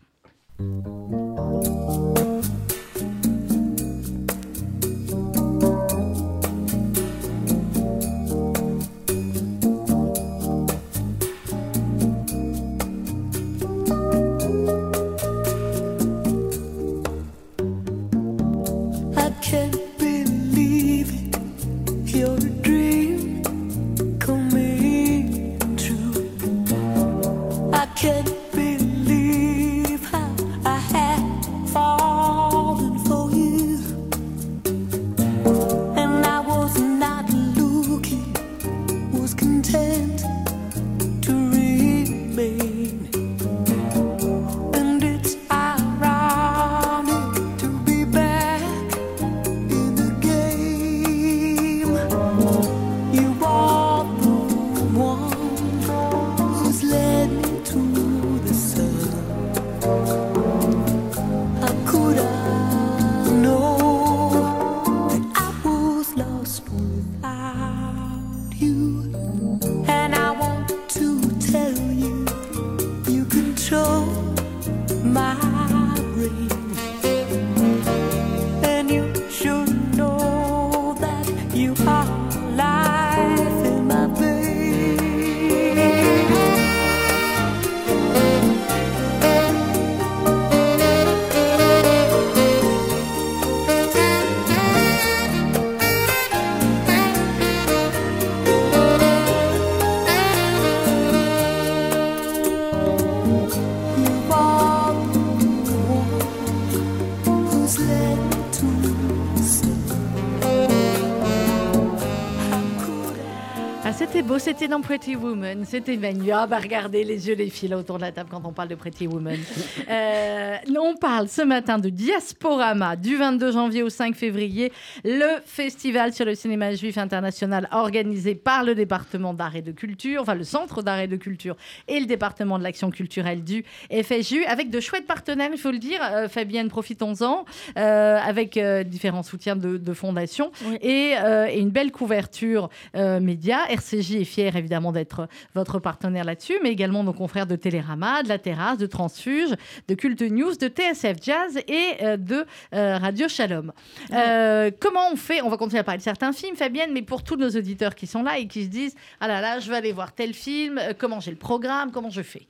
C'était 114.56 114.68
dans 114.68 114.82
Pretty 114.82 115.16
Woman, 115.16 115.64
c'était 115.64 115.96
Manu. 115.96 116.30
Ah, 116.30 116.46
bah 116.46 116.60
regardez 116.62 117.02
les 117.02 117.26
yeux 117.26 117.34
des 117.34 117.50
filles 117.50 117.70
là 117.70 117.76
autour 117.76 117.96
de 117.96 118.02
la 118.02 118.12
table 118.12 118.28
quand 118.30 118.42
on 118.44 118.52
parle 118.52 118.68
de 118.68 118.76
Pretty 118.76 119.06
Woman. 119.06 119.36
Euh, 119.90 120.56
on 120.78 120.96
parle 120.96 121.28
ce 121.28 121.42
matin 121.42 121.78
de 121.78 121.88
Diasporama 121.88 122.96
du 122.96 123.16
22 123.16 123.52
janvier 123.52 123.82
au 123.82 123.88
5 123.88 124.14
février, 124.14 124.72
le 125.04 125.40
festival 125.44 126.12
sur 126.12 126.24
le 126.24 126.34
cinéma 126.34 126.74
juif 126.74 126.96
international 126.98 127.68
organisé 127.72 128.34
par 128.34 128.64
le 128.64 128.74
département 128.74 129.34
d'art 129.34 129.56
et 129.56 129.62
de 129.62 129.72
culture, 129.72 130.22
enfin 130.22 130.34
le 130.34 130.44
centre 130.44 130.82
d'art 130.82 131.00
et 131.00 131.06
de 131.06 131.16
culture 131.16 131.56
et 131.88 132.00
le 132.00 132.06
département 132.06 132.58
de 132.58 132.64
l'action 132.64 132.90
culturelle 132.90 133.42
du 133.44 133.64
FSJU, 133.90 134.44
avec 134.44 134.70
de 134.70 134.80
chouettes 134.80 135.06
partenaires, 135.06 135.50
il 135.52 135.58
faut 135.58 135.70
le 135.70 135.78
dire. 135.78 136.00
Euh, 136.02 136.28
Fabienne, 136.28 136.68
profitons-en, 136.68 137.44
euh, 137.78 138.18
avec 138.18 138.56
euh, 138.56 138.84
différents 138.84 139.22
soutiens 139.22 139.56
de, 139.56 139.76
de 139.76 139.92
fondations 139.92 140.50
Oui. 140.66 140.76
et, 140.82 141.14
et 141.50 141.58
une 141.58 141.70
belle 141.70 141.92
couverture 141.92 142.68
média. 142.94 143.58
RCJ 143.68 144.16
est 144.16 144.24
évidemment 144.46 144.92
d'être 144.92 145.28
votre 145.54 145.78
partenaire 145.78 146.24
là-dessus, 146.24 146.54
mais 146.62 146.70
également 146.70 147.04
nos 147.04 147.12
confrères 147.12 147.46
de 147.46 147.56
Télérama, 147.56 148.22
de 148.22 148.28
La 148.28 148.38
Terrasse, 148.38 148.78
de 148.78 148.86
Transfuge, 148.86 149.54
de 149.88 149.94
Culte 149.94 150.22
News, 150.22 150.56
de 150.56 150.68
TSF 150.68 151.16
Jazz 151.22 151.58
et 151.68 152.02
euh, 152.02 152.16
de 152.16 152.44
euh, 152.74 152.98
Radio 152.98 153.28
Shalom. 153.28 153.72
Euh, 154.12 154.70
comment 154.80 155.12
on 155.12 155.16
fait 155.16 155.42
On 155.42 155.48
va 155.48 155.56
continuer 155.56 155.80
à 155.80 155.84
parler 155.84 155.98
de 155.98 156.02
certains 156.02 156.32
films, 156.32 156.56
Fabienne, 156.56 156.92
mais 156.92 157.02
pour 157.02 157.22
tous 157.22 157.36
nos 157.36 157.50
auditeurs 157.50 157.94
qui 157.94 158.06
sont 158.06 158.22
là 158.22 158.38
et 158.38 158.46
qui 158.46 158.64
se 158.64 158.68
disent 158.68 158.94
Ah 159.20 159.28
là 159.28 159.40
là, 159.40 159.58
je 159.58 159.70
vais 159.70 159.76
aller 159.76 159.92
voir 159.92 160.14
tel 160.14 160.34
film, 160.34 160.78
euh, 160.78 160.92
comment 160.96 161.20
j'ai 161.20 161.30
le 161.30 161.36
programme, 161.36 161.90
comment 161.90 162.10
je 162.10 162.22
fais? 162.22 162.46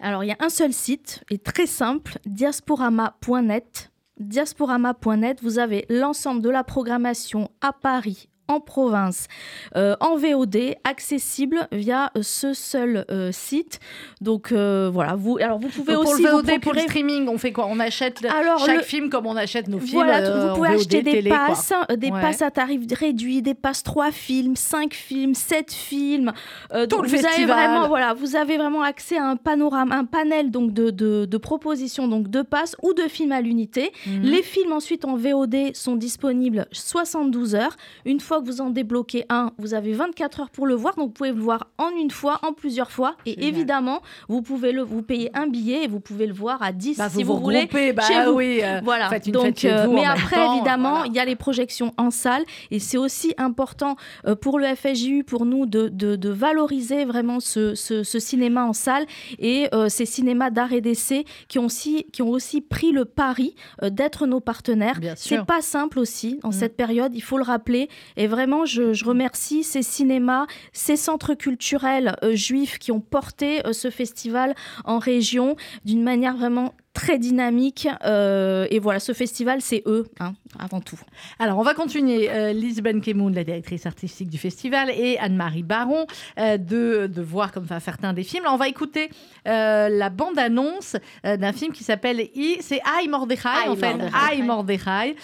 Alors, 0.00 0.24
il 0.24 0.28
y 0.28 0.32
a 0.32 0.36
un 0.40 0.48
seul 0.48 0.72
site, 0.72 1.24
et 1.30 1.38
très 1.38 1.66
simple, 1.66 2.18
diasporama.net. 2.26 3.90
Diasporama.net, 4.18 5.42
vous 5.42 5.58
avez 5.58 5.86
l'ensemble 5.88 6.42
de 6.42 6.50
la 6.50 6.64
programmation 6.64 7.50
à 7.60 7.72
Paris, 7.72 8.28
en 8.48 8.60
province, 8.60 9.28
euh, 9.76 9.94
en 10.00 10.16
VOD, 10.16 10.74
accessible 10.84 11.68
via 11.70 12.10
ce 12.20 12.54
seul 12.54 13.04
euh, 13.10 13.30
site. 13.32 13.78
Donc 14.20 14.52
euh, 14.52 14.90
voilà, 14.92 15.14
vous, 15.16 15.38
alors 15.38 15.58
vous 15.58 15.68
pouvez 15.68 15.92
Donc, 15.94 16.04
pour 16.04 16.12
aussi 16.14 16.22
le 16.22 16.30
vous 16.30 16.36
VOD, 16.38 16.60
pour 16.60 16.72
le 16.74 16.80
streaming, 16.80 17.28
on 17.28 17.38
fait 17.38 17.52
quoi? 17.52 17.66
On 17.70 17.78
achète 17.78 18.24
Alors, 18.24 18.58
chaque 18.64 18.76
le- 18.78 18.82
film 18.82 19.10
comme 19.10 19.26
on 19.26 19.36
achète 19.36 19.68
nos 19.68 19.78
films. 19.78 19.92
Voilà, 19.92 20.48
vous 20.48 20.54
pouvez 20.56 20.68
VOD, 20.70 20.78
acheter 20.80 21.02
des 21.02 21.10
télé, 21.12 21.30
passes, 21.30 21.72
des 21.96 22.10
Ouais. 22.10 22.20
passes 22.20 22.42
à 22.42 22.50
tarif 22.50 22.80
réduit, 22.98 23.42
des 23.42 23.54
passes 23.54 23.82
3 23.82 24.10
films, 24.12 24.56
5 24.56 24.94
films, 24.94 25.34
7 25.34 25.72
films. 25.72 26.32
Tout 26.72 26.86
donc 26.86 27.02
le 27.02 27.08
vous 27.08 27.14
avez 27.16 27.24
festival. 27.24 27.56
vraiment, 27.70 27.88
voilà, 27.88 28.14
vous 28.14 28.34
avez 28.34 28.56
vraiment 28.56 28.82
accès 28.82 29.18
à 29.18 29.24
un 29.26 29.36
panorama, 29.36 29.94
un 29.94 30.04
panel 30.04 30.50
donc 30.50 30.72
de, 30.72 30.90
de, 30.90 31.26
de 31.26 31.36
propositions 31.38 32.08
donc 32.08 32.28
de 32.28 32.42
passes 32.42 32.74
ou 32.82 32.94
de 32.94 33.02
films 33.02 33.32
à 33.32 33.40
l'unité. 33.40 33.92
Mhm. 34.06 34.22
Les 34.22 34.42
films 34.42 34.72
ensuite 34.72 35.04
en 35.04 35.16
VOD 35.16 35.74
sont 35.74 35.96
disponibles 35.96 36.66
72 36.72 37.54
heures. 37.54 37.76
Une 38.06 38.20
fois 38.20 38.37
fois 38.38 38.46
que 38.46 38.46
vous 38.52 38.60
en 38.60 38.70
débloquez 38.70 39.24
un, 39.28 39.52
vous 39.58 39.74
avez 39.74 39.92
24 39.92 40.40
heures 40.40 40.50
pour 40.50 40.66
le 40.66 40.74
voir. 40.74 40.94
Donc, 40.96 41.06
vous 41.08 41.12
pouvez 41.12 41.32
le 41.32 41.40
voir 41.40 41.68
en 41.78 41.90
une 41.90 42.10
fois, 42.10 42.38
en 42.46 42.52
plusieurs 42.52 42.90
fois. 42.90 43.16
Et 43.26 43.32
Génial. 43.34 43.48
évidemment, 43.48 44.00
vous 44.28 44.42
pouvez 44.42 44.72
le, 44.72 44.82
vous 44.82 45.02
payer 45.02 45.30
un 45.34 45.46
billet 45.46 45.84
et 45.84 45.88
vous 45.88 46.00
pouvez 46.00 46.26
le 46.26 46.32
voir 46.34 46.62
à 46.62 46.72
10 46.72 46.98
Bah, 46.98 47.08
si 47.08 47.22
vous 47.22 47.32
vous, 47.32 47.38
vous 47.38 47.44
voulez. 47.44 47.68
bah 47.92 48.02
chez 48.02 48.24
vous. 48.24 48.32
oui, 48.32 48.60
euh, 48.62 48.80
voilà. 48.84 49.08
faites 49.08 49.26
une 49.26 49.32
Donc, 49.32 49.44
fête 49.44 49.58
chez 49.60 49.72
euh, 49.72 49.86
vous 49.86 49.92
mais 49.94 50.04
après, 50.04 50.36
temps, 50.36 50.54
évidemment, 50.56 50.90
voilà. 50.90 51.06
il 51.06 51.14
y 51.14 51.18
a 51.18 51.24
les 51.24 51.36
projections 51.36 51.92
en 51.96 52.10
salle 52.10 52.44
et 52.70 52.78
c'est 52.78 52.98
aussi 52.98 53.34
important 53.38 53.96
euh, 54.26 54.34
pour 54.34 54.58
le 54.58 54.66
FSJU, 54.74 55.24
pour 55.24 55.44
nous, 55.46 55.66
de, 55.66 55.88
de- 55.88 56.16
de 56.16 56.28
valoriser 56.28 57.04
vraiment 57.04 57.40
ce, 57.40 57.74
ce- 57.74 58.02
ce 58.02 58.18
cinéma 58.18 58.64
en 58.64 58.72
salle 58.72 59.06
et 59.38 59.68
euh, 59.74 59.88
ces 59.88 60.06
cinémas 60.06 60.50
d'art 60.50 60.72
et 60.72 60.80
d'essai 60.80 61.24
qui 61.48 61.58
ont 61.58 61.66
aussi, 61.66 62.04
qui 62.12 62.22
ont 62.22 62.30
aussi 62.30 62.60
pris 62.60 62.92
le 62.92 63.04
pari 63.04 63.54
euh, 63.82 63.90
d'être 63.90 64.26
nos 64.26 64.40
partenaires. 64.40 64.98
C'est 65.16 65.44
pas 65.44 65.60
simple 65.62 65.98
aussi 65.98 66.38
en 66.42 66.48
Mm. 66.48 66.52
cette 66.52 66.76
période, 66.76 67.12
il 67.14 67.22
faut 67.22 67.36
le 67.38 67.44
rappeler. 67.44 67.88
Et 68.16 68.26
vraiment, 68.28 68.64
je, 68.64 69.04
remercie 69.04 69.64
ces 69.64 69.82
cinémas, 69.82 70.46
ces 70.72 70.96
centres 70.96 71.34
culturels 71.34 72.16
euh, 72.22 72.34
juifs 72.34 72.78
qui 72.78 72.92
ont 72.92 73.00
porté 73.00 73.66
euh, 73.66 73.72
ce 73.72 73.90
festival 73.90 74.54
en 74.84 74.98
région 74.98 75.56
d'une 75.84 76.02
manière 76.02 76.36
vraiment 76.36 76.74
très 76.98 77.18
dynamique. 77.18 77.88
euh, 78.04 78.66
et 78.70 78.78
voilà, 78.80 78.98
ce 78.98 79.12
festival, 79.12 79.60
c'est 79.60 79.82
eux, 79.86 80.06
hein, 80.18 80.34
avant 80.58 80.80
tout. 80.80 80.98
Alors, 81.38 81.58
on 81.58 81.62
va 81.62 81.74
continuer. 81.74 82.28
Euh, 82.28 82.52
Lise 82.52 82.80
Benkemoun, 82.82 83.32
la 83.34 83.44
directrice 83.44 83.86
artistique 83.86 84.28
du 84.28 84.38
festival, 84.38 84.90
et 84.90 85.16
Anne-Marie 85.18 85.62
Baron, 85.62 86.06
euh, 86.38 86.56
de, 86.58 87.06
de 87.06 87.22
voir 87.22 87.52
comme 87.52 87.68
ça 87.68 87.78
certains 87.78 88.12
des 88.12 88.24
films. 88.24 88.44
Là, 88.44 88.52
on 88.52 88.56
va 88.56 88.68
écouter 88.68 89.10
euh, 89.46 89.88
la 89.88 90.10
bande-annonce 90.10 90.96
d'un 91.24 91.52
film 91.52 91.72
qui 91.72 91.84
s'appelle 91.84 92.20
I. 92.34 92.56
C'est 92.60 92.80
I 93.02 93.08
Mordechai, 93.08 93.68
en 93.68 93.76
fait. 93.76 93.94
Mordechai. 93.94 94.36
I 94.36 94.42
Mordechai. 94.42 95.16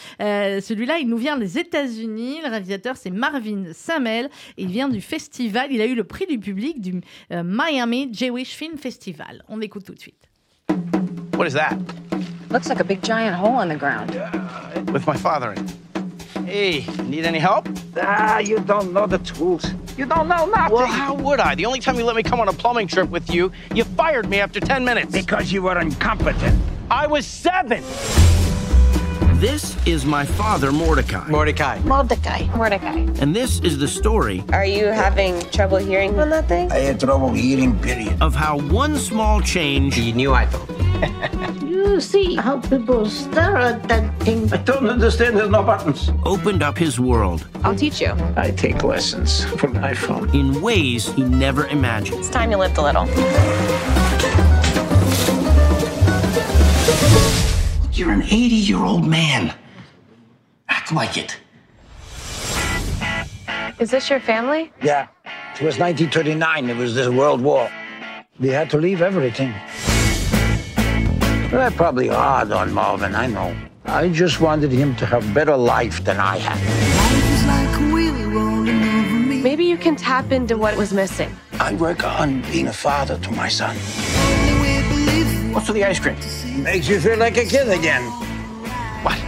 Celui-là, 0.61 0.99
il 0.99 1.09
nous 1.09 1.17
vient 1.17 1.37
des 1.37 1.59
États-Unis. 1.59 2.39
Le 2.45 2.51
réalisateur, 2.51 2.97
c'est 2.97 3.11
Marvin 3.11 3.65
Samel. 3.73 4.31
Il 4.57 4.69
vient 4.69 4.89
du 4.89 5.01
festival. 5.01 5.69
Il 5.73 5.81
a 5.81 5.87
eu 5.87 5.95
le 5.95 6.05
prix 6.05 6.27
du 6.27 6.39
public 6.39 6.81
du 6.81 7.01
Miami 7.31 8.11
Jewish 8.13 8.51
Film 8.55 8.79
Festival. 8.79 9.45
On 9.49 9.61
écoute 9.61 9.85
tout 9.85 9.95
de 9.95 10.01
suite. 10.01 10.29
What 11.37 11.47
is 11.47 11.53
that? 11.55 11.77
Looks 12.51 12.69
like 12.69 12.81
a 12.81 12.85
big 12.85 13.03
giant 13.03 13.35
hole 13.37 13.61
in 13.61 13.69
the 13.69 13.77
ground. 13.77 14.11
With 14.93 15.07
my 15.07 15.17
father 15.17 15.53
in 15.53 15.65
it. 15.65 15.75
Hey, 16.47 16.87
need 17.05 17.25
any 17.25 17.39
help? 17.39 17.69
Ah, 18.01 18.39
you 18.39 18.61
don't 18.61 18.93
know 18.93 19.07
the 19.07 19.19
tools. 19.19 19.65
You 19.97 20.07
don't 20.07 20.29
know 20.29 20.47
nothing. 20.47 20.75
Well, 20.77 20.87
how 20.87 21.15
would 21.15 21.41
I? 21.41 21.55
The 21.55 21.67
only 21.67 21.81
time 21.81 21.97
you 21.99 22.05
let 22.05 22.15
me 22.17 22.23
come 22.23 22.41
on 22.41 22.49
a 22.49 22.53
plumbing 22.53 22.87
trip 22.87 23.09
with 23.11 23.31
you, 23.35 23.51
you 23.75 23.83
fired 23.85 24.29
me 24.29 24.41
after 24.41 24.61
10 24.61 24.85
minutes. 24.85 25.11
Because 25.13 25.51
you 25.51 25.63
were 25.63 25.79
incompetent. 25.79 26.61
I 26.91 27.07
was 27.07 27.27
seven. 27.27 27.83
This 29.41 29.77
is 29.87 30.05
my 30.05 30.25
father, 30.25 30.71
Mordecai. 30.71 31.27
Mordecai. 31.29 31.79
Mordecai. 31.81 32.47
Mordecai. 32.57 32.99
And 33.21 33.35
this 33.35 33.61
is 33.61 33.79
the 33.79 33.89
story 33.89 34.45
Are 34.53 34.65
you 34.65 34.87
having 34.87 35.41
trouble 35.51 35.79
hearing 35.79 36.19
on 36.21 36.31
that 36.31 36.47
thing? 36.49 36.71
I 36.71 36.79
had 36.79 37.01
trouble 37.01 37.37
eating, 37.37 37.79
period. 37.81 38.17
of 38.23 38.35
how 38.35 38.59
one 38.59 38.97
small 38.97 39.41
change. 39.41 39.97
The 39.97 40.13
new 40.13 40.31
iPhone. 40.31 40.74
You 41.65 42.01
see 42.01 42.35
how 42.37 42.61
people 42.61 43.07
stare 43.09 43.57
at 43.57 43.83
that 43.89 44.23
thing. 44.23 44.53
I 44.53 44.57
don't 44.59 44.89
understand. 44.89 45.37
There's 45.37 45.51
no 45.51 45.63
buttons. 45.63 46.11
Opened 46.25 46.63
up 46.63 46.77
his 46.79 46.99
world 46.99 47.47
I'll 47.63 47.75
teach 47.75 48.01
you. 48.01 48.13
I 48.37 48.51
take 48.51 48.83
lessons 48.83 49.45
from 49.45 49.75
iPhone. 49.75 50.33
in 50.35 50.61
ways 50.61 51.09
he 51.15 51.23
never 51.23 51.67
imagined. 51.69 52.19
It's 52.19 52.31
time 52.31 52.51
you 52.51 52.57
lived 52.59 52.79
a 52.79 52.83
little. 52.83 53.07
You're 57.93 58.11
an 58.11 58.23
80 58.23 58.35
year 58.37 58.83
old 58.83 59.07
man. 59.07 59.55
Act 60.69 60.93
like 60.93 61.17
it. 61.17 61.37
Is 63.79 63.91
this 63.91 64.11
your 64.11 64.21
family? 64.21 64.73
Yeah. 64.83 65.09
It 65.55 65.63
was 65.63 65.79
1939. 65.79 66.71
It 66.71 66.77
was 66.77 66.95
this 66.95 67.09
World 67.09 67.41
War. 67.41 67.71
We 68.41 68.49
had 68.49 68.69
to 68.71 68.79
leave 68.79 69.01
everything. 69.01 69.55
Well, 71.55 71.71
probably 71.71 72.09
hard 72.09 72.51
on 72.51 72.73
Marvin, 72.73 73.15
I 73.15 73.29
know. 73.29 73.55
I 73.85 74.09
just 74.09 74.41
wanted 74.41 74.73
him 74.73 74.97
to 74.97 75.07
have 75.07 75.33
better 75.33 75.57
life 75.57 76.03
than 76.03 76.19
I 76.19 76.39
had. 76.39 76.59
Maybe 79.41 79.65
you 79.65 79.77
can 79.77 79.95
tap 79.95 80.33
into 80.33 80.57
what 80.57 80.77
was 80.77 80.93
missing. 80.93 81.31
I 81.61 81.75
work 81.75 82.03
on 82.03 82.43
being 82.51 82.67
a 82.67 82.73
father 82.73 83.19
to 83.19 83.31
my 83.31 83.47
son. 83.47 83.77
What's 85.55 85.69
with 85.69 85.77
the 85.77 85.85
ice 85.85 86.01
cream? 86.01 86.17
Makes 86.65 86.89
you 86.89 86.99
feel 86.99 87.19
like 87.19 87.37
a 87.37 87.45
kid 87.45 87.69
again. 87.69 88.03
What? 89.05 89.23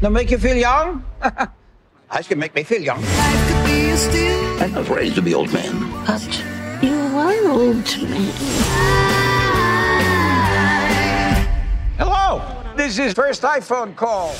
Now 0.00 0.08
make 0.08 0.30
you 0.30 0.38
feel 0.38 0.56
young? 0.56 1.04
Ice 2.10 2.26
cream 2.26 2.38
make 2.38 2.54
me 2.54 2.62
feel 2.62 2.80
young. 2.80 3.04
I'm 3.04 4.72
not 4.72 4.88
raised 4.88 5.16
to 5.16 5.22
be 5.22 5.34
old 5.34 5.52
man. 5.52 5.90
But 6.06 6.42
you 6.82 6.94
are 6.94 7.50
old 7.50 7.84
man. 8.00 8.32
Hello. 8.32 9.25
This 12.76 12.98
is 12.98 13.14
first 13.14 13.40
iPhone 13.40 13.96
call. 13.96 14.34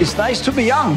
It's 0.00 0.16
nice 0.16 0.40
to 0.40 0.50
be 0.50 0.64
young. 0.64 0.96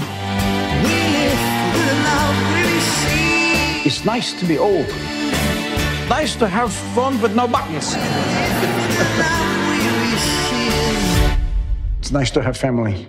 It's 3.85 4.03
nice 4.03 4.33
to 4.39 4.45
be 4.47 4.57
old. 4.57 4.87
Nice 6.09 6.35
to 6.37 6.47
have 6.47 6.73
fun 6.73 7.21
with 7.21 7.35
no 7.35 7.47
buttons. 7.47 7.93
It's 11.99 12.11
nice 12.11 12.31
to 12.31 12.41
have 12.41 12.57
family. 12.57 13.05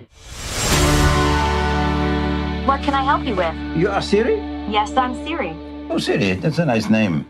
What 2.67 2.83
can 2.83 2.93
I 2.93 3.03
help 3.03 3.25
you 3.25 3.35
with? 3.35 3.55
You 3.75 3.89
are 3.89 4.03
Siri? 4.03 4.37
Yes, 4.69 4.95
I'm 4.95 5.15
Siri. 5.25 5.55
Oh, 5.89 5.97
Siri, 5.97 6.33
that's 6.33 6.59
a 6.59 6.65
nice 6.65 6.87
name. 6.87 7.25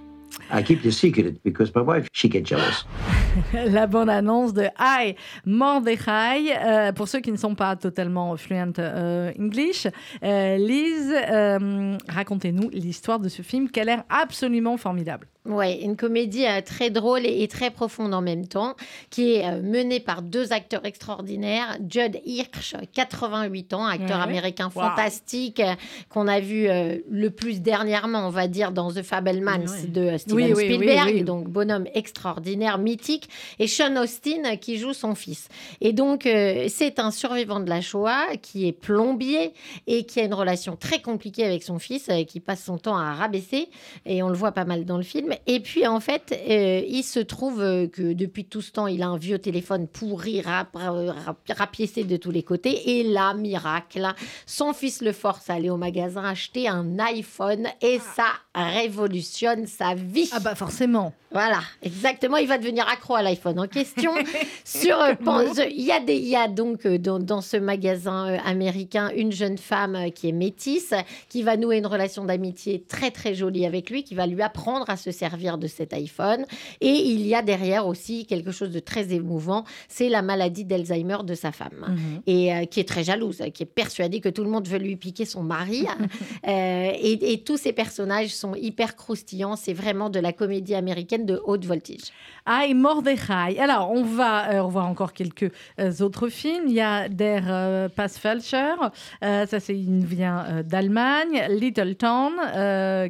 I 0.51 0.63
keep 0.63 0.81
the 0.81 0.91
secret 0.91 1.41
because 1.43 1.73
my 1.75 1.81
wife, 1.81 2.07
she 2.13 2.27
gets 2.27 2.49
jealous. 2.49 2.85
la 3.53 3.87
bande-annonce 3.87 4.53
de 4.53 4.69
I 4.79 5.15
Mordechai. 5.45 6.53
Euh, 6.57 6.91
pour 6.91 7.07
ceux 7.07 7.19
qui 7.19 7.31
ne 7.31 7.37
sont 7.37 7.55
pas 7.55 7.75
totalement 7.75 8.35
fluent 8.37 8.73
euh, 8.79 9.31
English, 9.39 9.87
euh, 10.23 10.57
Lise, 10.57 11.13
euh, 11.31 11.97
racontez-nous 12.07 12.69
l'histoire 12.71 13.19
de 13.19 13.29
ce 13.29 13.41
film 13.41 13.69
qui 13.69 13.79
a 13.79 13.83
l'air 13.83 14.03
absolument 14.09 14.77
formidable. 14.77 15.27
Ouais, 15.49 15.79
une 15.81 15.97
comédie 15.97 16.45
euh, 16.45 16.61
très 16.61 16.91
drôle 16.91 17.25
et, 17.25 17.41
et 17.41 17.47
très 17.47 17.71
profonde 17.71 18.13
en 18.13 18.21
même 18.21 18.47
temps, 18.47 18.75
qui 19.09 19.33
est 19.33 19.45
euh, 19.47 19.61
menée 19.61 19.99
par 19.99 20.21
deux 20.21 20.53
acteurs 20.53 20.85
extraordinaires. 20.85 21.77
Judd 21.89 22.19
Hirsch, 22.23 22.75
88 22.93 23.73
ans, 23.73 23.85
acteur 23.85 24.21
américain 24.21 24.69
Wow. 24.75 24.83
fantastique, 24.83 25.59
euh, 25.59 25.73
qu'on 26.09 26.27
a 26.27 26.39
vu 26.39 26.67
le 27.09 27.29
plus 27.29 27.61
dernièrement, 27.61 28.27
on 28.27 28.29
va 28.29 28.47
dire, 28.47 28.71
dans 28.71 28.91
The 28.91 29.01
Fabelmans 29.01 29.65
de 29.87 30.17
Steven 30.17 30.19
Oui, 30.35 30.43
oui, 30.45 30.53
oui, 30.55 30.65
Spielberg, 30.75 31.11
oui. 31.15 31.23
donc 31.23 31.47
bonhomme 31.49 31.87
extraordinaire, 31.95 32.77
mythique, 32.77 33.27
et 33.57 33.67
Sean 33.67 33.95
Austin 33.97 34.55
qui 34.57 34.77
joue 34.77 34.93
son 34.93 35.15
fils. 35.15 35.47
Et 35.81 35.93
donc, 35.93 36.23
c'est 36.23 36.99
un 36.99 37.09
survivant 37.11 37.59
de 37.59 37.69
la 37.69 37.81
Shoah 37.81 38.35
qui 38.41 38.67
est 38.67 38.71
plombier 38.71 39.53
et 39.87 40.03
qui 40.03 40.19
a 40.19 40.23
une 40.25 40.33
relation 40.33 40.75
très 40.75 41.01
compliquée 41.01 41.45
avec 41.45 41.63
son 41.63 41.79
fils, 41.79 42.09
qui 42.27 42.39
passe 42.39 42.63
son 42.63 42.77
temps 42.77 42.97
à 42.97 43.13
rabaisser, 43.13 43.69
et 44.05 44.21
on 44.21 44.29
le 44.29 44.35
voit 44.35 44.51
pas 44.51 44.65
mal 44.65 44.85
dans 44.85 44.97
le 44.97 45.03
film. 45.03 45.33
Et 45.47 45.59
puis, 45.59 45.87
en 45.87 45.99
fait, 45.99 46.31
euh, 46.49 46.81
il 46.87 47.03
se 47.03 47.19
trouve 47.19 47.61
euh, 47.61 47.87
que 47.87 48.13
depuis 48.13 48.45
tout 48.45 48.61
ce 48.61 48.71
temps, 48.71 48.87
il 48.87 49.01
a 49.03 49.07
un 49.07 49.17
vieux 49.17 49.39
téléphone 49.39 49.87
pourri, 49.87 50.41
rap, 50.41 50.69
rap- 50.75 51.37
rapiécé 51.49 52.03
de 52.03 52.17
tous 52.17 52.31
les 52.31 52.43
côtés. 52.43 52.99
Et 52.99 53.03
là, 53.03 53.33
miracle, 53.33 54.07
son 54.45 54.73
fils 54.73 55.01
le 55.01 55.11
force 55.11 55.49
à 55.49 55.53
aller 55.55 55.69
au 55.69 55.77
magasin 55.77 56.23
acheter 56.23 56.67
un 56.67 56.99
iPhone 56.99 57.67
et 57.81 57.99
ça 57.99 58.25
révolutionne 58.68 59.66
sa 59.68 59.95
vie. 59.95 60.30
Ah 60.32 60.39
bah 60.39 60.55
forcément. 60.55 61.14
Voilà, 61.32 61.60
exactement. 61.84 62.38
Il 62.38 62.47
va 62.47 62.57
devenir 62.57 62.88
accro 62.89 63.14
à 63.14 63.22
l'iPhone 63.22 63.60
en 63.60 63.68
question. 63.68 64.12
Sur, 64.66 64.99
euh, 64.99 65.14
il 65.70 65.84
y 65.86 65.91
a 65.91 65.99
des, 65.99 66.16
il 66.16 66.28
y 66.28 66.36
a 66.36 66.47
donc 66.47 66.88
euh, 66.88 66.97
dans, 66.97 67.20
dans 67.20 67.41
ce 67.41 67.55
magasin 67.57 68.30
euh, 68.30 68.38
américain 68.45 69.12
une 69.16 69.32
jeune 69.32 69.60
femme 69.60 70.12
qui 70.16 70.30
est 70.30 70.32
métisse, 70.32 70.93
qui 71.30 71.43
va 71.43 71.55
nouer 71.55 71.78
une 71.78 71.86
relation 71.86 72.26
d'amitié 72.26 72.84
très 72.88 73.12
très 73.12 73.36
jolie 73.36 73.68
avec 73.68 73.91
lui, 73.91 74.03
qui 74.03 74.16
va 74.16 74.26
lui 74.26 74.41
apprendre 74.41 74.89
à 74.89 74.97
se 74.97 75.12
servir 75.12 75.60
de 75.60 75.68
cet 75.68 75.93
iPhone. 75.93 76.45
Et 76.82 76.89
il 76.89 77.26
y 77.28 77.36
a 77.36 77.43
derrière 77.43 77.86
aussi 77.86 78.26
quelque 78.26 78.51
chose 78.51 78.72
de 78.72 78.80
très 78.80 79.14
émouvant, 79.14 79.66
c'est 79.88 80.10
la 80.10 80.24
maladie 80.24 80.66
d'Alzheimer 80.66 81.18
de 81.24 81.36
sa 81.36 81.51
femme, 81.51 81.86
Mhm. 81.88 82.22
et 82.26 82.53
euh, 82.53 82.66
qui 82.66 82.80
est 82.80 82.88
très 82.88 83.03
jalouse, 83.03 83.43
qui 83.53 83.64
est 83.64 83.68
persuadée 83.68 84.20
que 84.20 84.30
tout 84.30 84.43
le 84.43 84.49
monde 84.49 84.68
veut 84.68 84.80
lui 84.80 84.95
piquer 84.95 85.26
son 85.26 85.43
mari. 85.43 85.86
Euh, 86.47 86.91
et, 87.01 87.34
et 87.34 87.43
tous 87.43 87.57
ces 87.57 87.74
personnages 87.74 88.30
sont 88.30 88.48
hyper 88.55 88.95
croustillants. 88.95 89.55
C'est 89.55 89.73
vraiment 89.73 90.09
de 90.09 90.19
la 90.19 90.33
comédie 90.33 90.75
américaine 90.75 91.25
de 91.25 91.41
haute 91.45 91.65
voltige. 91.65 92.11
Ah, 92.45 92.65
et 92.65 92.73
Mordechai. 92.73 93.59
Alors, 93.59 93.91
on 93.91 94.03
va 94.03 94.53
euh, 94.53 94.63
revoir 94.63 94.87
encore 94.87 95.13
quelques 95.13 95.51
euh, 95.79 95.91
autres 96.01 96.29
films. 96.29 96.63
Il 96.67 96.73
y 96.73 96.81
a 96.81 97.09
Der 97.09 97.43
euh, 97.47 97.89
Passfälscher, 97.89 98.73
euh, 99.23 99.45
ça 99.45 99.59
c'est, 99.59 99.77
il 99.77 100.05
vient 100.05 100.63
d'Allemagne. 100.65 101.45
Little 101.49 101.95
Town, 101.95 102.31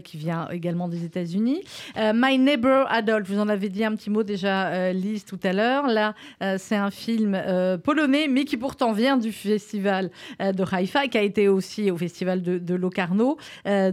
qui 0.03 0.17
vient 0.17 0.47
également 0.49 0.87
des 0.87 1.03
États-Unis. 1.03 1.61
My 1.97 2.37
Neighbor 2.37 2.85
Adolf, 2.89 3.29
vous 3.29 3.39
en 3.39 3.49
avez 3.49 3.69
dit 3.69 3.83
un 3.83 3.95
petit 3.95 4.09
mot 4.09 4.23
déjà, 4.23 4.91
Lise, 4.93 5.25
tout 5.25 5.39
à 5.43 5.53
l'heure. 5.53 5.87
Là, 5.87 6.13
c'est 6.57 6.75
un 6.75 6.91
film 6.91 7.39
polonais, 7.83 8.27
mais 8.27 8.45
qui 8.45 8.57
pourtant 8.57 8.91
vient 8.91 9.17
du 9.17 9.31
festival 9.31 10.09
de 10.39 10.63
Haïfa, 10.71 11.07
qui 11.07 11.17
a 11.17 11.21
été 11.21 11.47
aussi 11.47 11.91
au 11.91 11.97
festival 11.97 12.41
de, 12.41 12.57
de 12.57 12.75
Locarno. 12.75 13.37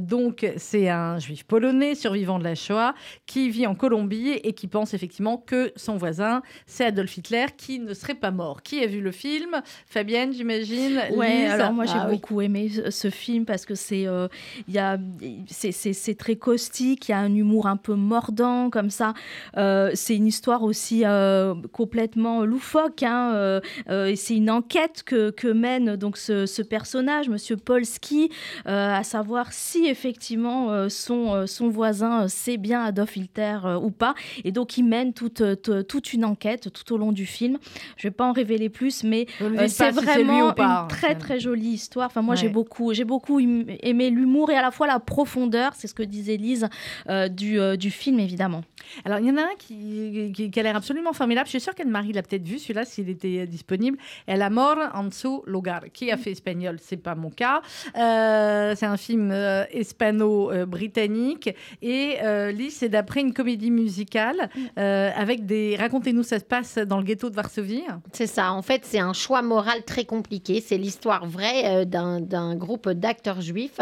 Donc, 0.01 0.47
c'est 0.57 0.89
un 0.89 1.19
juif 1.27 1.45
polonais, 1.45 1.95
survivant 1.95 2.39
de 2.39 2.45
la 2.45 2.55
Shoah, 2.55 2.95
qui 3.27 3.51
vit 3.51 3.67
en 3.67 3.75
Colombie 3.75 4.31
et 4.45 4.53
qui 4.53 4.69
pense 4.69 4.95
effectivement 4.95 5.37
que 5.37 5.73
son 5.77 5.97
voisin, 5.97 6.43
c'est 6.67 6.85
Adolf 6.87 7.17
Hitler, 7.17 7.47
qui 7.57 7.79
ne 7.81 7.93
serait 7.95 8.15
pas 8.15 8.31
mort. 8.31 8.63
Qui 8.63 8.83
a 8.83 8.87
vu 8.87 9.01
le 9.01 9.11
film? 9.11 9.61
Fabienne, 9.87 10.33
j'imagine 10.33 11.01
Ouais, 11.11 11.43
Lise? 11.45 11.51
alors 11.51 11.73
moi 11.73 11.85
j'ai 11.85 11.95
Ah 11.97 12.07
oui. 12.09 12.15
beaucoup 12.15 12.41
aimé 12.41 12.71
ce, 12.91 13.11
film 13.11 13.45
parce 13.45 13.67
que 13.67 13.75
c'est 13.75 14.07
euh, 14.07 14.29
c'est- 15.49 16.19
très 16.19 16.37
caustique, 16.37 17.09
il 17.09 17.13
y 17.13 17.15
a 17.15 17.19
un 17.19 17.35
humour 17.35 17.67
un 17.67 17.77
peu 17.77 17.95
mordant 17.95 18.71
comme 18.71 18.91
ça. 18.91 19.15
Euh, 19.57 19.91
c'est 19.95 20.17
une 20.17 20.27
histoire 20.27 20.63
aussi 20.63 21.03
euh, 21.05 21.55
complètement 21.73 22.45
loufoque. 22.45 23.03
Hein, 23.03 23.33
euh, 23.35 23.61
et 24.07 24.17
c'est 24.17 24.37
une 24.37 24.51
enquête 24.51 25.03
que, 25.05 25.31
que 25.31 25.49
mène 25.49 25.97
donc 25.97 26.17
ce, 26.17 26.47
ce 26.47 26.63
personnage, 26.63 27.29
Monsieur 27.29 27.57
Polski, 27.57 28.31
à 28.65 29.03
savoir 29.05 29.53
si 29.53 29.87
effectivement 29.87 30.71
euh, 30.71 30.89
son, 31.17 31.35
euh, 31.35 31.47
son 31.47 31.69
voisin 31.69 32.23
euh, 32.23 32.27
c'est 32.29 32.57
bien 32.57 32.83
Adolf 32.83 33.17
Hitler 33.17 33.59
euh, 33.65 33.77
ou 33.79 33.91
pas. 33.91 34.15
Et 34.45 34.53
donc 34.53 34.77
il 34.79 34.85
mène 34.85 35.13
toute, 35.13 35.43
toute 35.89 36.13
une 36.13 36.25
enquête 36.25 36.73
tout 36.73 36.93
au 36.93 36.99
long 36.99 37.13
du 37.13 37.27
film. 37.27 37.59
Je 37.97 38.09
vais 38.09 38.13
pas 38.13 38.25
en 38.27 38.33
révéler 38.33 38.69
plus, 38.69 39.03
mais 39.05 39.27
Ne 39.41 39.69
c'est 39.69 39.85
vraiment 40.05 40.53
pas, 40.55 40.65
hein, 40.67 40.83
une 40.83 40.89
très 40.89 41.15
très 41.15 41.41
jolie 41.41 41.69
histoire. 41.71 42.07
Enfin 42.07 42.23
moi 42.23 42.35
j'ai 42.35 42.49
beaucoup 42.49 42.93
j'ai 42.93 43.05
beaucoup 43.05 43.39
im- 43.39 43.65
aimé 43.83 44.11
l'humour 44.11 44.51
et 44.51 44.57
à 44.57 44.63
la 44.63 44.71
fois 44.71 44.87
la 44.87 45.01
profondeur, 45.01 45.73
c'est 45.75 45.87
ce 45.89 45.95
que 45.95 46.03
disait 46.03 46.37
Lise 46.37 46.69
du, 47.31 47.59
du 47.77 47.91
film 47.91 48.19
évidemment. 48.21 48.63
Alors, 49.05 49.19
il 49.19 49.27
y 49.27 49.31
en 49.31 49.37
a 49.37 49.43
un 49.43 49.57
qui, 49.59 50.51
a 50.57 50.63
l'air 50.63 50.77
absolument 50.77 51.13
formidable. 51.13 51.47
Je 51.47 51.51
suis 51.51 51.61
sûre 51.61 51.75
qu'Anne-Marie 51.75 52.13
l'a 52.13 52.23
peut-être 52.23 52.45
vu, 52.47 52.59
celui-là, 52.59 52.85
s'il 52.85 53.09
était 53.09 53.41
euh, 53.41 53.47
disponible. 53.47 53.99
El 54.27 54.43
Amor 54.43 54.77
en 54.95 55.11
su 55.11 55.41
lugar. 55.47 55.85
Qui 55.93 56.11
a 56.11 56.17
fait 56.17 56.33
espagnol? 56.33 56.79
C'est 56.81 56.97
pas 56.97 57.15
mon 57.15 57.31
cas. 57.31 57.63
Euh, 57.97 58.75
c'est 58.77 58.87
un 58.87 58.97
film 58.97 59.31
euh, 59.31 59.65
hispano-britannique. 59.73 61.51
Et 61.83 62.17
euh, 62.23 62.53
c'est 62.71 62.89
d'après 62.89 63.21
une 63.21 63.33
comédie 63.33 63.71
musicale 63.71 64.51
euh, 64.79 65.11
avec 65.15 65.47
des. 65.47 65.77
Racontez-nous, 65.77 66.23
ça 66.23 66.39
se 66.39 66.45
passe 66.45 66.79
dans 66.79 66.99
le 66.99 67.05
ghetto 67.05 67.31
de 67.31 67.35
Varsovie. 67.35 67.85
C'est 68.13 68.27
ça. 68.27 68.53
En 68.53 68.63
fait, 68.63 68.83
c'est 68.85 68.99
un 68.99 69.13
choix 69.13 69.43
moral 69.43 69.85
très 69.85 70.05
compliqué. 70.05 70.63
C'est 70.65 70.79
l'histoire 70.79 71.27
vraie 71.27 71.83
euh, 71.83 71.85
d'un 71.85 72.55
groupe 72.57 72.89
d'acteurs 72.89 73.41
juifs 73.41 73.81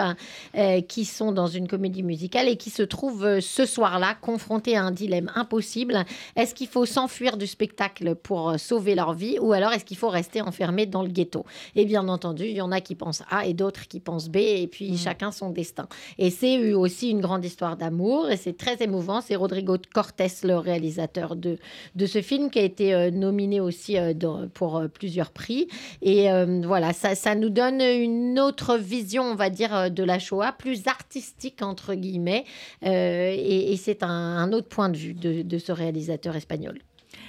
euh, 0.56 0.80
qui 0.82 1.04
sont 1.04 1.32
dans 1.32 1.46
une 1.46 1.68
comédie 1.68 2.02
musicale 2.02 2.48
et 2.48 2.56
qui 2.56 2.70
se 2.70 2.82
trouvent 2.82 3.24
euh, 3.24 3.40
ce 3.40 3.66
soir-là 3.66 4.14
confrontés 4.20 4.76
à 4.76 4.84
un 4.84 4.90
dilemme 4.94 5.30
impossible. 5.34 6.04
Est-ce 6.36 6.54
qu'il 6.54 6.68
faut 6.68 6.86
s'enfuir 6.86 7.36
du 7.36 7.46
spectacle 7.46 8.14
pour 8.14 8.50
euh, 8.50 8.56
sauver 8.56 8.94
leur 8.94 9.12
vie 9.12 9.38
ou 9.40 9.52
alors 9.52 9.72
est-ce 9.72 9.84
qu'il 9.84 9.98
faut 9.98 10.08
rester 10.08 10.40
enfermé 10.40 10.86
dans 10.86 11.02
le 11.02 11.08
ghetto? 11.08 11.44
Et 11.76 11.84
bien 11.84 12.08
entendu, 12.08 12.44
il 12.44 12.56
y 12.56 12.60
en 12.62 12.72
a 12.72 12.80
qui 12.80 12.94
pensent 12.94 13.22
A 13.30 13.46
et 13.46 13.52
d'autres 13.54 13.86
qui 13.88 14.00
pensent 14.00 14.28
B 14.28 14.36
et 14.36 14.66
puis 14.66 14.96
chacun 14.96 15.32
son 15.32 15.50
destin. 15.50 15.86
Et 16.18 16.30
c'est 16.30 16.54
eu 16.54 16.72
aussi 16.72 17.10
une 17.10 17.20
grande 17.20 17.44
histoire 17.44 17.76
d'amour 17.76 18.30
et 18.30 18.36
c'est 18.36 18.56
très 18.56 18.82
émouvant. 18.82 19.20
C'est 19.20 19.36
Rodrigo 19.36 19.76
Cortés, 19.92 20.28
le 20.44 20.56
réalisateur 20.56 21.36
de, 21.36 21.58
de 21.94 22.06
ce 22.06 22.22
film, 22.22 22.50
qui 22.50 22.58
a 22.60 22.62
été 22.62 22.94
euh, 22.94 23.10
nominé 23.10 23.60
aussi 23.60 23.98
euh, 23.98 24.14
dans- 24.14 24.48
pour 24.48 24.76
euh, 24.76 24.88
plusieurs 24.88 25.30
prix. 25.32 25.68
Et 26.02 26.28
voilà, 26.64 26.92
ça, 26.92 27.14
ça 27.14 27.34
nous 27.34 27.50
donne 27.50 27.80
une 27.80 28.38
autre 28.38 28.76
vision, 28.76 29.22
on 29.24 29.34
va 29.34 29.50
dire, 29.50 29.90
de 29.90 30.02
la 30.02 30.18
Shoah, 30.18 30.52
plus 30.52 30.86
artistique, 30.86 31.62
entre 31.62 31.94
guillemets. 31.94 32.44
Et 32.82 33.72
et 33.72 33.76
c'est 33.76 34.02
un, 34.02 34.08
un 34.08 34.52
autre 34.52 34.68
point 34.68 34.83
de 34.88 34.96
vue 34.96 35.14
de, 35.14 35.58
ce 35.58 35.72
réalisateur 35.72 36.36
espagnol. 36.36 36.78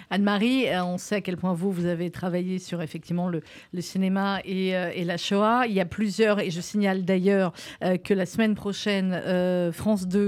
Anne-Marie, 0.09 0.67
euh, 0.67 0.83
on 0.83 0.97
sait 0.97 1.15
à 1.15 1.21
quel 1.21 1.37
point 1.37 1.53
vous, 1.53 1.71
vous 1.71 1.85
avez 1.85 2.11
travaillé 2.11 2.59
sur 2.59 2.81
effectivement 2.81 3.29
le, 3.29 3.41
cinéma 3.79 4.39
et, 4.45 4.75
euh, 4.75 4.91
et 4.93 5.03
la 5.03 5.17
Shoah. 5.17 5.65
Il 5.67 5.73
y 5.73 5.79
a 5.79 5.85
plusieurs, 5.85 6.39
et 6.39 6.51
je 6.51 6.61
signale 6.61 7.05
d'ailleurs 7.05 7.53
euh, 7.83 7.97
que 7.97 8.13
la 8.13 8.25
semaine 8.25 8.55
prochaine, 8.55 9.21
France 9.71 10.07
2 10.07 10.19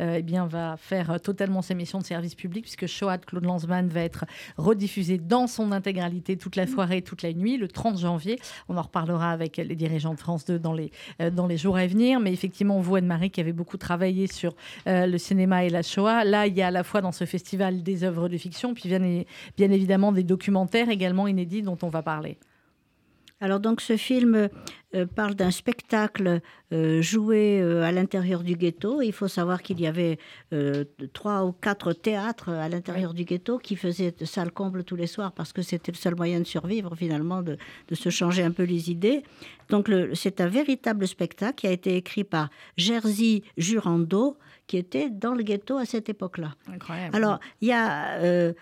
euh, 0.00 0.14
eh 0.16 0.22
bien, 0.22 0.46
va 0.46 0.76
faire 0.76 1.20
totalement 1.20 1.62
ses 1.62 1.74
missions 1.74 1.98
de 1.98 2.04
service 2.04 2.34
public, 2.34 2.64
puisque 2.64 2.86
Shoah 2.86 3.18
de 3.18 3.24
Claude 3.24 3.44
Lanzmann 3.44 3.88
va 3.88 4.00
être 4.00 4.24
rediffusé 4.56 5.18
dans 5.18 5.46
son 5.46 5.72
intégralité 5.72 6.36
toute 6.36 6.56
la 6.56 6.66
soirée, 6.66 7.02
toute 7.02 7.22
la 7.22 7.32
nuit, 7.32 7.56
le 7.56 7.68
30 7.68 7.98
janvier. 7.98 8.38
On 8.68 8.76
en 8.76 8.82
reparlera 8.82 9.30
avec 9.30 9.56
les 9.56 9.76
dirigeants 9.76 10.14
de 10.14 10.20
France 10.20 10.44
2 10.44 10.58
dans 10.58 10.72
les, 10.72 10.90
dans 11.32 11.46
les 11.46 11.56
jours 11.56 11.76
à 11.76 11.86
venir. 11.86 12.20
Mais 12.20 12.32
effectivement, 12.32 12.80
vous, 12.80 12.96
Anne-Marie, 12.96 13.30
qui 13.30 13.40
avez 13.40 13.52
beaucoup 13.52 13.76
travaillé 13.76 14.26
sur 14.26 14.54
le 14.86 15.18
cinéma 15.18 15.64
et 15.64 15.70
la 15.70 15.82
Shoah, 15.82 16.24
là, 16.24 16.46
il 16.46 16.56
y 16.56 16.62
a 16.62 16.68
à 16.68 16.70
la 16.70 16.84
fois 16.84 17.00
dans 17.00 17.12
ce 17.12 17.24
festival 17.24 17.82
des 17.82 18.04
œuvres 18.04 18.28
de 18.28 18.36
fiction, 18.36 18.74
puis 18.74 18.88
bien 19.56 19.70
évidemment 19.70 20.12
des 20.12 20.24
documentaires 20.24 20.90
également 20.90 21.26
inédits 21.26 21.62
dont 21.62 21.78
on 21.82 21.88
va 21.88 22.02
parler. 22.02 22.38
Alors 23.40 23.60
donc 23.60 23.80
ce 23.80 23.96
film 23.96 24.48
euh, 24.94 25.06
parle 25.06 25.34
d'un 25.34 25.52
spectacle 25.52 26.40
euh, 26.72 27.00
joué 27.02 27.60
euh, 27.60 27.82
à 27.82 27.92
l'intérieur 27.92 28.42
du 28.42 28.56
ghetto. 28.56 29.00
Il 29.00 29.12
faut 29.12 29.28
savoir 29.28 29.62
qu'il 29.62 29.80
y 29.80 29.86
avait 29.86 30.18
trois 31.12 31.44
ou 31.44 31.52
quatre 31.52 31.92
théâtres 31.92 32.50
à 32.50 32.68
l'intérieur 32.68 33.14
du 33.14 33.24
ghetto 33.24 33.58
qui 33.58 33.76
faisaient 33.76 34.14
salle 34.24 34.50
comble 34.50 34.82
tous 34.82 34.96
les 34.96 35.06
soirs 35.06 35.32
parce 35.32 35.52
que 35.52 35.62
c'était 35.62 35.92
le 35.92 35.96
seul 35.96 36.16
moyen 36.16 36.40
de 36.40 36.46
survivre 36.46 36.96
finalement, 36.96 37.42
de, 37.42 37.58
de 37.88 37.94
se 37.94 38.08
changer 38.08 38.42
un 38.42 38.50
peu 38.50 38.64
les 38.64 38.90
idées. 38.90 39.22
Donc 39.68 39.90
c'est 40.14 40.40
un 40.40 40.48
véritable 40.48 41.06
spectacle 41.06 41.54
qui 41.54 41.66
a 41.66 41.70
été 41.70 41.96
écrit 41.96 42.24
par 42.24 42.50
Jerzy 42.76 43.44
Jurando 43.56 44.36
qui 44.66 44.76
était 44.76 45.08
dans 45.08 45.34
le 45.34 45.42
ghetto 45.42 45.78
à 45.78 45.86
cette 45.86 46.10
époque-là. 46.10 46.54
Incroyable. 46.70 47.16
Alors, 47.16 47.40
il 47.62 47.68
y 47.68 47.72
a, 47.72 48.52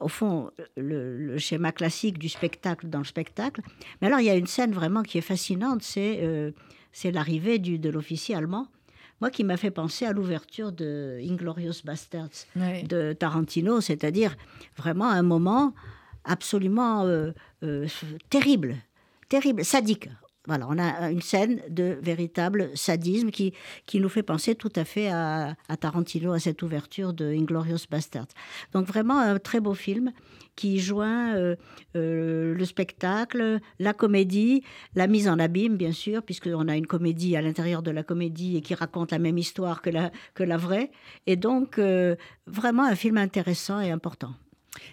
au 0.00 0.08
fond, 0.08 0.50
le, 0.76 1.16
le 1.16 1.38
schéma 1.38 1.72
classique 1.72 2.18
du 2.18 2.28
spectacle 2.28 2.88
dans 2.88 2.98
le 2.98 3.04
spectacle. 3.04 3.62
Mais 4.00 4.08
alors, 4.08 4.20
il 4.20 4.26
y 4.26 4.30
a 4.30 4.34
une 4.36 4.46
scène 4.46 4.72
vraiment 4.72 5.02
qui 5.02 5.18
est 5.18 5.22
fascinante, 5.22 5.82
c'est 5.82 6.18
euh, 6.22 6.50
l'arrivée 7.04 7.58
de 7.58 7.88
l'officier 7.90 8.34
allemand. 8.34 8.66
Moi, 9.22 9.30
qui 9.30 9.44
m'a 9.44 9.56
fait 9.56 9.70
penser 9.70 10.04
à 10.04 10.12
l'ouverture 10.12 10.72
de 10.72 11.18
Inglorious 11.26 11.80
Bastards 11.84 12.28
Ouais. 12.54 12.82
de 12.82 13.14
Tarantino, 13.14 13.80
c'est-à-dire 13.80 14.36
vraiment 14.76 15.08
un 15.08 15.22
moment 15.22 15.72
absolument 16.24 17.04
euh, 17.04 17.32
euh, 17.62 17.86
terrible, 18.28 18.76
terrible, 19.30 19.64
sadique. 19.64 20.08
Voilà, 20.46 20.66
on 20.68 20.78
a 20.78 21.10
une 21.10 21.22
scène 21.22 21.60
de 21.68 21.98
véritable 22.00 22.70
sadisme 22.74 23.30
qui, 23.30 23.52
qui 23.86 24.00
nous 24.00 24.08
fait 24.08 24.22
penser 24.22 24.54
tout 24.54 24.72
à 24.76 24.84
fait 24.84 25.08
à, 25.08 25.56
Tarantino, 25.80 26.32
à 26.32 26.38
cette 26.38 26.62
ouverture 26.62 27.12
de 27.12 27.26
Inglorious 27.32 27.86
Bastards. 27.90 28.28
Donc 28.72 28.86
vraiment 28.86 29.18
un 29.18 29.38
très 29.38 29.60
beau 29.60 29.74
film 29.74 30.12
qui 30.54 30.78
joint 30.78 31.34
euh, 31.34 31.56
euh, 31.96 32.54
le 32.54 32.64
spectacle, 32.64 33.60
la 33.78 33.92
comédie, 33.92 34.62
la 34.94 35.06
mise 35.06 35.28
en 35.28 35.38
abîme, 35.38 35.76
bien 35.76 35.92
sûr, 35.92 36.22
puisqu'on 36.22 36.68
a 36.68 36.76
une 36.76 36.86
comédie 36.86 37.36
à 37.36 37.42
l'intérieur 37.42 37.82
de 37.82 37.90
la 37.90 38.02
comédie 38.02 38.56
et 38.56 38.62
qui 38.62 38.74
raconte 38.74 39.12
la 39.12 39.18
même 39.18 39.36
histoire 39.36 39.82
que 39.82 39.90
la, 39.90 40.10
que 40.34 40.42
la 40.44 40.56
vraie. 40.56 40.90
Et 41.26 41.36
donc, 41.36 41.78
euh, 41.78 42.16
vraiment 42.46 42.84
un 42.84 42.94
film 42.94 43.18
intéressant 43.18 43.80
et 43.80 43.90
important. 43.90 44.32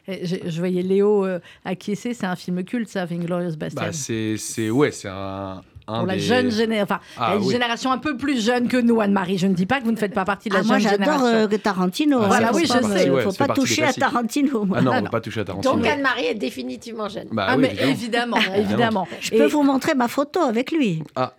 Et 0.08 0.26
Je, 0.26 0.36
je 0.46 0.60
voyais 0.60 0.82
Léo 0.82 1.26
euh, 1.26 1.40
acquiescer, 1.66 2.14
c'est 2.14 2.26
un 2.26 2.36
film 2.36 2.64
culte, 2.64 2.90
ça, 2.90 3.04
Inglorious 3.10 3.56
Bastards. 3.58 3.86
Bah, 3.88 3.92
c'est, 3.94 4.36
c'est, 4.38 4.70
ouais, 4.70 4.92
c'est 4.92 5.08
un, 5.10 5.62
un 5.88 5.98
Pour 6.00 6.08
la 6.08 6.18
jeune 6.18 6.50
génération, 6.52 6.96
enfin, 6.96 7.02
Ah, 7.18 7.34
la 7.36 7.40
oui. 7.40 7.52
génération 7.52 7.92
un 7.92 7.98
peu 7.98 8.16
plus 8.18 8.44
jeune 8.44 8.68
que 8.68 8.78
nous, 8.78 9.02
Anne-Marie. 9.02 9.38
Je 9.38 9.48
ne 9.48 9.54
dis 9.54 9.66
pas 9.66 9.80
que 9.80 9.86
vous 9.86 9.92
ne 9.92 9.98
faites 9.98 10.14
pas 10.14 10.26
partie 10.26 10.50
de 10.50 10.54
la 10.54 10.62
Ah, 10.62 10.64
moi, 10.64 10.80
jeune 10.80 10.92
j'adore 10.92 11.20
génération. 11.20 11.54
euh, 11.54 11.58
Tarantino. 11.58 12.20
Ah, 12.24 12.28
Voilà, 12.28 12.54
oui, 12.54 12.62
je 12.64 12.68
sais. 12.68 13.06
Il 13.06 13.12
ouais, 13.12 13.26
ne 13.26 13.32
faut 13.32 13.38
pas 13.38 13.54
toucher 13.54 13.84
à. 13.84 13.94
Tarantino. 13.94 14.66
moi. 14.66 14.78
Ah 14.80 14.82
non, 14.82 14.92
on 14.94 15.02
ne 15.02 15.08
pas 15.10 15.20
toucher 15.22 15.42
à 15.42 15.46
Tarantino. 15.46 15.76
Donc 15.76 15.86
Anne-Marie 15.86 16.26
est 16.28 16.36
définitivement 16.36 17.10
jeune. 17.10 17.28
Bah 17.32 17.48
ah, 17.50 17.56
oui, 17.58 17.64
mais 17.64 17.76
évidemment, 17.90 18.38
évidemment. 18.56 19.08
Je 19.20 19.32
peux 19.32 19.48
vous 19.48 19.64
montrer 19.64 19.94
ma 19.96 20.08
photo 20.08 20.40
avec 20.42 20.72
lui. 20.72 21.04
Ah. 21.16 21.34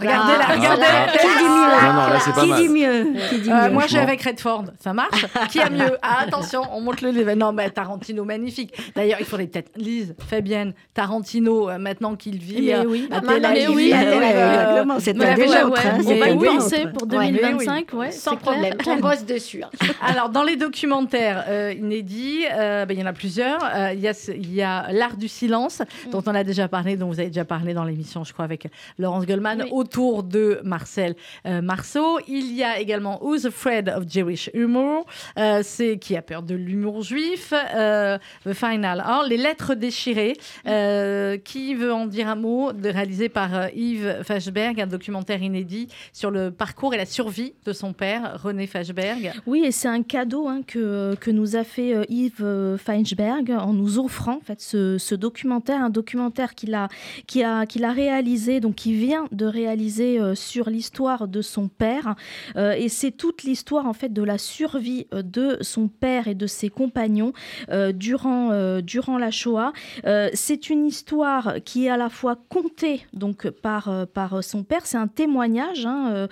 Regardez-la, 0.00 0.44
Ah, 0.48 0.54
regardez 0.54 0.82
ah, 0.86 1.06
la 1.06 1.12
Qui 1.12 1.26
dit 1.26 1.44
mieux 1.44 1.48
Non, 1.48 1.92
non, 1.92 2.08
là, 2.08 2.20
c'est 2.20 2.32
pas 2.34 2.42
Qui 2.42 2.48
mal. 2.48 2.62
dit 2.62 2.68
mieux 2.68 3.06
Qui 3.30 3.38
dit 3.40 3.50
Euh, 3.50 3.64
mieux 3.66 3.70
moi, 3.72 3.82
je 3.84 3.88
suis 3.88 3.98
avec 3.98 4.22
Redford. 4.22 4.64
Ça 4.78 4.92
marche? 4.92 5.26
Qui 5.50 5.60
a 5.60 5.70
mieux? 5.70 5.96
Ah, 6.02 6.18
Attention, 6.26 6.62
on 6.72 6.80
monte 6.80 7.00
le 7.00 7.10
level. 7.10 7.38
Non, 7.38 7.52
mais 7.52 7.70
Tarantino, 7.70 8.24
magnifique. 8.24 8.74
D'ailleurs, 8.94 9.18
il 9.20 9.26
faudrait 9.26 9.46
peut-être 9.46 9.70
Lise, 9.76 10.14
Fabienne, 10.28 10.72
Tarantino, 10.94 11.70
euh, 11.70 11.78
maintenant 11.78 12.14
qu'il 12.16 12.38
vit 12.38 12.62
Mais 12.62 12.74
euh, 12.74 12.84
oui. 12.86 13.08
à 13.10 13.16
Ah, 13.26 13.30
Aviv, 13.30 13.42
mais 13.42 13.68
oui. 13.68 13.92
c'est 15.00 15.14
mais 15.14 15.24
un 15.26 15.34
déjà 15.34 15.66
autre, 15.66 15.80
On 15.96 16.02
va 16.02 16.28
y 16.28 16.38
penser 16.44 16.84
pour 16.92 17.08
Ouais, 17.08 17.30
mais 17.30 17.32
oui. 17.32 17.40
2025, 17.40 17.92
ouais, 17.94 18.10
Sans 18.10 18.36
problème, 18.36 18.74
on 18.86 18.96
bosse 18.96 19.24
dessus. 19.24 19.62
hein. 19.62 19.70
Alors, 20.06 20.28
dans 20.28 20.42
les 20.42 20.56
documentaires 20.56 21.44
euh, 21.48 21.72
inédits, 21.76 22.44
euh, 22.52 22.84
ben, 22.86 22.96
il 22.96 23.00
y 23.00 23.02
en 23.02 23.06
a 23.06 23.12
plusieurs. 23.12 23.58
Il 23.94 24.00
y 24.00 24.08
a, 24.08 24.14
ce- 24.14 24.32
il 24.32 24.54
y 24.54 24.62
a 24.62 24.86
L'Art 24.92 25.16
du 25.16 25.28
silence, 25.28 25.82
dont 26.10 26.22
on 26.26 26.34
a 26.34 26.44
déjà 26.44 26.68
parlé, 26.68 26.96
dont 26.96 27.06
vous 27.08 27.20
avez 27.20 27.28
déjà 27.28 27.44
parlé 27.44 27.74
dans 27.74 27.84
l'émission, 27.84 28.24
je 28.24 28.32
crois, 28.32 28.44
avec 28.44 28.66
Laurence 28.98 29.26
Goldman. 29.26 29.64
Autour 29.88 30.22
de 30.22 30.60
Marcel 30.64 31.14
euh, 31.46 31.62
Marceau. 31.62 32.18
Il 32.28 32.54
y 32.54 32.62
a 32.62 32.78
également 32.78 33.24
Who's 33.24 33.46
Afraid 33.46 33.88
of 33.88 34.04
Jewish 34.06 34.50
Humor, 34.52 35.06
euh, 35.38 35.60
c'est 35.64 35.96
qui 35.96 36.14
a 36.14 36.20
peur 36.20 36.42
de 36.42 36.54
l'humour 36.54 37.00
juif. 37.02 37.54
euh, 37.74 38.18
The 38.44 38.52
Final 38.52 39.00
Hour, 39.00 39.24
Les 39.30 39.38
Lettres 39.38 39.74
déchirées. 39.74 40.36
euh, 40.66 41.38
qui 41.38 41.74
veut 41.74 41.90
en 41.90 42.04
dire 42.06 42.28
un 42.28 42.34
mot 42.34 42.72
de, 42.74 42.90
Réalisé 42.90 43.30
par 43.30 43.70
Yves 43.74 44.22
Fashberg, 44.24 44.78
un 44.78 44.86
documentaire 44.86 45.42
inédit 45.42 45.88
sur 46.12 46.30
le 46.30 46.50
parcours 46.50 46.92
et 46.92 46.98
la 46.98 47.06
survie 47.06 47.54
de 47.64 47.72
son 47.72 47.94
père, 47.94 48.38
René 48.42 48.66
Fashberg. 48.66 49.32
Oui, 49.46 49.62
et 49.64 49.72
c'est 49.72 49.88
un 49.88 50.02
cadeau 50.02 50.48
hein, 50.48 50.60
que, 50.66 51.14
que 51.18 51.30
nous 51.30 51.56
a 51.56 51.64
fait 51.64 51.94
Yves 52.10 52.76
Feinsberg 52.76 53.52
en 53.58 53.72
nous 53.72 53.98
offrant 53.98 54.36
en 54.36 54.40
fait, 54.40 54.60
ce, 54.60 54.98
ce 54.98 55.14
documentaire, 55.14 55.82
un 55.82 55.88
documentaire 55.90 56.54
qu'il 56.54 56.74
a, 56.74 56.88
a, 57.42 57.64
qu'il 57.66 57.84
a 57.84 57.92
réalisé, 57.92 58.60
donc 58.60 58.74
qui 58.74 58.92
vient 58.92 59.24
de 59.32 59.46
réaliser 59.46 59.77
euh, 59.98 60.34
sur 60.34 60.70
l'histoire 60.70 61.28
de 61.28 61.40
son 61.40 61.68
père. 61.68 62.14
Euh, 62.56 62.72
et 62.72 62.88
c'est 62.88 63.12
toute 63.12 63.42
l'histoire 63.44 63.86
en 63.86 63.92
fait 63.92 64.12
de 64.12 64.22
la 64.22 64.38
survie 64.38 65.06
euh, 65.14 65.22
de 65.22 65.58
son 65.60 65.88
père 65.88 66.28
et 66.28 66.34
de 66.34 66.46
ses 66.46 66.68
compagnons 66.68 67.32
durant, 67.94 68.80
durant 68.80 69.18
la 69.18 69.30
Shoah. 69.30 69.72
C'est 70.32 70.70
une 70.70 70.86
histoire 70.86 71.54
qui 71.64 71.86
est 71.86 71.90
à 71.90 71.96
la 71.96 72.08
fois 72.08 72.36
contée 72.48 73.06
donc 73.12 73.48
par, 73.50 74.06
par 74.12 74.42
son 74.42 74.62
père, 74.62 74.86
c'est 74.86 74.96
un 74.96 75.06
témoignage 75.06 75.86
hein, 75.86 76.28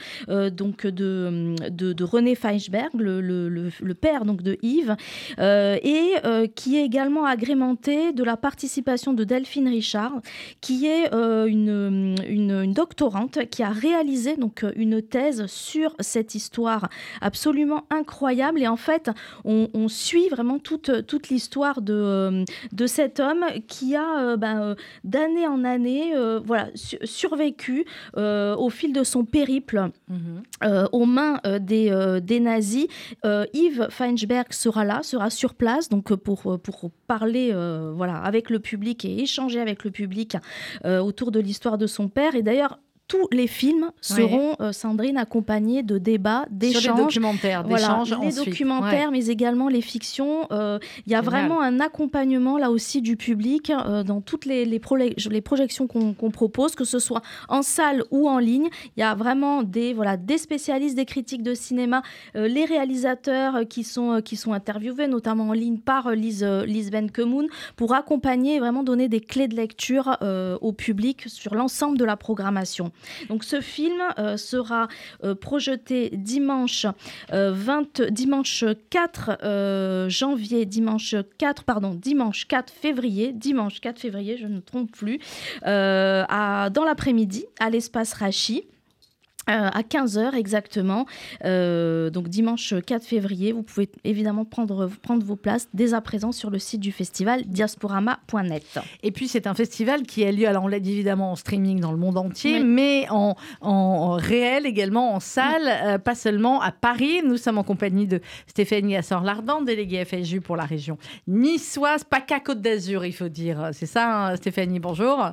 donc 0.51 0.86
de, 0.86 1.55
de, 1.68 2.05
René 2.05 2.34
Feinsberg, 2.34 2.90
le, 2.94 3.20
le- 3.20 3.94
père 3.94 4.24
donc 4.24 4.42
de 4.42 4.59
Yves, 4.62 4.97
et 5.38 6.12
qui 6.55 6.76
est 6.76 6.84
également 6.84 7.24
agrémenté 7.24 8.12
de 8.12 8.24
la 8.24 8.36
participation 8.36 9.12
de 9.12 9.24
Delphine 9.24 9.68
Richard, 9.68 10.20
qui 10.61 10.86
est 10.86 11.12
une, 11.12 12.16
une 12.28 12.72
doctorante 12.72 13.26
qui 13.29 13.62
a 13.62 13.70
réalisé 13.70 14.37
donc 14.37 14.64
une 14.77 15.03
thèse 15.03 15.47
sur 15.47 15.95
cette 16.01 16.35
histoire 16.35 16.89
absolument 17.20 17.85
incroyable. 17.91 18.61
Et 18.61 18.68
en 18.68 18.77
fait, 18.77 19.11
on, 19.45 19.68
on 19.74 19.89
suit 19.89 20.29
vraiment 20.29 20.59
toute, 20.59 21.07
toute 21.07 21.29
l'histoire 21.29 21.81
de, 21.83 21.95
euh, 21.95 22.45
de 22.72 22.87
cet 22.87 23.20
homme 23.20 23.45
qui 23.68 23.97
a 23.97 24.20
euh, 24.20 24.37
ben, 24.37 24.61
euh, 24.62 24.74
d'année 25.05 25.47
en 25.47 25.64
année 25.64 26.14
euh, 26.14 26.41
voilà, 26.45 26.68
su- 26.74 26.99
survécu 27.05 27.85
euh, 28.16 28.57
au 28.57 28.70
fil 28.70 28.93
de 28.93 29.05
son 29.05 29.24
périple 29.24 29.91
euh, 30.64 30.87
aux 30.93 31.07
mains 31.07 31.41
euh, 31.47 31.59
des, 31.59 31.91
euh, 31.91 32.20
des 32.20 32.41
nazis. 32.41 32.87
Euh, 33.24 33.45
Yves 33.53 33.89
Feinsberg 33.91 34.53
sera 34.53 34.85
là, 34.85 35.03
sera 35.03 35.31
sur 35.31 35.55
place 35.55 35.89
donc 35.89 36.12
euh, 36.12 36.16
pour, 36.16 36.53
euh, 36.53 36.59
pour 36.59 36.91
parler 37.07 37.51
euh, 37.53 37.93
voilà, 37.95 38.16
avec 38.18 38.51
le 38.51 38.59
public 38.59 39.05
et 39.05 39.20
échanger 39.20 39.61
avec 39.61 39.85
le 39.85 39.91
public 39.91 40.37
euh, 40.85 41.01
autour 41.01 41.31
de 41.31 41.41
l'histoire 41.41 41.79
de 41.79 41.87
son 41.87 42.09
père. 42.09 42.35
Et 42.35 42.43
d'ailleurs, 42.43 42.79
tous 43.09 43.28
les 43.30 43.46
films 43.46 43.90
seront, 44.00 44.57
euh, 44.61 44.72
Sandrine, 44.72 45.16
accompagnés 45.16 45.82
de 45.82 45.98
débats, 45.98 46.46
des 46.50 46.72
d'échanges. 46.72 46.96
documentaires, 46.98 47.62
d'échanges 47.64 48.11
Les 48.20 48.38
ensuite. 48.38 48.46
documentaires, 48.46 49.11
mais 49.12 49.26
également 49.26 49.68
les 49.68 49.80
fictions. 49.80 50.46
Euh, 50.50 50.78
Il 51.07 51.12
y 51.12 51.14
a 51.14 51.22
Génial. 51.22 51.24
vraiment 51.46 51.61
un 51.62 51.78
accompagnement 51.78 52.59
là 52.59 52.70
aussi 52.70 53.02
du 53.02 53.16
public 53.16 53.70
euh, 53.70 54.02
dans 54.02 54.20
toutes 54.20 54.44
les, 54.44 54.64
les, 54.64 54.80
les 55.30 55.40
projections 55.40 55.86
qu'on 55.86 56.30
propose, 56.30 56.74
que 56.74 56.84
ce 56.84 56.98
soit 56.98 57.22
en 57.48 57.62
salle 57.62 58.02
ou 58.11 58.28
en 58.28 58.38
ligne. 58.38 58.68
Il 58.96 59.00
y 59.00 59.04
a 59.04 59.14
vraiment 59.14 59.62
des, 59.62 59.92
voilà, 59.92 60.16
des 60.16 60.38
spécialistes, 60.38 60.96
des 60.96 61.04
critiques 61.04 61.42
de 61.44 61.54
cinéma, 61.54 62.02
les 62.34 62.64
réalisateurs 62.64 63.61
qui 63.68 63.84
sont, 63.84 64.20
qui 64.24 64.36
sont 64.36 64.52
interviewés, 64.52 65.07
notamment 65.07 65.48
en 65.48 65.52
ligne 65.52 65.78
par 65.78 66.11
Lise, 66.11 66.44
Lise 66.66 66.90
Benkemoun, 66.90 67.46
pour 67.76 67.94
accompagner 67.94 68.57
et 68.57 68.59
vraiment 68.59 68.82
donner 68.82 69.09
des 69.09 69.20
clés 69.20 69.48
de 69.48 69.54
lecture 69.57 70.16
au 70.61 70.72
public 70.72 71.24
sur 71.28 71.54
l'ensemble 71.54 71.98
de 71.98 72.04
la 72.04 72.16
programmation. 72.16 72.90
Donc 73.28 73.44
ce 73.44 73.61
film 73.61 74.01
euh, 74.18 74.36
sera 74.36 74.88
euh, 75.24 75.34
projeté 75.34 76.11
dimanche, 76.12 76.86
euh, 77.32 77.53
20, 77.55 78.03
dimanche 78.11 78.64
4 78.90 79.38
euh, 79.42 80.09
janvier, 80.09 80.66
dimanche 80.66 81.14
4, 81.38 81.64
pardon, 81.64 81.94
dimanche 81.94 82.47
4 82.47 82.72
février, 82.72 83.32
dimanche 83.32 83.80
4 83.80 83.99
février, 83.99 84.36
je 84.36 84.47
ne 84.47 84.57
me 84.57 84.61
trompe 84.61 84.90
plus, 84.90 85.18
euh, 85.66 86.24
à, 86.28 86.70
dans 86.70 86.84
l'après-midi 86.84 87.47
à 87.59 87.70
l'espace 87.70 88.12
Rachi. 88.12 88.64
Euh, 89.49 89.68
à 89.72 89.82
15h 89.82 90.34
exactement, 90.34 91.07
Euh, 91.44 92.11
donc 92.11 92.28
dimanche 92.28 92.74
4 92.86 93.05
février. 93.05 93.53
Vous 93.53 93.62
pouvez 93.62 93.88
évidemment 94.05 94.44
prendre, 94.44 94.88
prendre 95.03 95.24
vos 95.24 95.36
places 95.36 95.68
dès 95.74 95.94
à 95.94 96.01
présent 96.01 96.32
sur 96.32 96.51
le 96.51 96.59
site 96.59 96.80
du 96.80 96.92
festival 96.92 97.44
diasporama.net. 97.47 98.78
Et 99.03 99.11
puis 99.12 99.28
c'est 99.28 99.47
un 99.47 99.55
festival 99.55 100.03
qui 100.03 100.24
a 100.24 100.32
lieu, 100.32 100.49
alors 100.49 100.64
on 100.64 100.68
l'a 100.68 100.80
dit 100.80 100.92
évidemment 100.92 101.32
en 101.32 101.36
streaming 101.36 101.80
dans 101.80 101.92
le 101.92 101.99
monde 101.99 102.18
entier, 102.18 102.59
Oui. 102.59 102.64
mais 102.64 103.07
en, 103.11 103.36
en- 103.61 104.12
réel 104.12 104.66
également, 104.66 105.14
en 105.14 105.20
salle, 105.20 105.62
euh, 105.68 105.99
pas 105.99 106.14
seulement 106.14 106.61
à 106.61 106.72
Paris. 106.72 107.20
Nous 107.24 107.36
sommes 107.36 107.59
en 107.59 107.64
compagnie 107.64 108.07
de 108.07 108.20
Stéphanie 108.47 108.97
Assor-Lardan, 108.97 109.62
déléguée 109.62 110.05
FSU 110.05 110.40
pour 110.40 110.57
la 110.57 110.64
région 110.64 110.99
niçoise, 111.26 112.05
pas 112.05 112.20
qu'à 112.20 112.40
Côte 112.40 112.61
d'Azur, 112.61 113.05
il 113.05 113.12
faut 113.12 113.28
dire. 113.28 113.70
C'est 113.72 113.86
ça, 113.86 114.28
hein, 114.28 114.36
Stéphanie, 114.36 114.80
bonjour. 114.80 115.32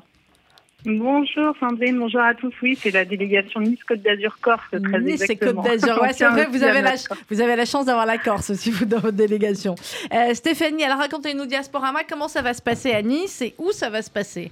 Bonjour 0.85 1.55
Sandrine, 1.61 1.97
bonjour 1.97 2.19
à 2.19 2.33
tous. 2.33 2.53
Oui, 2.61 2.75
c'est 2.75 2.91
la 2.91 3.05
délégation 3.05 3.61
Nice-Côte 3.61 4.01
d'Azur-Corse, 4.01 4.69
très 4.69 4.99
Nice 4.99 5.21
exactement. 5.21 5.61
Côte 5.61 5.71
d'Azur. 5.71 6.01
Ouais, 6.01 6.11
c'est 6.11 6.27
vrai, 6.27 6.45
vous 6.47 6.61
avez, 6.61 6.81
la, 6.81 6.95
vous 7.29 7.39
avez 7.39 7.55
la 7.55 7.63
chance 7.63 7.85
d'avoir 7.85 8.05
la 8.05 8.17
Corse 8.17 8.49
aussi, 8.49 8.69
vous, 8.69 8.83
dans 8.83 8.99
votre 8.99 9.15
délégation. 9.15 9.75
Euh, 10.13 10.33
Stéphanie, 10.33 10.83
alors 10.83 10.97
racontez-nous 10.97 11.45
Diasporama, 11.45 12.01
comment 12.09 12.27
ça 12.27 12.41
va 12.41 12.53
se 12.53 12.61
passer 12.61 12.91
à 12.91 13.01
Nice 13.01 13.41
et 13.41 13.55
où 13.59 13.71
ça 13.71 13.89
va 13.89 14.01
se 14.01 14.11
passer? 14.11 14.51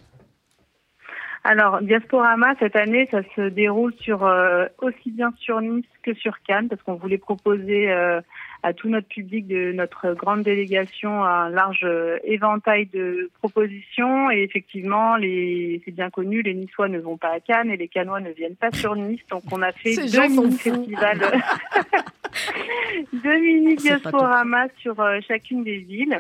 Alors, 1.44 1.82
Diasporama, 1.82 2.54
cette 2.60 2.76
année, 2.76 3.10
ça 3.12 3.22
se 3.36 3.50
déroule 3.50 3.94
sur 4.00 4.24
euh, 4.26 4.68
aussi 4.82 5.12
bien 5.12 5.34
sur 5.40 5.60
Nice 5.60 5.86
que 6.04 6.14
sur 6.14 6.42
Cannes, 6.44 6.70
parce 6.70 6.82
qu'on 6.84 6.96
voulait 6.96 7.18
proposer 7.18 7.92
euh, 7.92 8.22
à 8.64 8.74
tout 8.74 8.90
notre 8.90 9.08
public 9.08 9.48
de 9.48 9.72
notre 9.72 10.14
grande 10.14 10.44
délégation 10.44 11.24
un 11.24 11.50
large 11.50 11.84
euh, 11.84 12.18
éventail 12.24 12.86
de 12.88 13.32
propositions. 13.40 14.30
Et 14.30 14.44
effectivement, 14.44 15.16
les, 15.16 15.82
c'est 15.84 15.92
bien 15.92 16.10
connu, 16.10 16.42
les 16.42 16.54
Niçois 16.54 16.88
ne 16.88 17.00
vont 17.00 17.18
pas 17.18 17.30
à 17.30 17.40
Cannes 17.40 17.72
et 17.72 17.78
les 17.78 17.88
Cannois 17.88 18.20
ne 18.20 18.32
viennent 18.32 18.56
pas 18.56 18.72
sur 18.72 18.96
Nice. 18.96 19.22
Donc, 19.30 19.44
on 19.52 19.62
a 19.62 19.72
fait 19.72 19.94
Ces 19.94 20.12
deux 20.12 20.28
mini-festivals, 20.28 21.20
deux 23.14 23.40
mini 23.40 23.76
C'est 23.80 23.94
pas 23.94 24.00
Diasporama 24.00 24.68
sur 24.80 25.00
euh, 25.00 25.20
chacune 25.28 25.64
des 25.64 25.78
villes. 25.78 26.20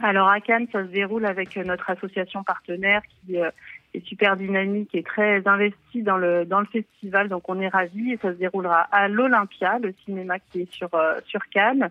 Alors 0.00 0.28
à 0.28 0.40
Cannes, 0.40 0.66
ça 0.72 0.82
se 0.84 0.88
déroule 0.90 1.26
avec 1.26 1.56
euh, 1.56 1.64
notre 1.64 1.90
association 1.90 2.44
partenaire 2.44 3.02
qui 3.26 3.38
euh, 3.38 3.50
est 3.94 4.04
super 4.06 4.36
dynamique 4.36 4.94
et 4.94 5.02
très 5.02 5.46
investie 5.46 6.02
dans 6.02 6.16
le 6.16 6.44
dans 6.44 6.60
le 6.60 6.66
festival. 6.66 7.28
Donc 7.28 7.48
on 7.48 7.60
est 7.60 7.68
ravis 7.68 8.12
et 8.12 8.18
ça 8.18 8.32
se 8.32 8.38
déroulera 8.38 8.80
à 8.92 9.08
l'Olympia, 9.08 9.78
le 9.78 9.92
cinéma 10.04 10.38
qui 10.38 10.62
est 10.62 10.72
sur 10.72 10.92
euh, 10.94 11.20
sur 11.26 11.40
Cannes. 11.48 11.90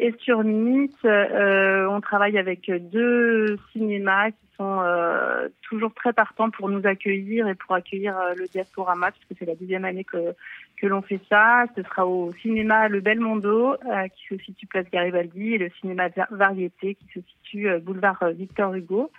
Et 0.00 0.12
sur 0.18 0.42
Nice, 0.42 0.90
euh, 1.04 1.86
on 1.86 2.00
travaille 2.00 2.36
avec 2.36 2.68
deux 2.90 3.56
cinémas 3.70 4.32
qui 4.32 4.46
sont 4.56 4.80
euh, 4.82 5.48
toujours 5.62 5.94
très 5.94 6.12
partants 6.12 6.50
pour 6.50 6.68
nous 6.68 6.84
accueillir 6.84 7.46
et 7.46 7.54
pour 7.54 7.76
accueillir 7.76 8.18
euh, 8.18 8.34
le 8.34 8.48
Diasporama, 8.48 9.12
puisque 9.12 9.38
c'est 9.38 9.46
la 9.46 9.54
deuxième 9.54 9.84
année 9.84 10.02
que, 10.02 10.34
que 10.78 10.88
l'on 10.88 11.00
fait 11.00 11.20
ça. 11.28 11.66
Ce 11.76 11.82
sera 11.84 12.08
au 12.08 12.32
cinéma 12.42 12.88
Le 12.88 12.98
Belmondo, 12.98 13.74
euh, 13.74 14.08
qui 14.08 14.26
se 14.36 14.42
situe 14.42 14.66
place 14.66 14.90
Garibaldi, 14.90 15.54
et 15.54 15.58
le 15.58 15.70
cinéma 15.80 16.08
Va- 16.08 16.26
Variété, 16.32 16.96
qui 16.96 17.06
se 17.14 17.20
situe 17.20 17.68
euh, 17.68 17.78
boulevard 17.78 18.18
Victor 18.32 18.74
Hugo. 18.74 19.12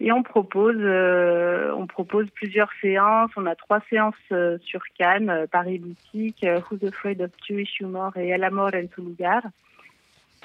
Et 0.00 0.10
on 0.10 0.22
propose, 0.22 0.76
euh, 0.78 1.72
on 1.76 1.86
propose 1.86 2.28
plusieurs 2.30 2.70
séances. 2.80 3.30
On 3.36 3.46
a 3.46 3.54
trois 3.54 3.80
séances 3.88 4.14
euh, 4.32 4.58
sur 4.64 4.82
Cannes, 4.98 5.30
euh, 5.30 5.46
Paris 5.46 5.78
Boutique, 5.78 6.44
Who's 6.44 6.82
Afraid 6.82 7.22
of 7.22 7.30
Jewish 7.46 7.80
Humor 7.80 8.16
et 8.16 8.28
El 8.28 8.42
Amor 8.42 8.70
en 8.74 8.88
su 8.92 9.02
lugar. 9.02 9.42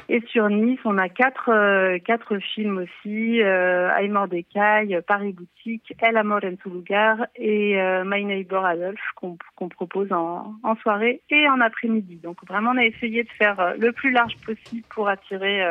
Et 0.08 0.22
sur 0.28 0.50
Nice, 0.50 0.80
on 0.86 0.98
a 0.98 1.10
quatre, 1.10 1.98
quatre 2.00 2.40
films 2.40 2.80
aussi, 2.80 3.44
euh, 3.44 3.92
Aïe 3.94 4.08
Mordecai, 4.08 5.00
Paris 5.06 5.34
Boutique, 5.34 5.94
El 6.02 6.18
Amor 6.18 6.40
en 6.46 6.56
su 6.64 6.70
lugar 6.70 7.28
et 7.36 7.78
My 8.06 8.26
Neighbor 8.26 8.66
Adolphe 8.66 9.12
qu'on 9.16 9.70
propose 9.70 10.12
en, 10.12 10.56
soirée 10.82 11.22
et 11.30 11.48
en 11.48 11.60
après-midi. 11.60 12.16
Donc 12.24 12.38
vraiment, 12.48 12.72
on 12.72 12.78
a 12.78 12.86
essayé 12.86 13.24
de 13.24 13.30
faire 13.38 13.76
le 13.78 13.92
plus 13.92 14.10
large 14.10 14.36
possible 14.38 14.88
pour 14.90 15.10
attirer 15.10 15.64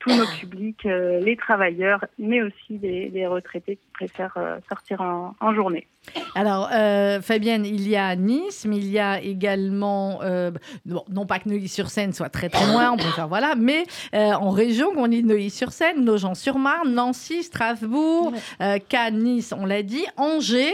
tous 0.00 0.16
nos 0.16 0.26
publics, 0.26 0.84
euh, 0.86 1.20
les 1.20 1.36
travailleurs, 1.36 2.04
mais 2.18 2.42
aussi 2.42 2.78
les, 2.78 3.26
retraités 3.26 3.76
qui 3.76 3.88
préfèrent 3.92 4.36
euh, 4.36 4.58
sortir 4.68 5.00
en 5.00 5.54
journée. 5.54 5.86
Alors, 6.34 6.70
euh, 6.72 7.20
Fabienne, 7.20 7.64
il 7.66 7.88
y 7.88 7.94
a 7.96 8.16
Nice, 8.16 8.64
mais 8.66 8.78
il 8.78 8.90
y 8.90 8.98
a 8.98 9.20
également, 9.20 10.20
euh, 10.22 10.50
bon, 10.86 11.04
non 11.10 11.26
pas 11.26 11.38
que 11.38 11.48
Neuilly-sur-Seine 11.48 12.12
soit 12.12 12.28
très 12.30 12.48
très 12.48 12.66
loin, 12.72 12.92
on 12.92 12.96
peut 12.96 13.10
faire 13.14 13.28
voilà, 13.28 13.54
mais 13.56 13.84
euh, 14.14 14.32
en 14.32 14.50
région, 14.50 14.88
on 14.96 15.06
dit 15.08 15.22
Neuilly-sur-Seine, 15.22 16.04
Nogent-sur-Marne, 16.04 16.92
Nancy, 16.94 17.42
Strasbourg, 17.42 18.32
Cannes, 18.88 19.18
Nice, 19.18 19.52
on 19.56 19.66
l'a 19.66 19.82
dit, 19.82 20.04
Angers 20.16 20.72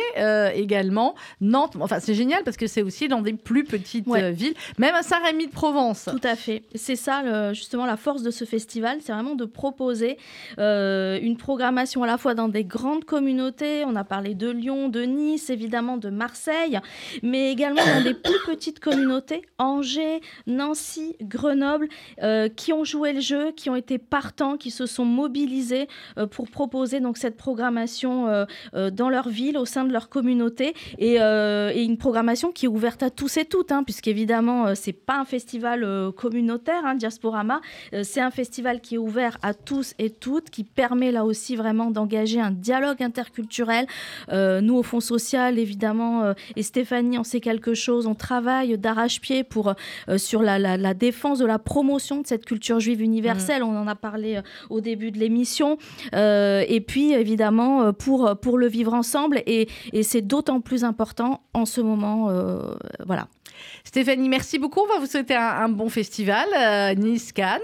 également, 0.55 1.15
Nantes. 1.41 1.75
Enfin, 1.81 1.99
c'est 2.01 2.15
génial 2.15 2.43
parce 2.45 2.57
que 2.57 2.67
c'est 2.67 2.83
aussi 2.83 3.09
dans 3.09 3.21
des 3.21 3.33
plus 3.35 3.65
petites 3.65 4.07
Ouais. 4.07 4.33
villes, 4.33 4.55
même 4.79 4.95
à 4.95 5.03
Saint-Rémy-de-Provence. 5.03 6.09
Tout 6.11 6.21
à 6.27 6.37
fait. 6.37 6.63
C'est 6.75 6.97
ça, 6.97 7.23
le- 7.23 7.55
justement, 7.55 7.87
la 7.87 7.97
force 7.97 8.23
de 8.23 8.31
ce 8.31 8.45
festival, 8.45 8.99
c'est 9.03 9.13
vraiment 9.13 9.35
de 9.35 9.45
proposer 9.45 10.17
une 10.59 11.37
programmation 11.37 12.03
à 12.03 12.07
la 12.07 12.17
fois 12.19 12.35
dans 12.35 12.49
des 12.49 12.65
grandes 12.65 13.05
communautés. 13.05 13.85
On 13.87 13.97
a 13.97 14.05
parlé 14.05 14.35
de 14.35 14.51
Lyon, 14.51 14.89
de 14.89 15.03
Nice, 15.03 15.16
Évidemment 15.49 15.97
de 15.97 16.11
Marseille, 16.11 16.79
mais 17.23 17.51
également 17.51 17.81
dans 17.85 18.03
des 18.03 18.15
plus 18.15 18.39
petites 18.47 18.81
communautés, 18.81 19.43
Angers, 19.59 20.21
Nancy, 20.47 21.17
Grenoble, 21.23 21.89
euh, 22.23 22.49
qui 22.49 22.73
ont 22.73 22.85
joué 22.85 23.15
le 23.15 23.21
jeu, 23.21 23.53
qui 23.53 23.71
ont 23.71 23.77
été 23.77 23.99
partants, 23.99 24.57
qui 24.57 24.71
se 24.71 24.85
sont 24.85 25.07
mobilisés 25.07 25.89
euh, 26.19 26.27
pour 26.27 26.49
proposer 26.49 27.01
donc 27.01 27.17
cette 27.17 27.37
programmation 27.37 28.29
euh, 28.29 28.91
dans 28.91 29.09
leur 29.09 29.29
ville, 29.29 29.57
au 29.57 29.65
sein 29.65 29.85
de 29.85 29.93
leur 29.93 30.09
communauté, 30.09 30.75
et, 30.99 31.17
une 31.17 31.99
programmation 31.99 32.53
qui 32.53 32.67
est 32.67 32.69
ouverte 32.69 33.03
à 33.03 33.11
tous 33.11 33.37
et 33.37 33.45
toutes, 33.45 33.73
hein, 33.73 33.85
puisqu'évidemment, 33.85 34.75
c'est 34.75 34.93
pas 34.93 35.19
un 35.19 35.25
festival 35.25 36.13
communautaire, 36.17 36.83
hein, 36.85 36.95
Diasporama, 36.95 37.61
c'est 38.03 38.21
un 38.21 38.31
festival 38.31 38.81
qui 38.81 38.97
est 38.97 38.99
ouvert 38.99 39.39
à 39.43 39.55
tous 39.55 39.95
et 39.99 40.11
toutes, 40.11 40.51
qui 40.51 40.65
permet 40.65 41.13
là 41.13 41.25
aussi 41.25 41.57
vraiment 41.57 41.91
d'engager 41.91 42.41
un 42.41 42.51
dialogue 42.51 43.03
interculturel. 43.03 43.87
Nous, 44.33 44.75
au 44.75 44.83
Fonds 44.83 45.01
social, 45.07 45.59
évidemment, 45.59 46.23
euh, 46.23 46.33
et 46.57 46.63
Stéphanie 46.63 47.19
en 47.19 47.25
sait 47.25 47.41
quelque 47.41 47.75
chose, 47.75 48.07
on 48.07 48.15
travaille 48.15 48.77
d'arrache-pied 48.79 49.45
pour 49.45 49.75
euh, 50.09 50.19
sur 50.19 50.43
la, 50.43 50.59
la- 50.59 50.77
la 50.77 50.95
défense 50.95 51.39
de 51.39 51.47
la 51.47 51.59
promotion 51.59 52.21
de 52.23 52.27
cette 52.27 52.45
culture 52.45 52.81
juive 52.81 53.01
universelle. 53.01 53.63
On 53.63 53.77
en 53.77 53.87
a 53.87 53.95
parlé 53.95 54.37
euh, 54.37 54.43
au 54.71 54.81
début 54.81 55.11
de 55.11 55.19
l'émission. 55.19 55.79
Et 56.13 56.81
puis, 56.87 57.13
évidemment, 57.13 57.93
pour, 57.93 58.37
pour 58.43 58.59
le 58.59 58.67
vivre 58.67 58.93
ensemble. 58.95 59.43
Et, 59.47 59.69
et 59.93 60.03
c'est 60.03 60.23
d'autant 60.23 60.61
plus 60.61 60.83
important 60.85 61.41
en 61.55 61.65
ce 61.67 61.81
moment. 61.81 62.31
voilà. 63.07 63.29
Stéphanie, 63.85 64.29
merci 64.29 64.59
beaucoup. 64.59 64.81
On 64.81 64.87
va 64.87 64.99
vous 64.99 65.07
souhaiter 65.07 65.35
un, 65.35 65.43
un 65.65 65.69
bon 65.69 65.89
festival, 65.89 66.47
euh, 66.59 66.95
Nice, 66.95 67.33
Cannes. 67.33 67.61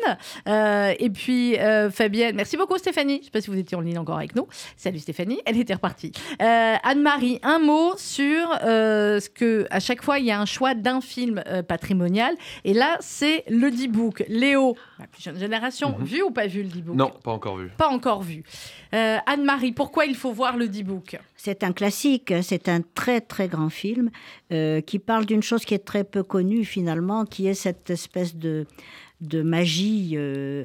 Euh, 0.48 0.92
et 0.98 1.10
puis, 1.10 1.58
euh, 1.58 1.90
Fabienne, 1.90 2.36
merci 2.36 2.56
beaucoup, 2.56 2.78
Stéphanie. 2.78 3.14
Je 3.14 3.18
ne 3.20 3.24
sais 3.24 3.30
pas 3.30 3.40
si 3.40 3.50
vous 3.50 3.58
étiez 3.58 3.76
en 3.76 3.80
ligne 3.80 3.98
encore 3.98 4.16
avec 4.18 4.34
nous. 4.36 4.46
Salut, 4.76 4.98
Stéphanie. 4.98 5.40
Elle 5.46 5.58
était 5.58 5.74
repartie. 5.74 6.12
Euh, 6.40 6.74
Anne-Marie, 6.82 7.38
un 7.42 7.58
mot 7.58 7.94
sur 7.96 8.48
euh, 8.64 9.20
ce 9.20 9.28
que, 9.28 9.66
à 9.70 9.80
chaque 9.80 10.02
fois, 10.02 10.18
il 10.18 10.26
y 10.26 10.30
a 10.30 10.40
un 10.40 10.46
choix 10.46 10.74
d'un 10.74 11.00
film 11.00 11.42
euh, 11.46 11.62
patrimonial. 11.62 12.34
Et 12.64 12.74
là, 12.74 12.96
c'est 13.00 13.44
le 13.48 13.70
D-Book. 13.70 14.24
Léo, 14.28 14.76
la 14.98 15.06
plus 15.06 15.22
jeune 15.22 15.38
génération, 15.38 15.96
Mhm. 15.98 16.04
vu 16.04 16.22
ou 16.22 16.30
pas 16.30 16.46
vu 16.46 16.62
le 16.62 16.68
D-Book 16.68 16.94
Non, 16.96 17.10
pas 17.22 17.32
encore 17.32 17.56
vu. 17.56 17.68
Pas 17.76 17.88
encore 17.88 18.22
vu. 18.22 18.42
Euh, 18.94 19.18
Anne-Marie, 19.26 19.72
pourquoi 19.72 20.06
il 20.06 20.14
faut 20.14 20.32
voir 20.32 20.56
le 20.56 20.68
D-Book 20.68 21.16
C'est 21.36 21.64
un 21.64 21.72
classique, 21.72 22.32
c'est 22.42 22.68
un 22.68 22.80
très 22.94 23.20
très 23.20 23.48
grand 23.48 23.70
film 23.70 24.10
euh, 24.52 24.80
qui 24.80 24.98
parle 24.98 25.24
d'une 25.26 25.42
chose 25.42 25.64
qui 25.64 25.74
est 25.74 25.81
très 25.84 26.04
peu 26.04 26.22
connue 26.22 26.64
finalement, 26.64 27.24
qui 27.24 27.46
est 27.46 27.54
cette 27.54 27.90
espèce 27.90 28.36
de, 28.36 28.66
de 29.20 29.42
magie 29.42 30.14
euh, 30.16 30.64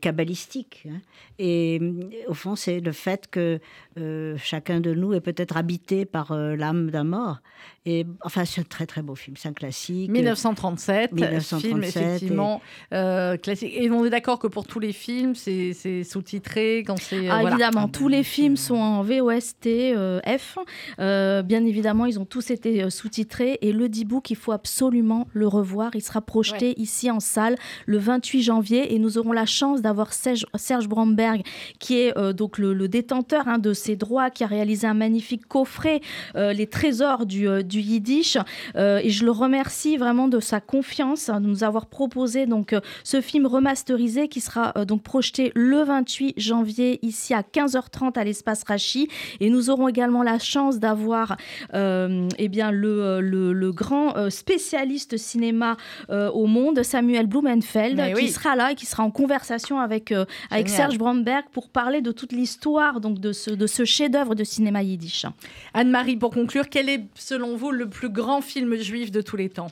kabbalistique. 0.00 0.86
hein. 0.88 1.00
Et 1.38 1.78
euh, 1.82 2.02
au 2.28 2.34
fond, 2.34 2.56
c'est 2.56 2.80
le 2.80 2.92
fait 2.92 3.28
que 3.30 3.58
euh, 3.98 4.36
chacun 4.38 4.80
de 4.80 4.94
nous 4.94 5.12
est 5.14 5.20
peut-être 5.20 5.56
habité 5.56 6.04
par 6.04 6.32
euh, 6.32 6.56
l'âme 6.56 6.90
d'un 6.90 7.04
mort. 7.04 7.38
Et 7.84 8.06
enfin, 8.24 8.44
c'est 8.44 8.60
un 8.60 8.64
très 8.64 8.86
très 8.86 9.02
beau 9.02 9.14
film, 9.16 9.36
c'est 9.36 9.48
un 9.48 9.52
classique. 9.52 10.10
1937, 10.10 11.12
1937, 11.12 11.60
film 11.60 11.82
et- 11.82 11.86
effectivement 11.88 12.60
euh, 12.92 13.36
classique. 13.36 13.72
Et 13.74 13.90
on 13.90 14.04
est 14.04 14.10
d'accord 14.10 14.38
que 14.38 14.46
pour 14.46 14.66
tous 14.66 14.78
les 14.78 14.92
films, 14.92 15.34
c'est 15.34 15.72
c'est 15.72 16.04
sous-titré 16.04 16.84
quand 16.86 16.98
c'est. 16.98 17.28
euh, 17.28 17.32
Ah, 17.32 17.40
voilà. 17.40 17.56
Évidemment, 17.56 17.88
tous 17.88 18.08
les 18.08 18.22
films 18.22 18.56
sont 18.56 18.76
en 18.76 19.02
VOST 19.02 19.66
euh, 19.66 20.20
F. 20.26 20.58
Euh, 21.00 21.42
bien 21.42 21.64
évidemment, 21.64 22.06
ils 22.06 22.20
ont 22.20 22.24
tous 22.24 22.50
été 22.50 22.82
euh, 22.84 22.90
sous-titrés. 22.90 23.58
Et 23.62 23.72
le 23.72 23.88
D-Book, 23.88 24.30
il 24.30 24.36
faut 24.36 24.52
absolument 24.52 25.26
le 25.32 25.46
revoir. 25.48 25.90
Il 25.94 26.02
sera 26.02 26.20
projeté 26.20 26.80
ici 26.80 27.10
en 27.10 27.20
salle 27.20 27.56
le 27.86 27.98
28 27.98 28.42
janvier. 28.42 28.94
Et 28.94 28.98
nous 28.98 29.18
aurons 29.18 29.32
la 29.32 29.46
chance 29.46 29.71
d'avoir 29.80 30.12
Serge, 30.12 30.46
Serge 30.54 30.88
Bromberg, 30.88 31.42
qui 31.78 31.98
est 31.98 32.16
euh, 32.18 32.32
donc 32.32 32.58
le, 32.58 32.74
le 32.74 32.88
détenteur 32.88 33.48
hein, 33.48 33.58
de 33.58 33.72
ces 33.72 33.96
droits, 33.96 34.30
qui 34.30 34.44
a 34.44 34.46
réalisé 34.46 34.86
un 34.86 34.94
magnifique 34.94 35.46
coffret, 35.46 36.00
euh, 36.36 36.52
Les 36.52 36.66
trésors 36.66 37.26
du, 37.26 37.48
euh, 37.48 37.62
du 37.62 37.80
Yiddish. 37.80 38.36
Et 38.76 39.10
je 39.10 39.24
le 39.24 39.30
remercie 39.30 39.96
vraiment 39.96 40.28
de 40.28 40.40
sa 40.40 40.60
confiance, 40.60 41.28
hein, 41.28 41.40
de 41.40 41.46
nous 41.46 41.64
avoir 41.64 41.86
proposé 41.86 42.46
donc, 42.46 42.74
ce 43.04 43.20
film 43.20 43.46
remasterisé 43.46 44.28
qui 44.28 44.40
sera 44.40 44.72
donc 44.84 45.02
projeté 45.02 45.52
le 45.54 45.82
28 45.82 46.34
janvier 46.36 46.98
ici 47.02 47.34
à 47.34 47.42
15h30 47.42 48.18
à 48.18 48.24
l'espace 48.24 48.64
Rachi. 48.64 49.08
Et 49.40 49.50
nous 49.50 49.70
aurons 49.70 49.88
également 49.88 50.22
la 50.22 50.38
chance 50.38 50.78
d'avoir 50.78 51.36
eh 51.72 52.48
bien, 52.48 52.70
le, 52.70 53.20
le, 53.20 53.52
le 53.52 53.72
grand 53.72 54.30
spécialiste 54.30 55.16
cinéma 55.16 55.76
au 56.08 56.46
monde, 56.46 56.82
Samuel 56.82 57.26
Blumenfeld, 57.26 57.96
Mais 57.96 58.14
qui 58.14 58.28
sera 58.28 58.56
là 58.56 58.72
et 58.72 58.74
qui 58.74 58.86
sera 58.86 59.02
en 59.02 59.10
conversation 59.10 59.61
avec, 59.70 60.12
euh, 60.12 60.24
avec. 60.50 60.68
Serge 60.68 60.98
Bromberg 60.98 61.44
pour 61.52 61.68
parler 61.68 62.00
de 62.00 62.12
toute 62.12 62.32
l'histoire 62.32 63.00
donc 63.00 63.18
de 63.18 63.32
ce, 63.32 63.50
de 63.50 63.66
ce 63.66 63.84
chef-d'œuvre 63.84 64.34
de 64.34 64.44
cinéma 64.44 64.82
yiddish. 64.82 65.26
Anne-Marie, 65.74 66.16
pour 66.16 66.30
conclure, 66.30 66.68
quel 66.68 66.88
est 66.88 67.04
selon 67.14 67.56
vous 67.56 67.70
le 67.70 67.88
plus 67.88 68.08
grand 68.08 68.40
film 68.40 68.76
juif 68.76 69.10
de 69.10 69.20
tous 69.20 69.36
les 69.36 69.48
temps? 69.48 69.70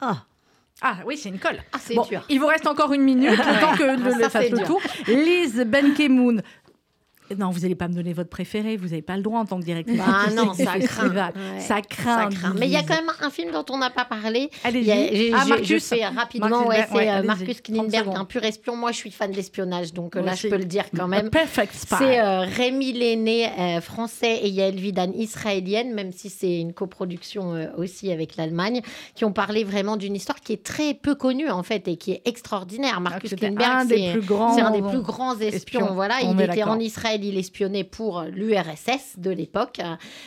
Ah. 0.00 0.24
Ah 0.80 0.98
oui, 1.06 1.16
c'est 1.16 1.28
une 1.28 1.40
colle. 1.40 1.58
c'est 1.80 1.94
Bon, 1.94 2.04
dur. 2.08 2.24
Il 2.28 2.38
vous 2.38 2.46
reste 2.46 2.66
encore 2.68 2.92
une 2.92 3.02
minute, 3.02 3.30
le 3.30 3.36
temps 3.60 3.74
que 3.76 3.82
Ah, 3.82 3.96
le, 3.96 4.10
ça, 4.12 4.18
le 4.18 4.28
fasse 4.28 4.50
le 4.50 4.58
dur. 4.58 4.66
tour. 4.66 4.80
Lise 5.08 5.64
Benkemoun. 5.66 6.42
Non, 7.36 7.50
vous 7.50 7.60
n'allez 7.60 7.74
pas 7.74 7.88
me 7.88 7.94
donner 7.94 8.12
votre 8.12 8.30
préféré, 8.30 8.76
vous 8.76 8.88
n'avez 8.88 9.02
pas 9.02 9.16
le 9.16 9.22
droit 9.22 9.40
en 9.40 9.44
tant 9.44 9.58
que 9.58 9.64
directrice. 9.64 10.00
Ah 10.04 10.30
non, 10.34 10.54
ça 10.54 10.78
craint. 10.78 11.08
Ouais, 11.10 11.60
Ça 11.60 11.80
craint. 11.82 12.30
Ça 12.30 12.36
craint. 12.36 12.54
Mais 12.58 12.66
il 12.66 12.72
y 12.72 12.76
a 12.76 12.82
quand 12.82 12.94
même 12.94 13.10
un 13.20 13.30
film 13.30 13.50
dont 13.52 13.64
on 13.70 13.78
n'a 13.78 13.90
pas 13.90 14.04
parlé. 14.04 14.50
Allez-y. 14.64 15.32
Ah, 15.34 15.44
Marcus. 15.46 15.68
Je 15.68 15.78
fais 15.96 16.06
rapidement. 16.06 16.66
Ouais, 16.66 16.86
c'est 16.88 16.94
ouais, 16.94 17.10
euh. 17.10 17.22
Marcus 17.22 17.46
30 17.56 17.62
Klinenberg, 17.62 18.04
secondes. 18.04 18.18
un 18.18 18.24
pur 18.24 18.44
espion. 18.44 18.76
Moi, 18.76 18.92
je 18.92 18.96
suis 18.96 19.10
fan 19.10 19.30
d'espionnage, 19.32 19.92
donc 19.92 20.16
euh, 20.16 20.20
Moi 20.20 20.26
là, 20.28 20.32
aussi. 20.32 20.42
je 20.42 20.48
peux 20.48 20.56
le 20.58 20.64
dire 20.64 20.84
quand 20.96 21.08
même. 21.08 21.30
C'est 21.74 22.20
euh, 22.20 22.40
Rémi 22.40 22.92
Lenné, 22.92 23.48
euh, 23.58 23.80
français, 23.80 24.38
et 24.42 24.48
Yael 24.48 24.76
Vidan, 24.76 25.12
israélienne, 25.14 25.92
même 25.94 26.12
si 26.12 26.30
c'est 26.30 26.60
une 26.60 26.72
coproduction 26.72 27.54
euh, 27.54 27.66
aussi 27.76 28.10
avec 28.12 28.36
l'Allemagne, 28.36 28.80
qui 29.14 29.24
ont 29.24 29.32
parlé 29.32 29.64
vraiment 29.64 29.96
d'une 29.96 30.16
histoire 30.16 30.40
qui 30.40 30.52
est 30.52 30.62
très 30.64 30.94
peu 30.94 31.14
connue, 31.14 31.50
en 31.50 31.62
fait, 31.62 31.88
et 31.88 31.96
qui 31.96 32.12
est 32.12 32.22
extraordinaire. 32.24 33.00
Marcus 33.00 33.32
un 33.32 33.84
des 33.84 34.14
c'est 34.54 34.60
un 34.60 34.70
des 34.70 34.82
plus 34.82 35.02
grands 35.02 35.38
espions. 35.38 35.92
Voilà, 35.94 36.20
il 36.22 36.40
était 36.40 36.62
en 36.62 36.78
Israël, 36.78 37.17
il 37.24 37.36
espionnait 37.38 37.84
pour 37.84 38.22
l'URSS 38.22 39.18
de 39.18 39.30
l'époque, 39.30 39.80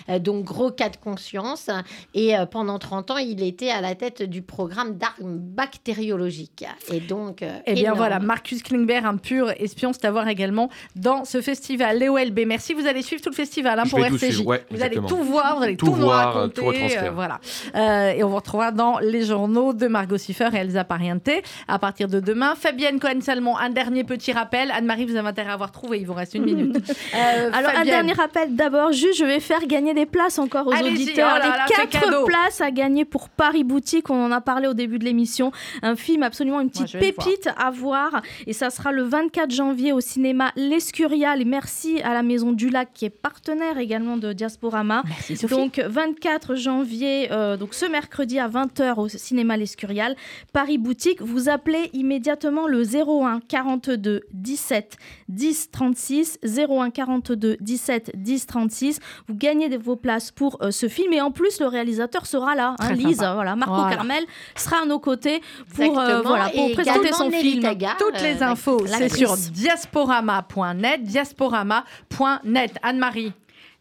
euh, 0.10 0.20
donc 0.20 0.44
gros 0.46 0.72
cas 0.72 0.90
de 0.90 0.98
conscience. 0.98 1.70
Et 2.14 2.36
euh, 2.38 2.46
pendant 2.46 2.80
30 2.80 3.12
ans, 3.12 3.18
il 3.18 3.44
était 3.44 3.70
à 3.70 3.82
la 3.82 3.96
tête 3.96 4.24
du 4.24 4.42
programme 4.42 4.98
d'armes 4.98 5.38
bactériologiques. 5.38 6.66
Et 6.92 7.00
donc, 7.00 7.42
euh, 7.42 7.60
Eh 7.66 7.74
bien 7.74 7.84
énorme. 7.84 7.98
voilà, 7.98 8.20
Marcus 8.20 8.62
Klingberg, 8.64 9.06
un 9.06 9.18
pur 9.18 9.52
espion, 9.58 9.92
c'est 9.94 10.06
à 10.06 10.12
voir 10.12 10.28
également 10.28 10.70
dans 10.96 11.26
ce 11.26 11.42
festival. 11.42 12.00
Léo 12.00 12.18
LB, 12.18 12.42
merci, 12.46 12.74
vous 12.74 12.86
allez 12.88 13.02
suivre 13.02 13.22
tout 13.22 13.30
le 13.30 13.36
festival 13.36 13.80
hein, 13.80 13.84
Je 13.86 13.90
pour 13.90 14.00
vais 14.00 14.10
tout 14.10 14.16
RCJ. 14.16 14.34
suivre, 14.36 14.48
ouais, 14.48 14.66
vous 14.70 14.76
exactement. 14.76 15.08
allez 15.08 15.16
tout 15.18 15.24
voir, 15.24 15.58
vous 15.58 15.64
allez 15.64 15.78
tout, 15.78 15.86
Tout 15.88 15.92
nous 15.96 15.98
voir, 16.02 16.34
raconter. 16.34 16.54
tout 16.62 16.66
retranscrire. 16.66 17.14
voilà. 17.14 17.40
Euh, 17.76 18.12
et 18.12 18.24
on 18.24 18.30
vous 18.30 18.36
retrouvera 18.36 18.72
dans 18.72 19.00
les 19.00 19.24
journaux 19.26 19.74
de 19.74 19.88
Margot 19.88 20.18
Siffer 20.18 20.50
et 20.54 20.58
Elsa 20.58 20.84
Pariente 20.84 21.30
à 21.68 21.80
partir 21.80 22.08
de 22.08 22.20
demain. 22.20 22.56
Fabienne 22.56 23.00
Cohen-Salmon, 23.00 23.58
un 23.58 23.70
dernier 23.70 24.04
petit 24.04 24.32
rappel. 24.32 24.72
Anne-Marie, 24.72 25.06
vous 25.06 25.16
avez 25.16 25.28
intérêt 25.30 25.50
à 25.50 25.54
avoir 25.54 25.72
trouvé, 25.72 26.00
il 26.00 26.06
vous 26.08 26.14
reste 26.14 26.34
une 26.36 26.46
minute. 26.46 26.78
Euh, 27.14 27.50
Alors, 27.54 27.72
un 27.76 27.84
dernier 27.84 28.14
rappel 28.14 28.56
d'abord, 28.56 28.94
juste, 28.94 29.16
je 29.16 29.26
vais 29.26 29.40
faire 29.40 29.66
gagner 29.66 29.94
des 29.94 30.06
places 30.06 30.40
encore 30.40 30.68
aux 30.68 30.72
auditeurs. 30.72 31.34
oh 31.36 31.40
là 31.40 31.44
les 31.44 31.76
là, 31.76 31.88
quatre 31.90 32.26
places 32.26 32.62
à 32.62 32.72
gagner 32.72 33.06
pour 33.06 33.28
Paris 33.30 33.64
Boutique. 33.64 34.10
On 34.10 34.26
en 34.26 34.32
a 34.32 34.40
parlé 34.40 34.68
au 34.68 34.74
début 34.74 34.98
de 34.98 35.04
l'émission. 35.04 35.52
Un 35.82 35.96
film 35.96 36.24
absolument 36.24 36.62
une 36.62 36.70
petite 36.70 36.98
pépite 36.98 37.50
à 37.58 37.70
voir. 37.70 38.22
Et 38.48 38.54
ça 38.54 38.70
sera 38.70 38.92
le 38.92 39.04
24 39.04 39.52
janvier 39.52 39.92
au 39.92 40.00
cinéma 40.00 40.52
L'Escurial. 40.56 41.42
Et 41.42 41.46
merci 41.46 42.02
à 42.02 42.14
la 42.14 42.24
Maison 42.24 42.54
du 42.54 42.70
Lac 42.70 42.90
qui 42.94 43.06
est 43.06 43.10
partenaire 43.10 43.78
également 43.78 44.18
de 44.18 44.34
Diasporama. 44.34 45.04
Merci 45.06 45.38
Sophie. 45.38 45.54
Donc 45.54 45.80
24 45.80 46.56
janvier, 46.56 47.30
euh, 47.32 47.58
donc 47.58 47.74
ce 47.74 47.86
mercredi 47.86 48.40
à 48.40 48.48
20h 48.48 49.00
au 49.00 49.08
cinéma 49.08 49.58
L'Escurial, 49.58 50.16
Paris 50.54 50.78
Boutique. 50.78 51.22
Vous 51.22 51.50
appelez 51.50 51.90
immédiatement 51.94 52.68
le 52.68 52.84
01 52.84 53.42
42 53.48 54.22
17 54.34 54.98
10 55.30 55.72
36 55.72 56.40
01 56.80 56.90
42 56.92 57.58
17 57.60 58.12
10 58.16 58.46
36. 58.46 59.00
Vous 59.28 59.36
gagnez 59.36 59.76
vos 59.78 59.96
places 59.96 60.32
pour 60.32 60.58
euh, 60.62 60.72
ce 60.72 60.88
film 60.88 61.14
et 61.14 61.22
en 61.22 61.32
plus 61.32 61.60
le 61.60 61.68
réalisateur 61.68 62.26
sera 62.26 62.56
là, 62.56 62.76
hein, 62.80 62.94
Lise, 62.94 63.18
sympa. 63.18 63.34
voilà, 63.34 63.56
Marco 63.56 63.76
Voilà. 63.76 63.96
Carmel 63.96 64.24
sera 64.56 64.84
à 64.84 64.86
nos 64.86 65.00
côtés 65.00 65.42
pour, 65.76 66.00
euh, 66.00 66.22
voilà, 66.22 66.50
pour 66.50 66.70
Et 66.70 66.74
présenter 66.74 67.12
son 67.14 67.30
Nelly 67.30 67.52
film. 67.52 67.64
Tagar, 67.64 67.98
Toutes 67.98 68.22
les 68.22 68.42
euh, 68.42 68.46
infos, 68.48 68.86
c'est 68.88 69.10
sur 69.10 69.36
diasporama.net, 69.36 71.04
diasporama.net. 71.04 72.78
Anne-Marie. 72.84 73.34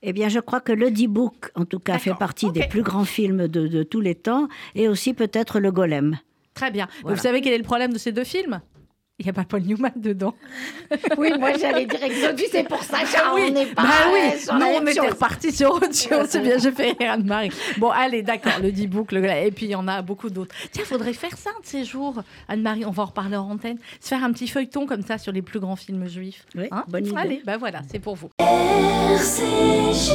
Eh 0.02 0.12
bien, 0.14 0.28
je 0.30 0.40
crois 0.40 0.60
que 0.60 0.72
le 0.72 0.90
D-Book, 0.90 1.50
en 1.54 1.66
tout 1.66 1.78
cas, 1.78 1.98
fait 1.98 2.14
partie 2.14 2.50
des 2.50 2.66
plus 2.66 2.82
grands 2.82 3.04
films 3.04 3.48
de, 3.48 3.66
de 3.66 3.82
tous 3.82 4.00
les 4.00 4.14
temps, 4.14 4.48
et 4.74 4.88
aussi 4.88 5.12
peut-être 5.12 5.60
Le 5.60 5.70
Golem. 5.72 6.18
Très 6.54 6.70
bien. 6.70 6.88
Voilà. 7.02 7.16
Vous 7.16 7.22
savez 7.22 7.42
quel 7.42 7.52
est 7.52 7.58
le 7.58 7.64
problème 7.64 7.92
de 7.92 7.98
ces 7.98 8.10
deux 8.12 8.24
films? 8.24 8.60
Il 9.20 9.24
n'y 9.24 9.30
a 9.30 9.32
pas 9.34 9.44
Paul 9.44 9.60
Newman 9.62 9.92
dedans. 9.96 10.34
Oui, 11.18 11.30
moi 11.38 11.52
j'allais 11.60 11.84
dire 11.86 12.02
Exodus, 12.02 12.44
c'est 12.50 12.66
pour 12.66 12.82
ça 12.82 12.98
Ah 13.16 13.32
oui, 13.34 13.42
on 13.48 13.52
n'est 13.52 13.66
pas 13.66 13.82
bah 13.82 13.88
oui. 14.12 14.18
euh, 14.34 14.38
sur 14.38 14.54
la 14.56 14.66
on 14.66 14.80
était 14.82 14.94
chose. 14.94 15.10
repartis 15.10 15.52
sur 15.52 15.70
autre 15.72 15.94
chose. 15.94 16.26
C'est 16.28 16.40
bien, 16.40 16.56
j'ai 16.58 16.72
fait 16.72 16.96
rire 16.98 17.12
Anne-Marie. 17.12 17.50
Bon, 17.78 17.90
allez, 17.90 18.22
d'accord, 18.22 18.54
le 18.62 18.72
D-Book, 18.72 19.12
le... 19.12 19.22
et 19.24 19.50
puis 19.50 19.66
il 19.66 19.72
y 19.72 19.74
en 19.74 19.86
a 19.88 20.00
beaucoup 20.02 20.30
d'autres. 20.30 20.54
Tiens, 20.72 20.82
il 20.84 20.88
faudrait 20.88 21.12
faire 21.12 21.36
ça 21.36 21.50
un 21.56 21.60
de 21.60 21.66
ces 21.66 21.84
jours, 21.84 22.22
Anne-Marie, 22.48 22.84
on 22.86 22.90
va 22.90 23.02
en 23.02 23.06
reparler 23.06 23.36
en 23.36 23.50
antenne, 23.50 23.76
se 24.00 24.08
faire 24.08 24.24
un 24.24 24.32
petit 24.32 24.48
feuilleton 24.48 24.86
comme 24.86 25.02
ça 25.02 25.18
sur 25.18 25.32
les 25.32 25.42
plus 25.42 25.60
grands 25.60 25.76
films 25.76 26.08
juifs. 26.08 26.44
Oui, 26.56 26.68
Hein 26.70 26.84
bonne 26.88 27.06
idée. 27.06 27.16
Allez, 27.16 27.42
ben 27.44 27.58
voilà, 27.58 27.82
c'est 27.90 27.98
pour 28.00 28.16
vous. 28.16 28.30
RCJ 28.40 30.12